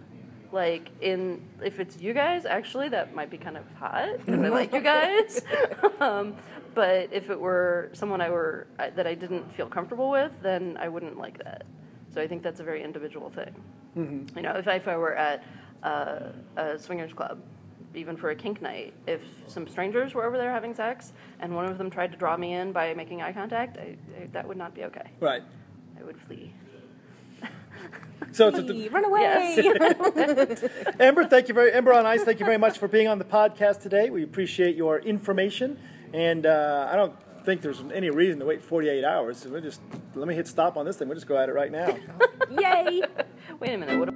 Like 0.51 0.89
in 1.01 1.43
if 1.63 1.79
it's 1.79 2.01
you 2.01 2.11
guys, 2.13 2.45
actually 2.45 2.89
that 2.89 3.13
might 3.13 3.29
be 3.29 3.37
kind 3.37 3.55
of 3.55 3.63
hot 3.75 4.17
because 4.25 4.41
I 4.41 4.49
like 4.49 4.73
you 4.73 4.81
guys. 4.81 5.41
um, 5.99 6.35
but 6.73 7.09
if 7.13 7.29
it 7.29 7.39
were 7.39 7.89
someone 7.93 8.19
I 8.19 8.29
were 8.31 8.65
I- 8.79 8.89
that 8.91 9.05
I 9.05 9.13
didn't 9.13 9.51
feel 9.53 9.67
comfortable 9.67 10.09
with, 10.09 10.31
then 10.41 10.75
I 10.79 10.87
wouldn't 10.89 11.19
like 11.19 11.37
that. 11.43 11.65
So 12.11 12.19
I 12.19 12.27
think 12.27 12.41
that's 12.41 12.59
a 12.59 12.63
very 12.63 12.83
individual 12.83 13.29
thing. 13.29 13.53
You 14.35 14.41
know, 14.41 14.53
if 14.53 14.67
I, 14.67 14.75
if 14.75 14.87
I 14.87 14.97
were 14.97 15.13
at 15.15 15.43
uh, 15.83 16.31
a 16.57 16.79
swingers 16.79 17.13
club, 17.13 17.41
even 17.95 18.15
for 18.15 18.30
a 18.30 18.36
kink 18.36 18.62
night, 18.62 18.93
if 19.08 19.21
some 19.47 19.67
strangers 19.67 20.13
were 20.13 20.25
over 20.25 20.38
there 20.38 20.52
having 20.52 20.75
sex 20.75 21.13
and 21.39 21.56
one 21.56 21.65
of 21.65 21.78
them 21.78 21.89
tried 21.89 22.12
to 22.12 22.17
draw 22.17 22.38
me 22.38 22.54
in 22.54 22.71
by 22.71 22.93
making 22.93 23.21
eye 23.21 23.34
contact, 23.34 23.78
I, 23.78 23.97
I, 24.17 24.28
that 24.32 24.47
would 24.47 24.58
not 24.58 24.75
be 24.75 24.84
okay. 24.86 25.10
right 25.19 25.41
I 25.99 26.04
would 26.04 26.19
flee. 26.19 26.54
so 28.32 28.49
it's 28.49 28.60
a, 28.60 28.89
Run 28.89 29.06
away. 29.06 29.21
Yes. 29.21 30.63
Amber, 30.99 31.25
thank 31.25 31.47
you 31.47 31.54
very 31.54 31.71
Amber 31.73 31.93
on 31.93 32.06
Ice. 32.06 32.23
Thank 32.23 32.39
you 32.39 32.45
very 32.45 32.58
much 32.58 32.78
for 32.78 32.88
being 32.88 33.08
on 33.08 33.19
the 33.19 33.25
podcast 33.25 33.82
today. 33.82 34.10
We 34.10 34.23
appreciate 34.23 34.75
your 34.75 34.99
information, 34.99 35.80
and 36.13 36.45
uh, 36.45 36.89
I 36.91 36.95
don't 36.95 37.15
think 37.45 37.62
there's 37.62 37.84
any 37.93 38.10
reason 38.10 38.39
to 38.39 38.45
wait 38.45 38.62
48 38.62 39.04
hours. 39.04 39.38
So 39.38 39.49
we'll 39.49 39.62
just 39.62 39.82
let 40.15 40.28
me 40.28 40.36
hit 40.36 40.47
stop 40.47 40.78
on 40.78 40.86
this 40.86 40.97
thing. 40.97 41.08
We'll 41.08 41.15
just 41.15 41.28
go 41.28 41.38
at 41.38 41.49
it 41.49 41.54
right 41.54 41.71
now. 41.71 41.97
Yay. 42.52 43.02
Wait 43.60 43.73
a 43.73 43.78
minute. 43.78 43.97
What? 43.99 44.13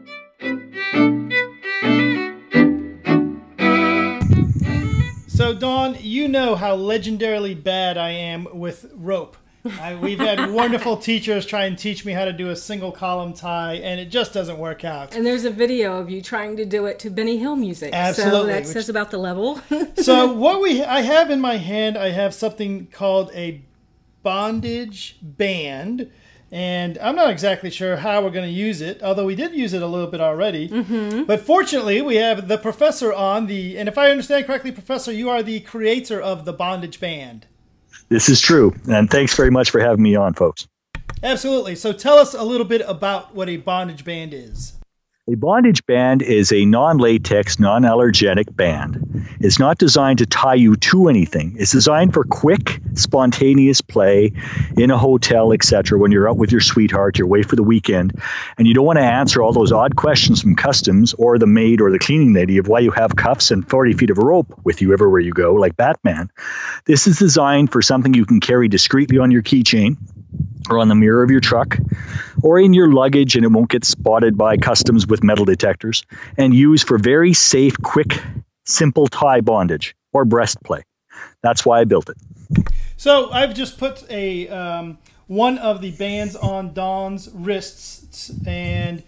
So 5.33 5.51
Dawn, 5.51 5.97
you 5.99 6.27
know 6.27 6.55
how 6.55 6.77
legendarily 6.77 7.61
bad 7.61 7.97
I 7.97 8.11
am 8.11 8.47
with 8.53 8.91
rope. 8.93 9.35
I, 9.79 9.95
we've 9.95 10.19
had 10.19 10.51
wonderful 10.53 10.95
teachers 10.95 11.47
try 11.47 11.65
and 11.65 11.75
teach 11.75 12.05
me 12.05 12.13
how 12.13 12.25
to 12.25 12.31
do 12.31 12.51
a 12.51 12.55
single 12.55 12.91
column 12.91 13.33
tie, 13.33 13.77
and 13.77 13.99
it 13.99 14.11
just 14.11 14.31
doesn't 14.31 14.59
work 14.59 14.85
out. 14.85 15.15
And 15.15 15.25
there's 15.25 15.43
a 15.43 15.49
video 15.49 15.97
of 15.97 16.11
you 16.11 16.21
trying 16.21 16.55
to 16.57 16.65
do 16.65 16.85
it 16.85 16.99
to 16.99 17.09
Benny 17.09 17.39
Hill 17.39 17.55
music. 17.55 17.93
So 17.93 17.97
Absolutely, 17.99 18.51
that 18.53 18.59
which- 18.59 18.67
says 18.67 18.89
about 18.89 19.09
the 19.09 19.17
level. 19.17 19.59
so 19.95 20.31
what 20.33 20.61
we 20.61 20.83
I 20.83 21.01
have 21.01 21.31
in 21.31 21.41
my 21.41 21.57
hand, 21.57 21.97
I 21.97 22.11
have 22.11 22.35
something 22.35 22.85
called 22.91 23.31
a 23.33 23.63
bondage 24.21 25.17
band, 25.19 26.11
and 26.53 26.99
I'm 26.99 27.15
not 27.15 27.31
exactly 27.31 27.71
sure 27.71 27.95
how 27.95 28.21
we're 28.21 28.29
going 28.29 28.45
to 28.45 28.51
use 28.51 28.79
it. 28.79 29.01
Although 29.01 29.25
we 29.25 29.33
did 29.33 29.55
use 29.55 29.73
it 29.73 29.81
a 29.81 29.87
little 29.87 30.05
bit 30.05 30.21
already, 30.21 30.69
mm-hmm. 30.69 31.23
but 31.23 31.39
fortunately 31.39 31.99
we 32.03 32.17
have 32.17 32.47
the 32.47 32.59
professor 32.59 33.11
on 33.11 33.47
the. 33.47 33.75
And 33.75 33.89
if 33.89 33.97
I 33.97 34.11
understand 34.11 34.45
correctly, 34.45 34.71
Professor, 34.71 35.11
you 35.11 35.31
are 35.31 35.41
the 35.41 35.61
creator 35.61 36.21
of 36.21 36.45
the 36.45 36.53
bondage 36.53 36.99
band. 36.99 37.47
This 38.09 38.29
is 38.29 38.39
true. 38.39 38.71
And 38.87 39.09
thanks 39.09 39.35
very 39.35 39.49
much 39.49 39.71
for 39.71 39.79
having 39.79 40.03
me 40.03 40.15
on, 40.15 40.35
folks. 40.35 40.67
Absolutely. 41.23 41.73
So 41.73 41.91
tell 41.91 42.19
us 42.19 42.35
a 42.35 42.43
little 42.43 42.67
bit 42.67 42.83
about 42.85 43.33
what 43.33 43.49
a 43.49 43.57
bondage 43.57 44.05
band 44.05 44.31
is. 44.35 44.73
A 45.31 45.35
bondage 45.35 45.85
band 45.85 46.21
is 46.21 46.51
a 46.51 46.65
non 46.65 46.97
latex, 46.97 47.57
non 47.57 47.83
allergenic 47.83 48.53
band. 48.57 48.99
It's 49.39 49.57
not 49.57 49.77
designed 49.77 50.17
to 50.19 50.25
tie 50.25 50.55
you 50.55 50.75
to 50.75 51.07
anything. 51.07 51.55
It's 51.57 51.71
designed 51.71 52.13
for 52.13 52.25
quick, 52.25 52.81
spontaneous 52.95 53.79
play 53.79 54.33
in 54.75 54.91
a 54.91 54.97
hotel, 54.97 55.53
etc. 55.53 55.97
When 55.97 56.11
you're 56.11 56.29
out 56.29 56.35
with 56.35 56.51
your 56.51 56.59
sweetheart, 56.59 57.17
you're 57.17 57.27
away 57.27 57.43
for 57.43 57.55
the 57.55 57.63
weekend, 57.63 58.21
and 58.57 58.67
you 58.67 58.73
don't 58.73 58.85
want 58.85 58.99
to 58.99 59.03
answer 59.03 59.41
all 59.41 59.53
those 59.53 59.71
odd 59.71 59.95
questions 59.95 60.41
from 60.41 60.57
customs 60.57 61.13
or 61.13 61.39
the 61.39 61.47
maid 61.47 61.79
or 61.79 61.89
the 61.89 61.99
cleaning 61.99 62.33
lady 62.33 62.57
of 62.57 62.67
why 62.67 62.79
you 62.79 62.91
have 62.91 63.15
cuffs 63.15 63.49
and 63.49 63.69
40 63.69 63.93
feet 63.93 64.09
of 64.09 64.17
rope 64.17 64.53
with 64.65 64.81
you 64.81 64.91
everywhere 64.91 65.21
you 65.21 65.31
go, 65.31 65.53
like 65.53 65.77
Batman. 65.77 66.29
This 66.83 67.07
is 67.07 67.17
designed 67.17 67.71
for 67.71 67.81
something 67.81 68.13
you 68.13 68.25
can 68.25 68.41
carry 68.41 68.67
discreetly 68.67 69.19
on 69.19 69.31
your 69.31 69.41
keychain 69.41 69.95
or 70.69 70.79
on 70.79 70.87
the 70.87 70.95
mirror 70.95 71.23
of 71.23 71.29
your 71.31 71.39
truck 71.41 71.77
or 72.41 72.57
in 72.59 72.73
your 72.73 72.91
luggage 72.91 73.35
and 73.35 73.43
it 73.45 73.49
won't 73.49 73.69
get 73.69 73.83
spotted 73.83 74.37
by 74.37 74.55
customs 74.57 75.05
with 75.07 75.23
metal 75.23 75.45
detectors 75.45 76.03
and 76.37 76.53
used 76.53 76.87
for 76.87 76.97
very 76.97 77.33
safe 77.33 77.75
quick 77.83 78.21
simple 78.65 79.07
tie 79.07 79.41
bondage 79.41 79.93
or 80.13 80.23
breast 80.25 80.61
play 80.63 80.81
that's 81.41 81.65
why 81.65 81.79
i 81.81 81.83
built 81.83 82.09
it 82.09 82.17
So 82.95 83.29
I've 83.31 83.53
just 83.53 83.77
put 83.77 84.09
a 84.09 84.47
um, 84.47 84.97
one 85.27 85.57
of 85.57 85.81
the 85.81 85.91
bands 85.91 86.35
on 86.37 86.73
Dawn's 86.73 87.29
wrists, 87.33 88.31
and 88.47 89.03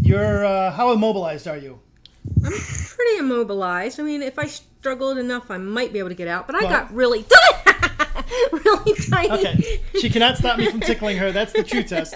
you're 0.00 0.44
uh, 0.44 0.70
how 0.70 0.92
immobilized 0.92 1.48
are 1.48 1.56
you? 1.56 1.80
I'm 2.44 2.52
pretty 2.52 3.16
immobilized. 3.18 3.98
I 3.98 4.04
mean, 4.04 4.22
if 4.22 4.38
I 4.38 4.46
struggled 4.46 5.18
enough, 5.18 5.50
I 5.50 5.56
might 5.58 5.92
be 5.92 5.98
able 5.98 6.10
to 6.10 6.14
get 6.14 6.28
out. 6.28 6.46
But 6.46 6.54
I 6.56 6.60
Well- 6.60 6.70
got 6.70 6.94
really. 6.94 7.24
really 8.52 8.94
tiny. 9.10 9.30
Okay, 9.30 9.80
she 10.00 10.10
cannot 10.10 10.36
stop 10.36 10.58
me 10.58 10.70
from 10.70 10.80
tickling 10.80 11.16
her. 11.18 11.32
That's 11.32 11.52
the 11.52 11.62
true 11.62 11.82
test. 11.82 12.14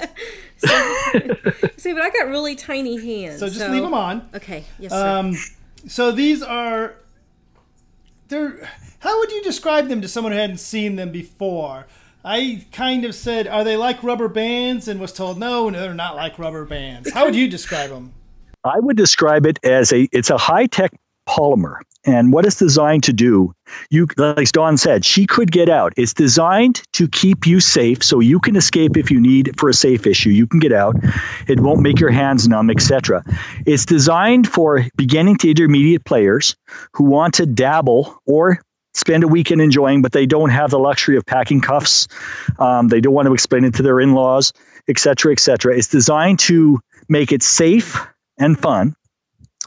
See, 1.76 1.92
but 1.92 2.02
I 2.02 2.10
got 2.10 2.28
really 2.28 2.56
tiny 2.56 3.00
hands. 3.00 3.40
So 3.40 3.48
just 3.48 3.68
leave 3.70 3.82
them 3.82 3.94
on. 3.94 4.28
Okay. 4.34 4.64
Yes, 4.78 4.92
sir. 4.92 5.18
Um, 5.18 5.36
so 5.86 6.12
these 6.12 6.42
are 6.42 6.94
they're 8.28 8.68
how 9.00 9.18
would 9.18 9.30
you 9.30 9.42
describe 9.42 9.88
them 9.88 10.00
to 10.00 10.08
someone 10.08 10.32
who 10.32 10.38
hadn't 10.38 10.58
seen 10.58 10.96
them 10.96 11.12
before? 11.12 11.86
I 12.24 12.66
kind 12.72 13.04
of 13.04 13.14
said, 13.14 13.46
are 13.46 13.62
they 13.62 13.76
like 13.76 14.02
rubber 14.02 14.26
bands? 14.26 14.88
And 14.88 14.98
was 14.98 15.12
told, 15.12 15.38
no, 15.38 15.70
no, 15.70 15.80
they're 15.80 15.94
not 15.94 16.16
like 16.16 16.40
rubber 16.40 16.64
bands. 16.64 17.12
How 17.12 17.24
would 17.24 17.36
you 17.36 17.46
describe 17.46 17.90
them? 17.90 18.12
I 18.64 18.80
would 18.80 18.96
describe 18.96 19.46
it 19.46 19.60
as 19.62 19.92
a 19.92 20.08
it's 20.10 20.30
a 20.30 20.36
high 20.36 20.66
tech 20.66 20.90
polymer. 21.28 21.78
And 22.06 22.32
what 22.32 22.46
it's 22.46 22.56
designed 22.56 23.02
to 23.04 23.12
do, 23.12 23.52
you 23.90 24.06
like 24.16 24.50
Dawn 24.52 24.76
said, 24.76 25.04
she 25.04 25.26
could 25.26 25.50
get 25.50 25.68
out. 25.68 25.92
It's 25.96 26.14
designed 26.14 26.82
to 26.92 27.08
keep 27.08 27.46
you 27.46 27.58
safe 27.58 28.02
so 28.04 28.20
you 28.20 28.38
can 28.38 28.54
escape 28.54 28.96
if 28.96 29.10
you 29.10 29.20
need 29.20 29.58
for 29.58 29.68
a 29.68 29.74
safe 29.74 30.06
issue. 30.06 30.30
You 30.30 30.46
can 30.46 30.60
get 30.60 30.72
out. 30.72 30.94
It 31.48 31.58
won't 31.58 31.80
make 31.80 31.98
your 31.98 32.10
hands 32.10 32.46
numb, 32.46 32.70
etc. 32.70 33.24
It's 33.66 33.84
designed 33.84 34.48
for 34.48 34.86
beginning 34.96 35.36
to 35.38 35.50
intermediate 35.50 36.04
players 36.04 36.54
who 36.92 37.04
want 37.04 37.34
to 37.34 37.46
dabble 37.46 38.16
or 38.24 38.60
spend 38.94 39.24
a 39.24 39.28
weekend 39.28 39.60
enjoying, 39.60 40.00
but 40.00 40.12
they 40.12 40.26
don't 40.26 40.50
have 40.50 40.70
the 40.70 40.78
luxury 40.78 41.16
of 41.16 41.26
packing 41.26 41.60
cuffs. 41.60 42.06
Um, 42.58 42.88
they 42.88 43.00
don't 43.00 43.14
want 43.14 43.26
to 43.26 43.34
explain 43.34 43.64
it 43.64 43.74
to 43.74 43.82
their 43.82 44.00
in-laws, 44.00 44.52
etc., 44.88 45.32
etc. 45.32 45.76
It's 45.76 45.88
designed 45.88 46.38
to 46.40 46.80
make 47.08 47.32
it 47.32 47.42
safe 47.42 47.98
and 48.38 48.58
fun. 48.58 48.94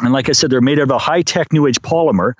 And 0.01 0.13
like 0.13 0.29
I 0.29 0.31
said, 0.31 0.49
they're 0.49 0.61
made 0.61 0.79
of 0.79 0.89
a 0.89 0.97
high 0.97 1.21
tech 1.21 1.51
new 1.51 1.67
age 1.67 1.81
polymer, 1.81 2.33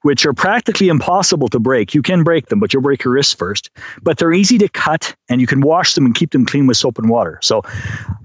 which 0.00 0.24
are 0.24 0.32
practically 0.32 0.88
impossible 0.88 1.48
to 1.48 1.60
break. 1.60 1.94
You 1.94 2.00
can 2.00 2.22
break 2.22 2.46
them, 2.46 2.58
but 2.58 2.72
you'll 2.72 2.82
break 2.82 3.04
your 3.04 3.12
wrist 3.12 3.38
first. 3.38 3.70
But 4.02 4.16
they're 4.18 4.32
easy 4.32 4.56
to 4.58 4.68
cut, 4.68 5.14
and 5.28 5.40
you 5.40 5.46
can 5.46 5.60
wash 5.60 5.94
them 5.94 6.06
and 6.06 6.14
keep 6.14 6.30
them 6.30 6.46
clean 6.46 6.66
with 6.66 6.78
soap 6.78 6.98
and 6.98 7.10
water. 7.10 7.38
So 7.42 7.62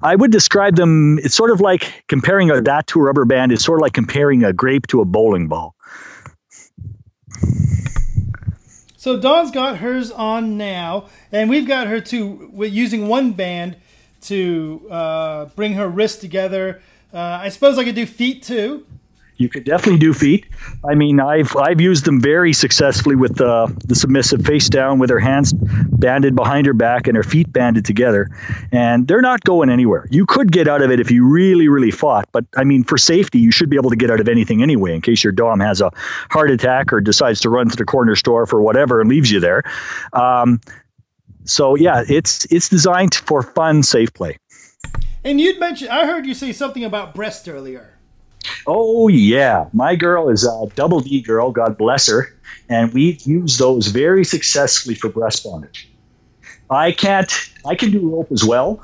I 0.03 0.15
would 0.15 0.31
describe 0.31 0.77
them, 0.77 1.19
it's 1.19 1.35
sort 1.35 1.51
of 1.51 1.59
like 1.59 2.05
comparing 2.07 2.49
a, 2.49 2.61
that 2.61 2.87
to 2.87 2.99
a 2.99 3.03
rubber 3.03 3.25
band, 3.25 3.51
it's 3.51 3.65
sort 3.65 3.79
of 3.79 3.81
like 3.81 3.93
comparing 3.93 4.43
a 4.43 4.53
grape 4.53 4.87
to 4.87 5.01
a 5.01 5.05
bowling 5.05 5.47
ball. 5.47 5.75
So 8.95 9.19
Dawn's 9.19 9.51
got 9.51 9.77
hers 9.77 10.11
on 10.11 10.57
now, 10.57 11.07
and 11.31 11.49
we've 11.49 11.67
got 11.67 11.87
her 11.87 12.01
too. 12.01 12.51
Using 12.55 13.07
one 13.07 13.33
band 13.33 13.77
to 14.21 14.87
uh, 14.89 15.45
bring 15.55 15.73
her 15.73 15.87
wrists 15.87 16.19
together. 16.19 16.81
Uh, 17.13 17.17
I 17.41 17.49
suppose 17.49 17.77
I 17.77 17.83
could 17.83 17.95
do 17.95 18.05
feet 18.05 18.43
too. 18.43 18.85
You 19.37 19.49
could 19.49 19.65
definitely 19.65 19.99
do 19.99 20.13
feet. 20.13 20.47
I 20.83 20.95
mean, 20.95 21.19
I've 21.19 21.55
I've 21.55 21.79
used 21.79 22.05
them 22.05 22.19
very 22.19 22.53
successfully 22.53 23.15
with 23.15 23.39
uh, 23.39 23.67
the 23.85 23.93
submissive 23.93 24.43
face 24.43 24.67
down, 24.67 24.97
with 24.97 25.11
her 25.11 25.19
hands 25.19 25.53
banded 25.53 26.35
behind 26.35 26.65
her 26.65 26.73
back 26.73 27.07
and 27.07 27.15
her 27.15 27.21
feet 27.21 27.53
banded 27.53 27.85
together, 27.85 28.29
and 28.71 29.07
they're 29.07 29.21
not 29.21 29.43
going 29.43 29.69
anywhere. 29.69 30.07
You 30.09 30.25
could 30.25 30.51
get 30.51 30.67
out 30.67 30.81
of 30.81 30.89
it 30.89 30.99
if 30.99 31.11
you 31.11 31.23
really, 31.23 31.67
really 31.67 31.91
fought, 31.91 32.27
but 32.31 32.45
I 32.55 32.63
mean, 32.63 32.83
for 32.83 32.97
safety, 32.97 33.37
you 33.37 33.51
should 33.51 33.69
be 33.69 33.75
able 33.75 33.91
to 33.91 33.95
get 33.95 34.09
out 34.09 34.19
of 34.19 34.27
anything 34.27 34.63
anyway, 34.63 34.95
in 34.95 35.01
case 35.01 35.23
your 35.23 35.33
dom 35.33 35.59
has 35.59 35.81
a 35.81 35.91
heart 36.31 36.49
attack 36.49 36.91
or 36.91 36.99
decides 36.99 37.39
to 37.41 37.49
run 37.51 37.69
to 37.69 37.75
the 37.75 37.85
corner 37.85 38.15
store 38.15 38.47
for 38.47 38.59
whatever 38.59 39.01
and 39.01 39.09
leaves 39.09 39.31
you 39.31 39.39
there. 39.39 39.61
Um, 40.13 40.59
so 41.45 41.75
yeah, 41.75 42.03
it's 42.09 42.45
it's 42.45 42.69
designed 42.69 43.13
for 43.13 43.43
fun, 43.43 43.83
safe 43.83 44.11
play. 44.13 44.39
And 45.27 45.41
you'd 45.41 45.59
mentioned, 45.59 45.89
I 45.89 46.05
heard 46.05 46.25
you 46.25 46.33
say 46.33 46.53
something 46.53 46.85
about 46.85 47.13
breast 47.13 47.49
earlier. 47.49 47.97
Oh 48.65 49.09
yeah, 49.09 49.65
my 49.73 49.93
girl 49.93 50.29
is 50.29 50.45
a 50.45 50.67
double 50.75 51.01
D 51.01 51.19
girl. 51.19 51.51
God 51.51 51.77
bless 51.77 52.07
her, 52.07 52.33
and 52.69 52.93
we 52.93 53.19
use 53.23 53.57
those 53.57 53.87
very 53.87 54.23
successfully 54.23 54.95
for 54.95 55.09
breast 55.09 55.43
bondage. 55.43 55.89
I 56.69 56.93
can't. 56.93 57.29
I 57.65 57.75
can 57.75 57.91
do 57.91 58.09
rope 58.09 58.31
as 58.31 58.45
well, 58.45 58.81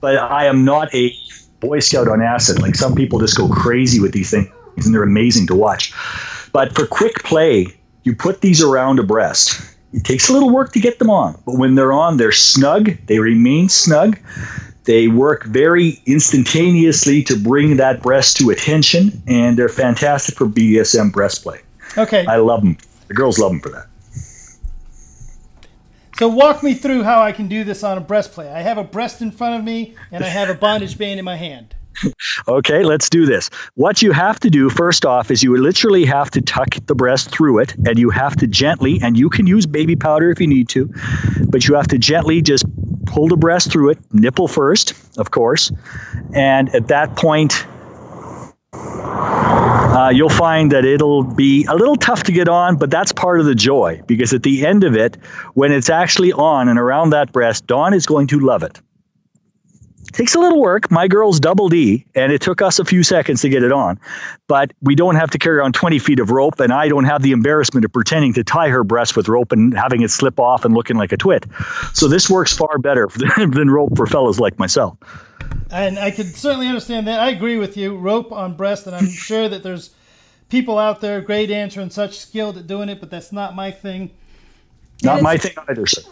but 0.00 0.16
I 0.16 0.46
am 0.46 0.64
not 0.64 0.94
a 0.94 1.14
Boy 1.60 1.80
Scout 1.80 2.08
on 2.08 2.22
acid. 2.22 2.62
Like 2.62 2.74
some 2.74 2.94
people 2.94 3.18
just 3.18 3.36
go 3.36 3.46
crazy 3.46 4.00
with 4.00 4.12
these 4.12 4.30
things, 4.30 4.50
and 4.86 4.94
they're 4.94 5.02
amazing 5.02 5.48
to 5.48 5.54
watch. 5.54 5.92
But 6.50 6.74
for 6.74 6.86
quick 6.86 7.24
play, 7.24 7.66
you 8.04 8.16
put 8.16 8.40
these 8.40 8.62
around 8.62 9.00
a 9.00 9.02
breast. 9.02 9.76
It 9.92 10.04
takes 10.04 10.30
a 10.30 10.32
little 10.32 10.50
work 10.50 10.72
to 10.72 10.80
get 10.80 10.98
them 10.98 11.10
on, 11.10 11.38
but 11.44 11.58
when 11.58 11.74
they're 11.74 11.92
on, 11.92 12.16
they're 12.16 12.32
snug. 12.32 12.96
They 13.04 13.18
remain 13.18 13.68
snug. 13.68 14.18
They 14.88 15.06
work 15.06 15.44
very 15.44 16.00
instantaneously 16.06 17.22
to 17.24 17.36
bring 17.36 17.76
that 17.76 18.00
breast 18.00 18.38
to 18.38 18.48
attention, 18.48 19.22
and 19.26 19.58
they're 19.58 19.68
fantastic 19.68 20.34
for 20.34 20.46
BDSM 20.46 21.12
breast 21.12 21.42
play. 21.42 21.60
Okay. 21.98 22.24
I 22.24 22.36
love 22.36 22.62
them. 22.62 22.78
The 23.08 23.12
girls 23.12 23.38
love 23.38 23.50
them 23.50 23.60
for 23.60 23.68
that. 23.68 23.86
So 26.18 26.26
walk 26.26 26.62
me 26.62 26.72
through 26.72 27.02
how 27.02 27.20
I 27.20 27.32
can 27.32 27.48
do 27.48 27.64
this 27.64 27.84
on 27.84 27.98
a 27.98 28.00
breast 28.00 28.32
play. 28.32 28.50
I 28.50 28.62
have 28.62 28.78
a 28.78 28.82
breast 28.82 29.20
in 29.20 29.30
front 29.30 29.56
of 29.56 29.62
me, 29.62 29.94
and 30.10 30.24
I 30.24 30.28
have 30.28 30.48
a 30.48 30.54
bondage 30.54 30.96
band 30.96 31.18
in 31.18 31.24
my 31.26 31.36
hand. 31.36 31.74
Okay, 32.46 32.84
let's 32.84 33.10
do 33.10 33.26
this. 33.26 33.50
What 33.74 34.02
you 34.02 34.12
have 34.12 34.38
to 34.40 34.48
do 34.48 34.70
first 34.70 35.04
off 35.04 35.30
is 35.30 35.42
you 35.42 35.56
literally 35.56 36.06
have 36.06 36.30
to 36.30 36.40
tuck 36.40 36.68
the 36.86 36.94
breast 36.94 37.30
through 37.30 37.58
it, 37.58 37.74
and 37.86 37.98
you 37.98 38.08
have 38.08 38.36
to 38.36 38.46
gently, 38.46 39.00
and 39.02 39.18
you 39.18 39.28
can 39.28 39.46
use 39.46 39.66
baby 39.66 39.96
powder 39.96 40.30
if 40.30 40.40
you 40.40 40.46
need 40.46 40.68
to, 40.70 40.88
but 41.48 41.66
you 41.66 41.74
have 41.74 41.88
to 41.88 41.98
gently 41.98 42.40
just 42.40 42.64
pull 43.08 43.28
the 43.28 43.36
breast 43.36 43.72
through 43.72 43.90
it, 43.90 43.98
nipple 44.12 44.48
first, 44.48 44.94
of 45.18 45.30
course, 45.30 45.72
and 46.34 46.74
at 46.74 46.88
that 46.88 47.16
point, 47.16 47.66
uh, 48.72 50.10
you'll 50.14 50.28
find 50.28 50.70
that 50.72 50.84
it'll 50.84 51.24
be 51.24 51.64
a 51.64 51.74
little 51.74 51.96
tough 51.96 52.22
to 52.24 52.32
get 52.32 52.48
on, 52.48 52.76
but 52.76 52.90
that's 52.90 53.10
part 53.10 53.40
of 53.40 53.46
the 53.46 53.54
joy 53.54 54.00
because 54.06 54.32
at 54.32 54.42
the 54.42 54.66
end 54.66 54.84
of 54.84 54.94
it, 54.94 55.16
when 55.54 55.72
it's 55.72 55.90
actually 55.90 56.32
on 56.32 56.68
and 56.68 56.78
around 56.78 57.10
that 57.10 57.32
breast, 57.32 57.66
Dawn 57.66 57.94
is 57.94 58.06
going 58.06 58.28
to 58.28 58.38
love 58.38 58.62
it. 58.62 58.80
Takes 60.18 60.34
a 60.34 60.40
little 60.40 60.60
work. 60.60 60.90
My 60.90 61.06
girl's 61.06 61.38
double 61.38 61.68
D, 61.68 62.04
and 62.16 62.32
it 62.32 62.40
took 62.40 62.60
us 62.60 62.80
a 62.80 62.84
few 62.84 63.04
seconds 63.04 63.40
to 63.42 63.48
get 63.48 63.62
it 63.62 63.70
on. 63.70 64.00
But 64.48 64.72
we 64.82 64.96
don't 64.96 65.14
have 65.14 65.30
to 65.30 65.38
carry 65.38 65.60
on 65.60 65.72
20 65.72 66.00
feet 66.00 66.18
of 66.18 66.32
rope, 66.32 66.58
and 66.58 66.72
I 66.72 66.88
don't 66.88 67.04
have 67.04 67.22
the 67.22 67.30
embarrassment 67.30 67.84
of 67.84 67.92
pretending 67.92 68.32
to 68.32 68.42
tie 68.42 68.68
her 68.68 68.82
breast 68.82 69.16
with 69.16 69.28
rope 69.28 69.52
and 69.52 69.78
having 69.78 70.02
it 70.02 70.10
slip 70.10 70.40
off 70.40 70.64
and 70.64 70.74
looking 70.74 70.96
like 70.96 71.12
a 71.12 71.16
twit. 71.16 71.46
So 71.94 72.08
this 72.08 72.28
works 72.28 72.52
far 72.52 72.78
better 72.78 73.08
than 73.36 73.70
rope 73.70 73.96
for 73.96 74.08
fellas 74.08 74.40
like 74.40 74.58
myself. 74.58 74.98
And 75.70 76.00
I 76.00 76.10
can 76.10 76.26
certainly 76.26 76.66
understand 76.66 77.06
that. 77.06 77.20
I 77.20 77.28
agree 77.28 77.56
with 77.56 77.76
you. 77.76 77.96
Rope 77.96 78.32
on 78.32 78.56
breast, 78.56 78.88
and 78.88 78.96
I'm 78.96 79.08
sure 79.08 79.48
that 79.48 79.62
there's 79.62 79.94
people 80.48 80.80
out 80.80 81.00
there, 81.00 81.20
great 81.20 81.46
dancer 81.46 81.80
and 81.80 81.92
such, 81.92 82.18
skilled 82.18 82.58
at 82.58 82.66
doing 82.66 82.88
it, 82.88 82.98
but 82.98 83.08
that's 83.08 83.30
not 83.30 83.54
my 83.54 83.70
thing. 83.70 84.10
Not 85.04 85.22
my 85.22 85.36
thing 85.36 85.52
either, 85.68 85.86
sir. 85.86 86.02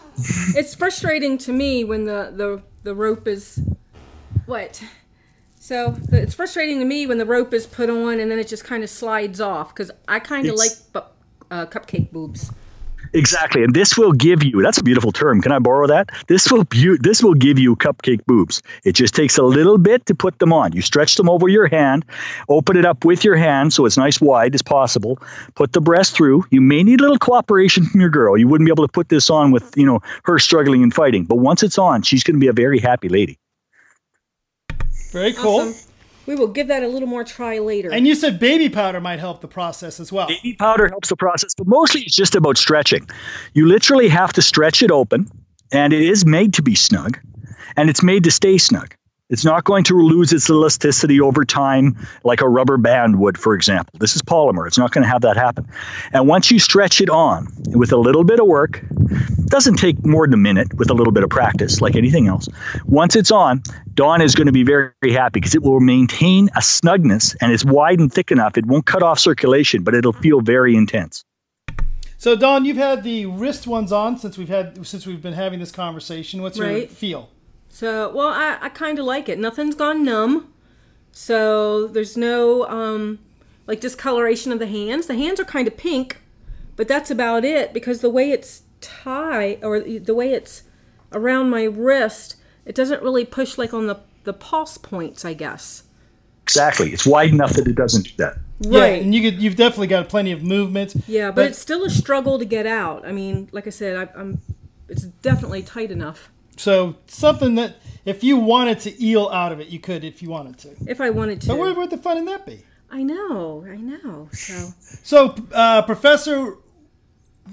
it's 0.55 0.73
frustrating 0.75 1.37
to 1.39 1.51
me 1.51 1.83
when 1.83 2.05
the 2.05 2.31
the, 2.33 2.61
the 2.83 2.95
rope 2.95 3.27
is 3.27 3.59
what 4.47 4.83
so 5.59 5.95
it's 6.11 6.33
frustrating 6.33 6.79
to 6.79 6.85
me 6.85 7.05
when 7.05 7.17
the 7.17 7.25
rope 7.25 7.53
is 7.53 7.67
put 7.67 7.89
on 7.89 8.19
and 8.19 8.31
then 8.31 8.39
it 8.39 8.47
just 8.47 8.63
kind 8.63 8.83
of 8.83 8.89
slides 8.89 9.39
off 9.41 9.73
because 9.73 9.91
i 10.07 10.19
kind 10.19 10.47
of 10.47 10.55
like 10.55 10.71
uh, 11.51 11.65
cupcake 11.65 12.11
boobs 12.11 12.51
Exactly, 13.13 13.63
and 13.63 13.73
this 13.73 13.97
will 13.97 14.11
give 14.11 14.43
you. 14.43 14.61
That's 14.61 14.77
a 14.77 14.83
beautiful 14.83 15.11
term. 15.11 15.41
Can 15.41 15.51
I 15.51 15.59
borrow 15.59 15.87
that? 15.87 16.09
This 16.27 16.51
will 16.51 16.63
bu- 16.65 16.97
This 16.97 17.23
will 17.23 17.33
give 17.33 17.57
you 17.57 17.75
cupcake 17.75 18.25
boobs. 18.25 18.61
It 18.83 18.93
just 18.93 19.15
takes 19.15 19.37
a 19.37 19.43
little 19.43 19.77
bit 19.77 20.05
to 20.07 20.15
put 20.15 20.39
them 20.39 20.51
on. 20.51 20.73
You 20.73 20.81
stretch 20.81 21.15
them 21.15 21.29
over 21.29 21.47
your 21.47 21.67
hand, 21.67 22.05
open 22.49 22.75
it 22.77 22.85
up 22.85 23.05
with 23.05 23.23
your 23.23 23.35
hand 23.35 23.73
so 23.73 23.85
it's 23.85 23.97
nice 23.97 24.19
wide 24.19 24.55
as 24.55 24.61
possible. 24.61 25.19
Put 25.55 25.73
the 25.73 25.81
breast 25.81 26.15
through. 26.15 26.43
You 26.49 26.61
may 26.61 26.83
need 26.83 26.99
a 26.99 27.03
little 27.03 27.19
cooperation 27.19 27.85
from 27.85 28.01
your 28.01 28.09
girl. 28.09 28.37
You 28.37 28.47
wouldn't 28.47 28.67
be 28.67 28.71
able 28.71 28.85
to 28.85 28.91
put 28.91 29.09
this 29.09 29.29
on 29.29 29.51
with 29.51 29.75
you 29.77 29.85
know 29.85 30.01
her 30.23 30.39
struggling 30.39 30.83
and 30.83 30.93
fighting. 30.93 31.25
But 31.25 31.37
once 31.37 31.63
it's 31.63 31.77
on, 31.77 32.01
she's 32.01 32.23
going 32.23 32.35
to 32.35 32.41
be 32.41 32.47
a 32.47 32.53
very 32.53 32.79
happy 32.79 33.09
lady. 33.09 33.37
Very 35.11 35.33
cool. 35.33 35.61
Awesome. 35.61 35.91
we 36.25 36.35
will 36.35 36.47
give 36.47 36.67
that 36.67 36.83
a 36.83 36.87
little 36.87 37.07
more 37.07 37.23
try 37.23 37.59
later 37.59 37.91
And 37.91 38.05
you 38.05 38.13
said 38.15 38.39
baby 38.39 38.69
powder 38.69 38.99
might 38.99 39.19
help 39.19 39.41
the 39.41 39.47
process 39.47 39.99
as 39.99 40.11
well. 40.11 40.27
Baby 40.27 40.53
powder 40.53 40.87
helps 40.89 41.09
the 41.09 41.15
process, 41.15 41.53
but 41.55 41.67
mostly 41.67 42.01
it's 42.01 42.15
just 42.15 42.35
about 42.35 42.57
stretching. 42.57 43.07
You 43.53 43.67
literally 43.67 44.09
have 44.09 44.33
to 44.33 44.41
stretch 44.41 44.83
it 44.83 44.91
open, 44.91 45.29
and 45.71 45.93
it 45.93 46.01
is 46.01 46.25
made 46.25 46.53
to 46.55 46.61
be 46.61 46.75
snug, 46.75 47.19
and 47.75 47.89
it's 47.89 48.03
made 48.03 48.23
to 48.25 48.31
stay 48.31 48.57
snug. 48.57 48.93
It's 49.29 49.43
not 49.43 49.65
going 49.65 49.83
to 49.85 50.01
lose 50.01 50.31
its 50.31 50.49
elasticity 50.49 51.19
over 51.19 51.43
time 51.43 51.97
like 52.23 52.39
a 52.39 52.47
rubber 52.47 52.77
band 52.77 53.19
would, 53.19 53.37
for 53.37 53.55
example. 53.55 53.93
This 53.99 54.15
is 54.15 54.21
polymer. 54.21 54.65
It's 54.65 54.77
not 54.77 54.91
going 54.91 55.03
to 55.03 55.09
have 55.09 55.21
that 55.23 55.35
happen. 55.35 55.67
And 56.13 56.29
once 56.29 56.49
you 56.49 56.59
stretch 56.59 57.01
it 57.01 57.09
on 57.09 57.49
with 57.71 57.91
a 57.91 57.97
little 57.97 58.23
bit 58.23 58.39
of 58.39 58.47
work, 58.47 58.85
doesn't 59.47 59.75
take 59.75 60.05
more 60.05 60.25
than 60.25 60.33
a 60.33 60.37
minute 60.37 60.73
with 60.75 60.89
a 60.89 60.93
little 60.93 61.11
bit 61.11 61.23
of 61.23 61.29
practice, 61.29 61.81
like 61.81 61.97
anything 61.97 62.27
else. 62.27 62.47
Once 62.85 63.17
it's 63.17 63.29
on, 63.29 63.61
Dawn 63.95 64.21
is 64.21 64.33
going 64.33 64.45
to 64.47 64.53
be 64.53 64.63
very, 64.63 64.91
very 65.01 65.13
happy 65.13 65.41
because 65.41 65.55
it 65.55 65.61
will 65.61 65.81
maintain 65.81 66.47
a 66.55 66.61
snugness 66.61 67.35
and 67.41 67.51
it's 67.51 67.65
wide 67.65 67.99
and 67.99 68.11
thick 68.11 68.31
enough. 68.31 68.57
It 68.57 68.65
won't 68.65 68.85
cut 68.85 69.03
off 69.03 69.19
circulation, 69.19 69.83
but 69.83 69.93
it'll 69.93 70.13
feel 70.13 70.39
very 70.39 70.73
intense. 70.73 71.25
So 72.17 72.37
Dawn, 72.37 72.63
you've 72.63 72.77
had 72.77 73.03
the 73.03 73.25
wrist 73.25 73.67
ones 73.67 73.91
on 73.91 74.17
since 74.17 74.37
we've 74.37 74.47
had 74.47 74.87
since 74.87 75.05
we've 75.05 75.21
been 75.21 75.33
having 75.33 75.59
this 75.59 75.71
conversation. 75.71 76.41
What's 76.41 76.57
your 76.57 76.87
feel? 76.87 77.29
So, 77.77 78.09
well, 78.09 78.29
I, 78.29 78.57
I 78.59 78.69
kind 78.69 78.97
of 78.97 79.05
like 79.05 79.29
it. 79.29 79.37
Nothing's 79.37 79.75
gone 79.75 80.03
numb. 80.03 80.51
So 81.11 81.85
there's 81.85 82.17
no 82.17 82.65
um, 82.67 83.19
like 83.67 83.79
discoloration 83.79 84.51
of 84.51 84.57
the 84.57 84.65
hands. 84.65 85.05
The 85.05 85.13
hands 85.13 85.39
are 85.39 85.45
kind 85.45 85.67
of 85.67 85.77
pink, 85.77 86.17
but 86.75 86.87
that's 86.87 87.11
about 87.11 87.45
it 87.45 87.73
because 87.73 88.01
the 88.01 88.09
way 88.09 88.31
it's 88.31 88.63
tie 88.81 89.59
or 89.61 89.79
the 89.79 90.15
way 90.15 90.33
it's 90.33 90.63
around 91.11 91.51
my 91.51 91.65
wrist, 91.65 92.37
it 92.65 92.73
doesn't 92.73 93.03
really 93.03 93.25
push 93.25 93.59
like 93.59 93.75
on 93.75 93.85
the 93.85 93.99
the 94.23 94.33
pulse 94.33 94.79
points, 94.79 95.23
I 95.23 95.35
guess. 95.35 95.83
Exactly. 96.41 96.91
It's 96.91 97.05
wide 97.05 97.29
enough 97.29 97.53
that 97.53 97.67
it 97.67 97.75
doesn't 97.75 98.05
do 98.05 98.11
that. 98.17 98.39
Yeah, 98.61 98.79
Right. 98.79 99.03
and 99.03 99.13
you 99.13 99.21
could, 99.21 99.39
you've 99.39 99.55
definitely 99.55 99.85
got 99.85 100.09
plenty 100.09 100.31
of 100.31 100.41
movement. 100.41 100.95
Yeah, 101.05 101.29
but, 101.29 101.45
it's 101.45 101.59
still 101.59 101.83
a 101.83 101.91
struggle 101.91 102.39
to 102.39 102.45
get 102.45 102.65
out. 102.65 103.05
I 103.05 103.11
mean, 103.11 103.49
like 103.51 103.67
I 103.67 103.69
said, 103.69 103.95
I, 103.95 104.19
I'm 104.19 104.41
it's 104.89 105.03
definitely 105.03 105.61
tight 105.61 105.91
enough 105.91 106.31
so 106.57 106.95
something 107.07 107.55
that 107.55 107.77
if 108.05 108.23
you 108.23 108.37
wanted 108.37 108.79
to 108.81 109.03
eel 109.05 109.27
out 109.29 109.51
of 109.51 109.59
it, 109.59 109.67
you 109.69 109.79
could 109.79 110.03
if 110.03 110.21
you 110.21 110.29
wanted 110.29 110.57
to. 110.59 110.75
if 110.87 111.01
I 111.01 111.09
wanted 111.09 111.41
to. 111.41 111.47
But 111.49 111.57
where 111.57 111.73
would 111.73 111.89
the 111.89 111.97
fun 111.97 112.17
in 112.17 112.25
that 112.25 112.45
be? 112.45 112.61
I 112.89 113.03
know, 113.03 113.65
I 113.69 113.75
know. 113.77 114.29
So 114.31 114.53
So, 115.03 115.35
uh, 115.53 115.81
Professor, 115.83 116.55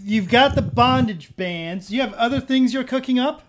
you've 0.02 0.28
got 0.28 0.54
the 0.54 0.62
bondage 0.62 1.34
bands. 1.36 1.90
You 1.90 2.00
have 2.02 2.14
other 2.14 2.40
things 2.40 2.72
you're 2.72 2.84
cooking 2.84 3.18
up. 3.18 3.42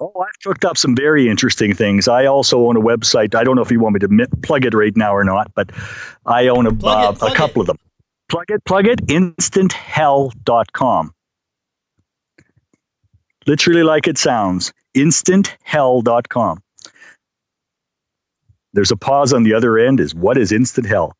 Oh, 0.00 0.12
I've 0.20 0.38
cooked 0.42 0.64
up 0.64 0.76
some 0.76 0.96
very 0.96 1.28
interesting 1.28 1.74
things. 1.74 2.08
I 2.08 2.26
also 2.26 2.66
own 2.66 2.76
a 2.76 2.80
website. 2.80 3.34
I 3.36 3.44
don't 3.44 3.54
know 3.56 3.62
if 3.62 3.70
you 3.70 3.78
want 3.78 3.94
me 3.94 4.00
to 4.00 4.08
mi- 4.08 4.26
plug 4.42 4.64
it 4.64 4.74
right 4.74 4.96
now 4.96 5.14
or 5.14 5.22
not, 5.24 5.52
but 5.54 5.70
I 6.26 6.48
own 6.48 6.66
a, 6.66 6.74
Plug 6.74 7.04
it, 7.04 7.06
uh, 7.06 7.12
plug 7.18 7.32
a 7.32 7.34
couple 7.36 7.62
it. 7.62 7.62
of 7.62 7.66
them. 7.68 7.78
Plug 8.28 8.44
it, 8.48 8.64
plug 8.64 8.86
it, 8.88 9.06
instanthell.com. 9.06 11.14
Literally 13.46 13.82
like 13.82 14.06
it 14.08 14.18
sounds, 14.18 14.72
instanthell.com. 14.94 16.62
There's 18.74 18.90
a 18.90 18.96
pause 18.96 19.32
on 19.32 19.42
the 19.42 19.54
other 19.54 19.78
end 19.78 20.00
is 20.00 20.14
what 20.14 20.38
is 20.38 20.50
instant 20.52 20.86
hell? 20.86 21.14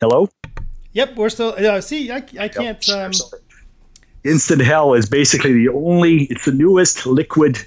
Hello? 0.00 0.28
Yep, 0.94 1.16
we're 1.16 1.28
still. 1.28 1.54
Uh, 1.56 1.80
see, 1.80 2.10
I, 2.10 2.24
I 2.38 2.48
can't. 2.48 2.88
Um, 2.88 3.12
Instant 4.24 4.62
Hell 4.62 4.94
is 4.94 5.08
basically 5.08 5.52
the 5.52 5.68
only, 5.68 6.24
it's 6.24 6.44
the 6.44 6.52
newest 6.52 7.06
liquid 7.06 7.58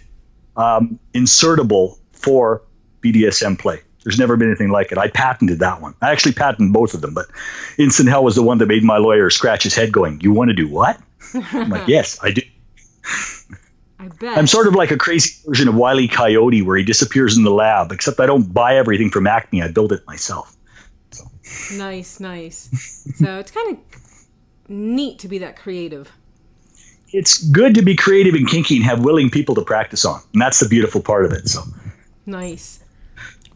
um, 0.55 0.99
insertable 1.13 1.97
for 2.13 2.61
BDSM 3.01 3.59
play. 3.59 3.81
There's 4.03 4.19
never 4.19 4.37
been 4.37 4.49
anything 4.49 4.69
like 4.69 4.91
it. 4.91 4.97
I 4.97 5.07
patented 5.09 5.59
that 5.59 5.81
one. 5.81 5.95
I 6.01 6.11
actually 6.11 6.33
patented 6.33 6.71
both 6.71 6.93
of 6.93 7.01
them, 7.01 7.13
but 7.13 7.25
Instant 7.77 8.07
Hell 8.07 8.23
was 8.23 8.35
the 8.35 8.43
one 8.43 8.59
that 8.59 8.67
made 8.67 8.83
my 8.83 8.97
lawyer 8.97 9.29
scratch 9.29 9.63
his 9.63 9.75
head 9.75 9.91
going, 9.91 10.21
You 10.21 10.31
want 10.31 10.49
to 10.49 10.53
do 10.53 10.67
what? 10.67 10.99
I'm 11.33 11.69
like, 11.69 11.87
Yes, 11.87 12.19
I 12.21 12.31
do. 12.31 12.41
I 14.05 14.07
bet 14.09 14.37
I'm 14.37 14.47
sort 14.47 14.67
of 14.67 14.75
like 14.75 14.91
a 14.91 14.97
crazy 14.97 15.35
version 15.45 15.67
of 15.67 15.75
Wile 15.75 15.99
E. 15.99 16.07
Coyote 16.07 16.61
where 16.61 16.77
he 16.77 16.83
disappears 16.83 17.37
in 17.37 17.43
the 17.43 17.51
lab, 17.51 17.91
except 17.91 18.19
I 18.19 18.27
don't 18.27 18.53
buy 18.53 18.77
everything 18.77 19.09
from 19.09 19.25
Acme. 19.25 19.63
I 19.63 19.69
build 19.69 19.91
it 19.91 20.05
myself. 20.05 20.55
nice, 21.73 22.19
nice. 22.19 22.69
so 23.15 23.39
it's 23.39 23.51
kind 23.51 23.77
of 23.77 24.69
neat 24.69 25.17
to 25.19 25.27
be 25.27 25.39
that 25.39 25.57
creative. 25.57 26.11
It's 27.13 27.49
good 27.49 27.73
to 27.75 27.81
be 27.81 27.95
creative 27.95 28.35
and 28.35 28.47
kinky 28.47 28.75
and 28.75 28.85
have 28.85 29.03
willing 29.03 29.29
people 29.29 29.55
to 29.55 29.61
practice 29.61 30.05
on. 30.05 30.21
And 30.33 30.41
that's 30.41 30.59
the 30.59 30.67
beautiful 30.67 31.01
part 31.01 31.25
of 31.25 31.31
it. 31.31 31.47
So 31.47 31.61
Nice. 32.25 32.79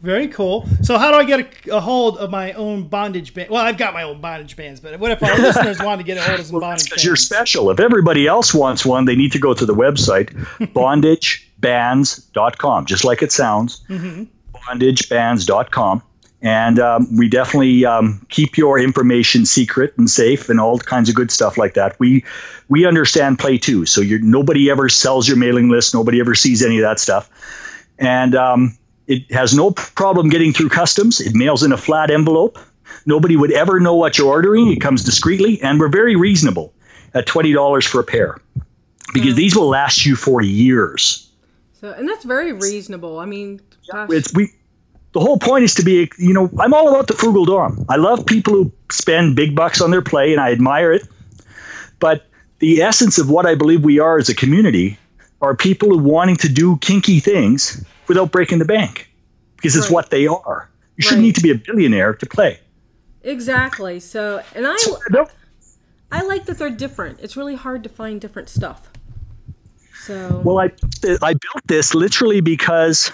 Very 0.02 0.28
cool. 0.28 0.66
So, 0.82 0.98
how 0.98 1.10
do 1.10 1.16
I 1.18 1.24
get 1.24 1.66
a, 1.66 1.76
a 1.76 1.80
hold 1.80 2.18
of 2.18 2.30
my 2.30 2.52
own 2.52 2.86
bondage 2.88 3.34
band? 3.34 3.50
Well, 3.50 3.62
I've 3.64 3.76
got 3.76 3.92
my 3.92 4.02
own 4.02 4.20
bondage 4.20 4.56
bands, 4.56 4.78
but 4.80 4.98
what 4.98 5.10
if 5.10 5.22
our 5.22 5.36
listeners 5.38 5.78
wanted 5.80 5.98
to 5.98 6.04
get 6.04 6.16
a 6.16 6.22
hold 6.22 6.40
of 6.40 6.46
some 6.46 6.60
bondage 6.60 6.88
bands? 6.90 7.04
you're 7.04 7.16
special. 7.16 7.70
If 7.70 7.80
everybody 7.80 8.26
else 8.26 8.54
wants 8.54 8.86
one, 8.86 9.04
they 9.04 9.16
need 9.16 9.32
to 9.32 9.38
go 9.38 9.52
to 9.54 9.66
the 9.66 9.74
website 9.74 10.30
bondagebands.com, 10.74 12.86
just 12.86 13.04
like 13.04 13.22
it 13.22 13.32
sounds. 13.32 13.82
Bondagebands.com. 13.88 16.02
And 16.42 16.78
um, 16.78 17.18
we 17.18 17.28
definitely 17.28 17.84
um, 17.84 18.26
keep 18.30 18.56
your 18.56 18.78
information 18.78 19.44
secret 19.44 19.92
and 19.98 20.08
safe 20.08 20.48
and 20.48 20.58
all 20.58 20.78
kinds 20.78 21.10
of 21.10 21.14
good 21.14 21.30
stuff 21.30 21.58
like 21.58 21.74
that. 21.74 22.00
We 22.00 22.24
we 22.70 22.86
understand 22.86 23.38
play 23.38 23.58
too, 23.58 23.84
so 23.84 24.00
you're, 24.00 24.20
nobody 24.20 24.70
ever 24.70 24.88
sells 24.88 25.28
your 25.28 25.36
mailing 25.36 25.68
list. 25.68 25.92
Nobody 25.92 26.18
ever 26.18 26.34
sees 26.34 26.64
any 26.64 26.78
of 26.78 26.82
that 26.82 26.98
stuff. 26.98 27.28
And 27.98 28.34
um, 28.34 28.74
it 29.10 29.30
has 29.32 29.54
no 29.54 29.72
problem 29.72 30.28
getting 30.28 30.52
through 30.52 30.68
customs. 30.68 31.20
It 31.20 31.34
mails 31.34 31.62
in 31.62 31.72
a 31.72 31.76
flat 31.76 32.10
envelope. 32.10 32.58
Nobody 33.06 33.36
would 33.36 33.52
ever 33.52 33.80
know 33.80 33.94
what 33.94 34.16
you're 34.16 34.28
ordering. 34.28 34.70
It 34.70 34.80
comes 34.80 35.02
discreetly, 35.04 35.60
and 35.62 35.80
we're 35.80 35.88
very 35.88 36.14
reasonable 36.14 36.72
at 37.12 37.26
twenty 37.26 37.52
dollars 37.52 37.84
for 37.86 38.00
a 38.00 38.04
pair, 38.04 38.38
because 39.12 39.34
these 39.34 39.56
will 39.56 39.68
last 39.68 40.06
you 40.06 40.14
for 40.16 40.42
years. 40.42 41.28
So 41.80 41.92
and 41.92 42.08
that's 42.08 42.24
very 42.24 42.52
reasonable. 42.52 43.18
I 43.18 43.26
mean, 43.26 43.60
It's 43.92 44.32
we. 44.32 44.52
The 45.12 45.18
whole 45.18 45.40
point 45.40 45.64
is 45.64 45.74
to 45.74 45.82
be, 45.82 46.08
you 46.18 46.32
know, 46.32 46.48
I'm 46.60 46.72
all 46.72 46.88
about 46.88 47.08
the 47.08 47.14
frugal 47.14 47.44
dorm. 47.44 47.84
I 47.88 47.96
love 47.96 48.24
people 48.26 48.52
who 48.52 48.72
spend 48.92 49.34
big 49.34 49.56
bucks 49.56 49.80
on 49.80 49.90
their 49.90 50.02
play, 50.02 50.30
and 50.30 50.40
I 50.40 50.52
admire 50.52 50.92
it. 50.92 51.02
But 51.98 52.26
the 52.60 52.80
essence 52.80 53.18
of 53.18 53.28
what 53.28 53.44
I 53.44 53.56
believe 53.56 53.82
we 53.82 53.98
are 53.98 54.18
as 54.18 54.28
a 54.28 54.36
community 54.36 54.99
are 55.40 55.56
people 55.56 55.88
who 55.88 55.98
wanting 55.98 56.36
to 56.36 56.48
do 56.48 56.76
kinky 56.78 57.20
things 57.20 57.84
without 58.08 58.30
breaking 58.30 58.58
the 58.58 58.64
bank, 58.64 59.10
because 59.56 59.76
it's 59.76 59.86
Right. 59.86 59.94
what 59.94 60.10
they 60.10 60.26
are. 60.26 60.68
You 60.96 61.02
shouldn't 61.02 61.22
need 61.22 61.34
to 61.36 61.42
be 61.42 61.50
a 61.50 61.54
billionaire 61.54 62.14
to 62.14 62.26
play. 62.26 62.58
exactly. 63.22 64.00
So 64.00 64.42
and 64.54 64.66
I 64.66 64.76
So, 64.76 64.98
I 65.12 65.26
I 66.12 66.22
like 66.22 66.46
that 66.46 66.58
they're 66.58 66.70
different. 66.70 67.20
It's 67.20 67.36
really 67.36 67.54
hard 67.54 67.82
to 67.84 67.88
find 67.88 68.20
different 68.20 68.48
stuff. 68.48 68.90
So 69.94 70.42
Well, 70.44 70.58
I 70.58 70.70
I 71.22 71.34
built 71.34 71.62
this 71.66 71.94
literally 71.94 72.40
because 72.40 73.12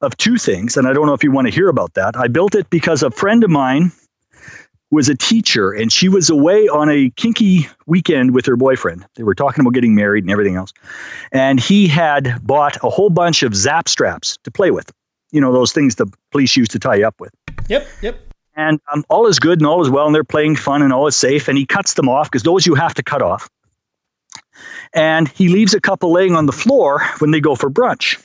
of 0.00 0.16
two 0.16 0.36
things, 0.36 0.76
and 0.76 0.86
I 0.86 0.92
don't 0.92 1.06
know 1.06 1.14
if 1.14 1.24
you 1.24 1.32
want 1.32 1.48
to 1.48 1.52
hear 1.52 1.68
about 1.68 1.94
that. 1.94 2.16
I 2.16 2.28
built 2.28 2.54
it 2.54 2.70
because 2.70 3.02
a 3.02 3.10
friend 3.10 3.42
of 3.42 3.50
mine 3.50 3.90
was 4.90 5.08
a 5.08 5.14
teacher, 5.14 5.70
and 5.72 5.92
she 5.92 6.08
was 6.08 6.30
away 6.30 6.66
on 6.68 6.88
a 6.88 7.10
kinky 7.10 7.68
weekend 7.86 8.34
with 8.34 8.46
her 8.46 8.56
boyfriend. 8.56 9.04
They 9.16 9.22
were 9.22 9.34
talking 9.34 9.60
about 9.60 9.74
getting 9.74 9.94
married 9.94 10.24
and 10.24 10.30
everything 10.30 10.56
else, 10.56 10.72
and 11.32 11.60
he 11.60 11.86
had 11.88 12.38
bought 12.42 12.76
a 12.82 12.88
whole 12.88 13.10
bunch 13.10 13.42
of 13.42 13.54
zap 13.54 13.88
straps 13.88 14.38
to 14.44 14.50
play 14.50 14.70
with. 14.70 14.90
You 15.30 15.40
know 15.40 15.52
those 15.52 15.72
things 15.72 15.96
the 15.96 16.06
police 16.30 16.56
used 16.56 16.70
to 16.70 16.78
tie 16.78 16.96
you 16.96 17.06
up 17.06 17.20
with. 17.20 17.32
Yep, 17.68 17.86
yep. 18.02 18.20
And 18.56 18.80
um, 18.92 19.04
all 19.08 19.26
is 19.28 19.38
good 19.38 19.60
and 19.60 19.66
all 19.66 19.82
is 19.82 19.90
well, 19.90 20.06
and 20.06 20.14
they're 20.14 20.24
playing 20.24 20.56
fun 20.56 20.82
and 20.82 20.92
all 20.92 21.06
is 21.06 21.14
safe. 21.14 21.46
And 21.46 21.56
he 21.56 21.64
cuts 21.64 21.94
them 21.94 22.08
off 22.08 22.28
because 22.28 22.42
those 22.42 22.66
you 22.66 22.74
have 22.74 22.92
to 22.94 23.04
cut 23.04 23.22
off. 23.22 23.48
And 24.92 25.28
he 25.28 25.48
leaves 25.48 25.74
a 25.74 25.80
couple 25.80 26.10
laying 26.10 26.34
on 26.34 26.46
the 26.46 26.52
floor 26.52 27.00
when 27.18 27.30
they 27.30 27.40
go 27.40 27.54
for 27.54 27.70
brunch. 27.70 28.18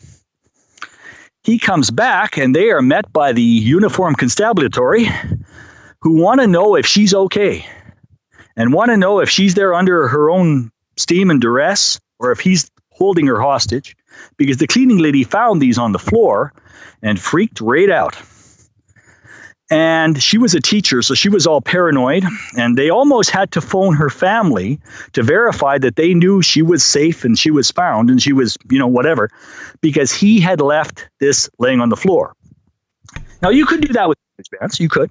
He 1.43 1.59
comes 1.59 1.91
back, 1.91 2.38
and 2.38 2.55
they 2.55 2.72
are 2.72 2.82
met 2.82 3.11
by 3.11 3.34
the 3.34 3.43
uniform 3.43 4.16
constabulary 4.16 5.09
who 6.04 6.22
want 6.22 6.41
to 6.41 6.47
know 6.47 6.76
if 6.76 6.86
she's 6.86 7.14
okay 7.14 7.66
and 8.58 8.74
want 8.74 8.91
to 8.91 8.97
know 8.97 9.20
if 9.20 9.30
she's 9.30 9.56
there 9.56 9.74
under 9.74 10.10
her 10.10 10.30
own 10.30 10.70
steam 10.97 11.32
and 11.32 11.39
duress 11.39 11.97
or 12.20 12.34
if 12.34 12.41
he's 12.41 12.70
holding 12.89 13.26
her 13.26 13.39
hostage 13.39 13.95
because 14.36 14.58
the 14.58 14.68
cleaning 14.68 14.97
lady 14.97 15.24
found 15.24 15.62
these 15.62 15.78
on 15.78 15.93
the 15.93 15.99
floor 15.99 16.51
and 17.01 17.22
freaked 17.22 17.62
right 17.62 17.89
out. 17.89 18.18
And 19.72 20.22
she 20.22 20.38
was 20.38 20.54
a 20.54 20.60
teacher, 20.60 21.01
so 21.01 21.14
she 21.14 21.30
was 21.30 21.47
all 21.47 21.62
paranoid. 21.62 22.26
And 22.58 22.78
they 22.78 22.89
almost 22.89 23.30
had 23.30 23.54
to 23.54 23.62
phone 23.62 23.95
her 23.95 24.10
family 24.10 24.82
to 25.14 25.24
verify 25.24 25.78
that 25.78 25.95
they 25.95 26.14
knew 26.14 26.41
she 26.41 26.62
was 26.62 26.84
safe 26.84 27.24
and 27.24 27.39
she 27.39 27.49
was 27.49 27.72
found 27.72 28.10
and 28.10 28.22
she 28.22 28.34
was, 28.34 28.58
you 28.70 28.78
know, 28.78 28.88
whatever, 28.88 29.30
because 29.80 30.12
he 30.12 30.41
had 30.41 30.60
left 30.60 31.08
this 31.22 31.49
laying 31.60 31.80
on 31.80 31.88
the 31.88 31.95
floor. 31.95 32.36
Now, 33.41 33.49
you 33.49 33.66
could 33.66 33.82
do 33.82 33.93
that 33.93 34.10
with 34.10 34.18
bands, 34.60 34.82
you 34.82 34.89
could, 34.89 35.10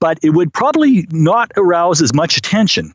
but 0.00 0.18
it 0.22 0.30
would 0.30 0.52
probably 0.52 1.06
not 1.10 1.50
arouse 1.56 2.00
as 2.02 2.14
much 2.14 2.36
attention 2.36 2.92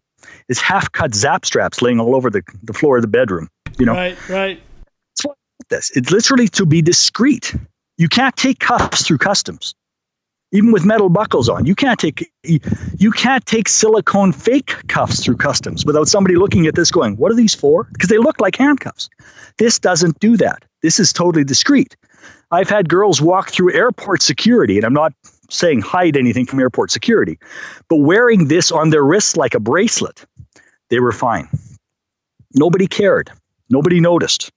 as 0.50 0.60
half 0.60 0.92
cut 0.92 1.14
zap 1.14 1.46
straps 1.46 1.82
laying 1.82 2.00
all 2.00 2.16
over 2.16 2.30
the, 2.30 2.42
the 2.64 2.74
floor 2.74 2.98
of 2.98 3.02
the 3.02 3.08
bedroom. 3.08 3.50
You 3.80 3.86
know, 3.86 3.94
Right, 3.94 4.30
right. 4.30 4.62
that's 5.14 5.26
why 5.26 5.34
this. 5.70 5.92
It's 5.96 6.12
literally 6.12 6.48
to 6.50 6.66
be 6.66 6.82
discreet. 6.82 7.54
You 7.98 8.08
can't 8.08 8.36
take 8.36 8.60
cuffs 8.60 9.06
through 9.06 9.18
customs, 9.20 9.76
even 10.52 10.72
with 10.72 10.86
metal 10.86 11.10
buckles 11.10 11.50
on. 11.50 11.66
You 11.66 11.76
can't 11.76 12.00
take 12.00 12.32
you, 12.44 12.60
you 12.98 13.12
can't 13.12 13.46
take 13.46 13.68
silicone 13.68 14.32
fake 14.32 14.76
cuffs 14.88 15.24
through 15.24 15.38
customs 15.38 15.86
without 15.86 16.08
somebody 16.08 16.36
looking 16.36 16.68
at 16.68 16.76
this 16.76 16.92
going, 16.92 17.18
"What 17.18 17.32
are 17.32 17.36
these 17.36 17.56
for?" 17.56 17.86
Because 17.92 18.10
they 18.10 18.18
look 18.18 18.40
like 18.40 18.56
handcuffs. 18.56 19.10
This 19.58 19.80
doesn't 19.80 20.20
do 20.20 20.38
that. 20.38 20.64
This 20.82 21.00
is 21.00 21.12
totally 21.12 21.44
discreet. 21.44 21.96
I've 22.52 22.70
had 22.70 22.88
girls 22.88 23.22
walk 23.22 23.50
through 23.50 23.74
airport 23.74 24.22
security, 24.22 24.78
and 24.78 24.86
I'm 24.86 24.94
not 24.94 25.14
saying 25.50 25.82
hide 25.82 26.18
anything 26.18 26.46
from 26.46 26.60
airport 26.60 26.92
security, 26.92 27.40
but 27.90 27.98
wearing 27.98 28.48
this 28.48 28.72
on 28.72 28.90
their 28.90 29.04
wrists 29.04 29.38
like 29.38 29.54
a 29.54 29.60
bracelet, 29.60 30.26
they 30.90 31.00
were 31.00 31.12
fine. 31.12 31.48
Nobody 32.54 32.88
cared. 32.88 33.32
Nobody 33.70 34.00
noticed. 34.00 34.52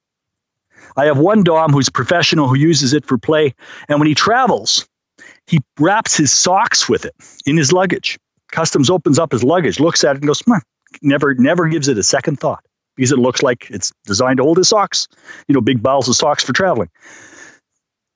I 0.96 1.06
have 1.06 1.18
one 1.18 1.42
Dom 1.42 1.72
who's 1.72 1.88
professional 1.88 2.48
who 2.48 2.56
uses 2.56 2.92
it 2.92 3.04
for 3.04 3.18
play, 3.18 3.54
and 3.88 3.98
when 3.98 4.08
he 4.08 4.14
travels, 4.14 4.88
he 5.46 5.60
wraps 5.78 6.16
his 6.16 6.32
socks 6.32 6.88
with 6.88 7.04
it 7.04 7.14
in 7.46 7.56
his 7.56 7.72
luggage. 7.72 8.18
Customs 8.52 8.90
opens 8.90 9.18
up 9.18 9.32
his 9.32 9.44
luggage, 9.44 9.80
looks 9.80 10.04
at 10.04 10.16
it, 10.16 10.22
and 10.22 10.26
goes. 10.26 10.42
Never, 11.02 11.34
never 11.34 11.68
gives 11.68 11.88
it 11.88 11.98
a 11.98 12.02
second 12.02 12.40
thought 12.40 12.64
because 12.96 13.12
it 13.12 13.18
looks 13.18 13.42
like 13.42 13.70
it's 13.70 13.92
designed 14.04 14.38
to 14.38 14.42
hold 14.42 14.58
his 14.58 14.68
socks. 14.68 15.06
You 15.46 15.54
know, 15.54 15.60
big 15.60 15.82
bowels 15.82 16.08
of 16.08 16.16
socks 16.16 16.42
for 16.42 16.52
traveling. 16.52 16.90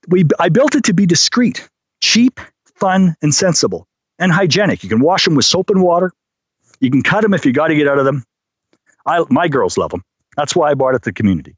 We, 0.09 0.25
I 0.39 0.49
built 0.49 0.75
it 0.75 0.85
to 0.85 0.93
be 0.93 1.07
discreet, 1.07 1.69
cheap, 2.03 2.41
fun, 2.75 3.17
and 3.23 3.35
sensible, 3.35 3.87
and 4.19 4.33
hygienic. 4.33 4.83
You 4.83 4.89
can 4.89 5.01
wash 5.01 5.25
them 5.25 5.35
with 5.35 5.45
soap 5.45 5.71
and 5.71 5.83
water. 5.83 6.13
You 6.81 6.91
can 6.91 7.03
cut 7.03 7.23
them 7.23 7.35
if 7.35 7.47
you 7.47 7.53
got 7.53 7.69
to 7.69 7.75
get 7.75 7.89
out 7.89 7.99
of 7.99 8.05
them. 8.05 8.25
I, 9.07 9.25
my 9.31 9.49
girls 9.49 9.79
love 9.79 9.91
them. 9.91 10.05
That's 10.37 10.57
why 10.57 10.71
I 10.71 10.75
bought 10.75 10.95
it 10.95 11.03
to 11.03 11.11
the 11.11 11.13
community. 11.13 11.57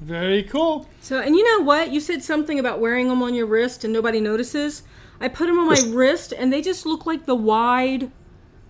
Very 0.00 0.42
cool. 0.44 0.88
So, 1.00 1.20
and 1.20 1.36
you 1.36 1.44
know 1.44 1.64
what? 1.64 1.92
You 1.92 2.00
said 2.00 2.22
something 2.22 2.58
about 2.58 2.80
wearing 2.80 3.08
them 3.08 3.22
on 3.22 3.34
your 3.34 3.46
wrist 3.46 3.84
and 3.84 3.92
nobody 3.92 4.20
notices. 4.20 4.82
I 5.20 5.28
put 5.28 5.46
them 5.46 5.58
on 5.58 5.66
my 5.66 5.80
wrist 5.94 6.32
and 6.36 6.52
they 6.52 6.60
just 6.60 6.84
look 6.84 7.06
like 7.06 7.26
the 7.26 7.36
wide 7.36 8.10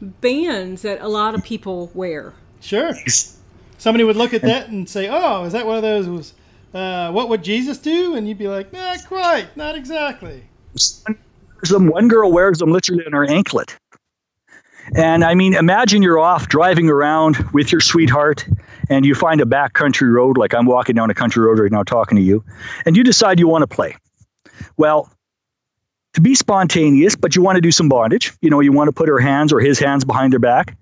bands 0.00 0.82
that 0.82 1.00
a 1.00 1.08
lot 1.08 1.34
of 1.34 1.42
people 1.42 1.90
wear. 1.94 2.34
Sure. 2.60 2.92
Somebody 3.78 4.04
would 4.04 4.16
look 4.16 4.34
at 4.34 4.42
that 4.42 4.68
and 4.68 4.88
say, 4.88 5.08
"Oh, 5.10 5.44
is 5.44 5.52
that 5.54 5.66
one 5.66 5.76
of 5.76 5.82
those? 5.82 6.34
Uh, 6.74 7.10
what 7.10 7.28
would 7.28 7.42
Jesus 7.42 7.78
do?" 7.78 8.14
And 8.14 8.28
you'd 8.28 8.38
be 8.38 8.48
like, 8.48 8.72
"Not 8.72 9.06
quite, 9.06 9.56
not 9.56 9.74
exactly." 9.74 10.44
Some 11.64 11.86
one 11.86 12.08
girl 12.08 12.32
wears 12.32 12.58
them 12.58 12.72
literally 12.72 13.04
on 13.06 13.12
her 13.12 13.24
anklet. 13.24 13.76
And 14.94 15.24
I 15.24 15.34
mean, 15.34 15.54
imagine 15.54 16.02
you're 16.02 16.18
off 16.18 16.48
driving 16.48 16.88
around 16.88 17.36
with 17.52 17.70
your 17.70 17.80
sweetheart 17.80 18.46
and 18.88 19.06
you 19.06 19.14
find 19.14 19.40
a 19.40 19.46
back 19.46 19.74
country 19.74 20.10
road, 20.10 20.36
like 20.36 20.54
I'm 20.54 20.66
walking 20.66 20.96
down 20.96 21.08
a 21.08 21.14
country 21.14 21.42
road 21.42 21.58
right 21.58 21.70
now 21.70 21.84
talking 21.84 22.16
to 22.16 22.22
you, 22.22 22.44
and 22.84 22.96
you 22.96 23.04
decide 23.04 23.38
you 23.38 23.48
want 23.48 23.62
to 23.62 23.72
play. 23.72 23.96
Well, 24.76 25.10
to 26.14 26.20
be 26.20 26.34
spontaneous, 26.34 27.14
but 27.14 27.36
you 27.36 27.42
want 27.42 27.56
to 27.56 27.62
do 27.62 27.70
some 27.70 27.88
bondage. 27.88 28.32
You 28.42 28.50
know, 28.50 28.60
you 28.60 28.72
want 28.72 28.88
to 28.88 28.92
put 28.92 29.08
her 29.08 29.18
hands 29.18 29.52
or 29.52 29.60
his 29.60 29.78
hands 29.78 30.04
behind 30.04 30.32
their 30.32 30.40
back. 30.40 30.76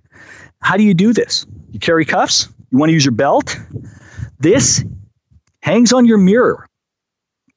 How 0.61 0.77
do 0.77 0.83
you 0.83 0.95
do 0.95 1.13
this? 1.13 1.47
You 1.71 1.79
carry 1.79 2.05
cuffs? 2.05 2.49
You 2.71 2.79
want 2.79 2.89
to 2.89 2.95
use 2.95 3.05
your 3.05 3.13
belt? 3.13 3.57
This 4.39 4.85
hangs 5.63 5.93
on 5.93 6.07
your 6.07 6.19
mirror. 6.19 6.67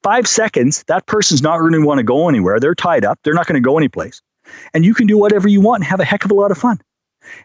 Five 0.03 0.27
seconds, 0.27 0.83
that 0.87 1.05
person's 1.05 1.41
not 1.41 1.59
going 1.59 1.71
to 1.71 1.81
want 1.81 1.99
to 1.99 2.03
go 2.03 2.27
anywhere. 2.27 2.59
They're 2.59 2.75
tied 2.75 3.05
up. 3.05 3.19
They're 3.23 3.33
not 3.33 3.47
going 3.47 3.61
to 3.61 3.65
go 3.65 3.77
anyplace. 3.77 4.21
And 4.73 4.83
you 4.83 4.93
can 4.93 5.07
do 5.07 5.17
whatever 5.17 5.47
you 5.47 5.61
want 5.61 5.81
and 5.81 5.85
have 5.89 6.01
a 6.01 6.05
heck 6.05 6.25
of 6.25 6.31
a 6.31 6.33
lot 6.33 6.51
of 6.51 6.57
fun. 6.57 6.81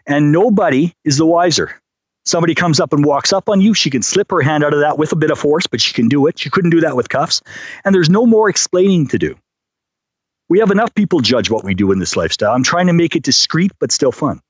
And 0.05 0.33
nobody 0.33 0.93
is 1.05 1.17
the 1.17 1.25
wiser. 1.25 1.79
Somebody 2.25 2.53
comes 2.53 2.79
up 2.81 2.91
and 2.91 3.05
walks 3.05 3.31
up 3.31 3.47
on 3.47 3.61
you. 3.61 3.73
She 3.73 3.89
can 3.89 4.01
slip 4.01 4.29
her 4.31 4.41
hand 4.41 4.63
out 4.63 4.73
of 4.73 4.81
that 4.81 4.97
with 4.97 5.13
a 5.13 5.15
bit 5.15 5.31
of 5.31 5.39
force, 5.39 5.67
but 5.67 5.79
she 5.79 5.93
can 5.93 6.09
do 6.09 6.27
it. 6.27 6.37
She 6.37 6.49
couldn't 6.49 6.69
do 6.71 6.81
that 6.81 6.97
with 6.97 7.07
cuffs. 7.07 7.41
And 7.85 7.95
there's 7.95 8.09
no 8.09 8.25
more 8.25 8.49
explaining 8.49 9.07
to 9.07 9.17
do. 9.17 9.35
We 10.49 10.59
have 10.59 10.69
enough 10.69 10.93
people 10.93 11.21
judge 11.21 11.49
what 11.49 11.63
we 11.63 11.73
do 11.73 11.91
in 11.91 11.99
this 11.99 12.17
lifestyle. 12.17 12.53
I'm 12.53 12.63
trying 12.63 12.87
to 12.87 12.93
make 12.93 13.15
it 13.15 13.23
discreet 13.23 13.71
but 13.79 13.91
still 13.91 14.11
fun. 14.11 14.41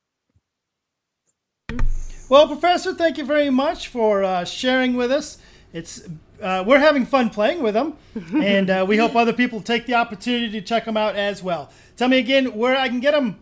Well, 2.27 2.47
Professor, 2.47 2.93
thank 2.93 3.17
you 3.17 3.25
very 3.25 3.49
much 3.49 3.87
for 3.87 4.23
uh, 4.23 4.45
sharing 4.45 4.95
with 4.95 5.11
us. 5.11 5.37
It's 5.73 6.07
uh, 6.41 6.63
we're 6.65 6.79
having 6.79 7.05
fun 7.05 7.29
playing 7.29 7.61
with 7.61 7.73
them, 7.73 7.95
and 8.41 8.69
uh, 8.69 8.85
we 8.87 8.97
hope 8.97 9.15
other 9.15 9.33
people 9.33 9.61
take 9.61 9.85
the 9.85 9.93
opportunity 9.95 10.49
to 10.51 10.61
check 10.61 10.85
them 10.85 10.97
out 10.97 11.15
as 11.15 11.43
well. 11.43 11.69
Tell 11.97 12.07
me 12.07 12.17
again 12.17 12.55
where 12.55 12.77
I 12.77 12.87
can 12.87 12.99
get 12.99 13.11
them. 13.11 13.39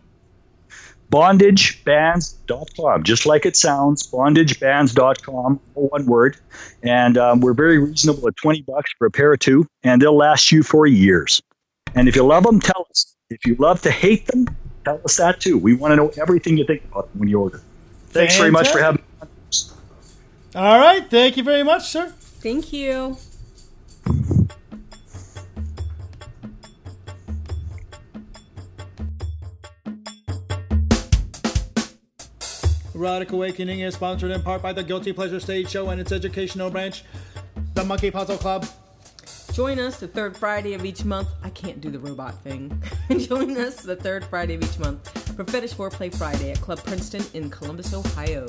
bondagebands.com, 1.10 3.02
just 3.02 3.24
like 3.26 3.46
it 3.46 3.56
sounds, 3.56 4.06
bondagebands.com, 4.10 5.60
one 5.74 6.06
word. 6.06 6.36
And 6.82 7.16
um, 7.16 7.40
we're 7.40 7.54
very 7.54 7.78
reasonable 7.78 8.28
at 8.28 8.36
20 8.36 8.62
bucks 8.62 8.90
for 8.98 9.06
a 9.06 9.10
pair 9.10 9.32
of 9.32 9.38
two, 9.38 9.66
and 9.82 10.02
they'll 10.02 10.16
last 10.16 10.52
you 10.52 10.62
for 10.62 10.86
years. 10.86 11.40
And 11.94 12.08
if 12.08 12.16
you 12.16 12.24
love 12.24 12.44
them, 12.44 12.60
tell 12.60 12.86
us. 12.90 13.14
If 13.30 13.46
you 13.46 13.54
love 13.56 13.82
to 13.82 13.90
hate 13.90 14.26
them, 14.26 14.46
tell 14.84 15.00
us 15.04 15.16
that 15.18 15.40
too. 15.40 15.58
We 15.58 15.74
want 15.74 15.92
to 15.92 15.96
know 15.96 16.10
everything 16.20 16.56
you 16.56 16.64
think 16.64 16.84
about 16.84 17.10
them 17.10 17.20
when 17.20 17.28
you 17.28 17.40
order. 17.40 17.60
Thanks 18.08 18.36
very 18.36 18.50
much 18.50 18.68
for 18.68 18.78
having 18.78 19.02
me. 19.02 19.28
All 20.54 20.78
right, 20.78 21.08
thank 21.08 21.36
you 21.36 21.42
very 21.42 21.62
much, 21.62 21.88
sir. 21.88 22.12
Thank 22.40 22.72
you. 22.72 23.16
Erotic 32.94 33.32
Awakening 33.32 33.80
is 33.80 33.94
sponsored 33.94 34.30
in 34.30 34.42
part 34.42 34.60
by 34.60 34.72
the 34.72 34.82
Guilty 34.82 35.12
Pleasure 35.12 35.40
Stage 35.40 35.68
Show 35.68 35.90
and 35.90 36.00
its 36.00 36.12
educational 36.12 36.68
branch, 36.68 37.04
the 37.74 37.84
Monkey 37.84 38.10
Puzzle 38.10 38.36
Club. 38.36 38.66
Join 39.52 39.80
us 39.80 39.98
the 39.98 40.06
third 40.06 40.36
Friday 40.36 40.74
of 40.74 40.84
each 40.84 41.04
month. 41.04 41.28
I 41.42 41.50
can't 41.50 41.80
do 41.80 41.90
the 41.90 41.98
robot 41.98 42.40
thing. 42.42 42.80
Join 43.18 43.56
us 43.56 43.82
the 43.82 43.96
third 43.96 44.24
Friday 44.24 44.54
of 44.54 44.62
each 44.62 44.78
month 44.78 45.08
for 45.36 45.44
Fetish 45.44 45.74
Foreplay 45.74 46.14
Friday 46.14 46.52
at 46.52 46.60
Club 46.60 46.78
Princeton 46.84 47.24
in 47.34 47.50
Columbus, 47.50 47.92
Ohio. 47.92 48.46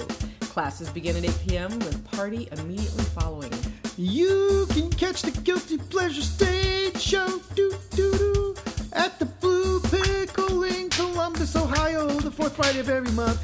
Classes 0.50 0.90
begin 0.90 1.16
at 1.16 1.24
8 1.26 1.40
p.m. 1.48 1.80
with 1.80 2.12
party 2.12 2.48
immediately 2.52 3.04
following. 3.06 3.54
You 3.98 4.66
can 4.72 4.90
catch 4.90 5.22
the 5.22 5.32
Guilty 5.42 5.78
Pleasure 5.78 6.22
Stage 6.22 7.00
Show 7.00 7.40
doo, 7.56 7.74
doo, 7.92 8.12
doo, 8.18 8.56
at 8.94 9.20
the 9.20 9.26
Blue 9.26 9.80
Pickle 9.82 10.64
in 10.64 10.90
Columbus, 10.90 11.56
Ohio, 11.56 12.08
the 12.08 12.32
fourth 12.32 12.56
Friday 12.56 12.80
of 12.80 12.90
every 12.90 13.12
month. 13.12 13.40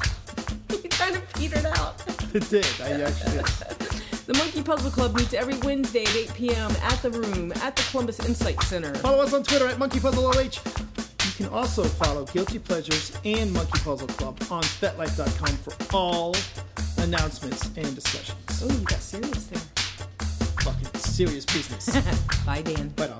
You 0.82 0.88
kind 0.90 1.16
of 1.16 1.32
petered 1.34 1.66
out. 1.66 2.02
It 2.34 2.48
did. 2.50 2.66
I 2.82 3.00
actually 3.02 3.38
did. 3.38 3.46
The 4.26 4.34
Monkey 4.34 4.60
Puzzle 4.60 4.90
Club 4.90 5.14
meets 5.14 5.34
every 5.34 5.56
Wednesday 5.58 6.02
at 6.02 6.16
8 6.16 6.34
p.m. 6.34 6.72
at 6.82 7.00
the 7.00 7.10
room 7.10 7.52
at 7.62 7.76
the 7.76 7.82
Columbus 7.92 8.18
Insight 8.26 8.60
Center. 8.64 8.92
Follow 8.96 9.22
us 9.22 9.32
on 9.32 9.44
Twitter 9.44 9.68
at 9.68 9.78
MonkeyPuzzleOH. 9.78 11.26
You 11.38 11.44
can 11.44 11.54
also 11.54 11.84
follow 11.84 12.24
Guilty 12.24 12.58
Pleasures 12.58 13.16
and 13.24 13.52
Monkey 13.52 13.78
Puzzle 13.84 14.08
Club 14.08 14.36
on 14.50 14.64
FetLife.com 14.64 15.56
for 15.58 15.96
all 15.96 16.34
announcements 17.06 17.64
and 17.76 17.94
discussions. 17.94 18.62
Oh, 18.62 18.68
you 18.68 18.84
got 18.84 19.00
serious 19.00 19.46
there. 19.46 19.60
Fucking 20.62 21.00
serious 21.00 21.44
business. 21.44 21.86
Bye, 22.46 22.62
Dan. 22.62 22.88
Bye, 22.90 23.04
uh, 23.06 23.18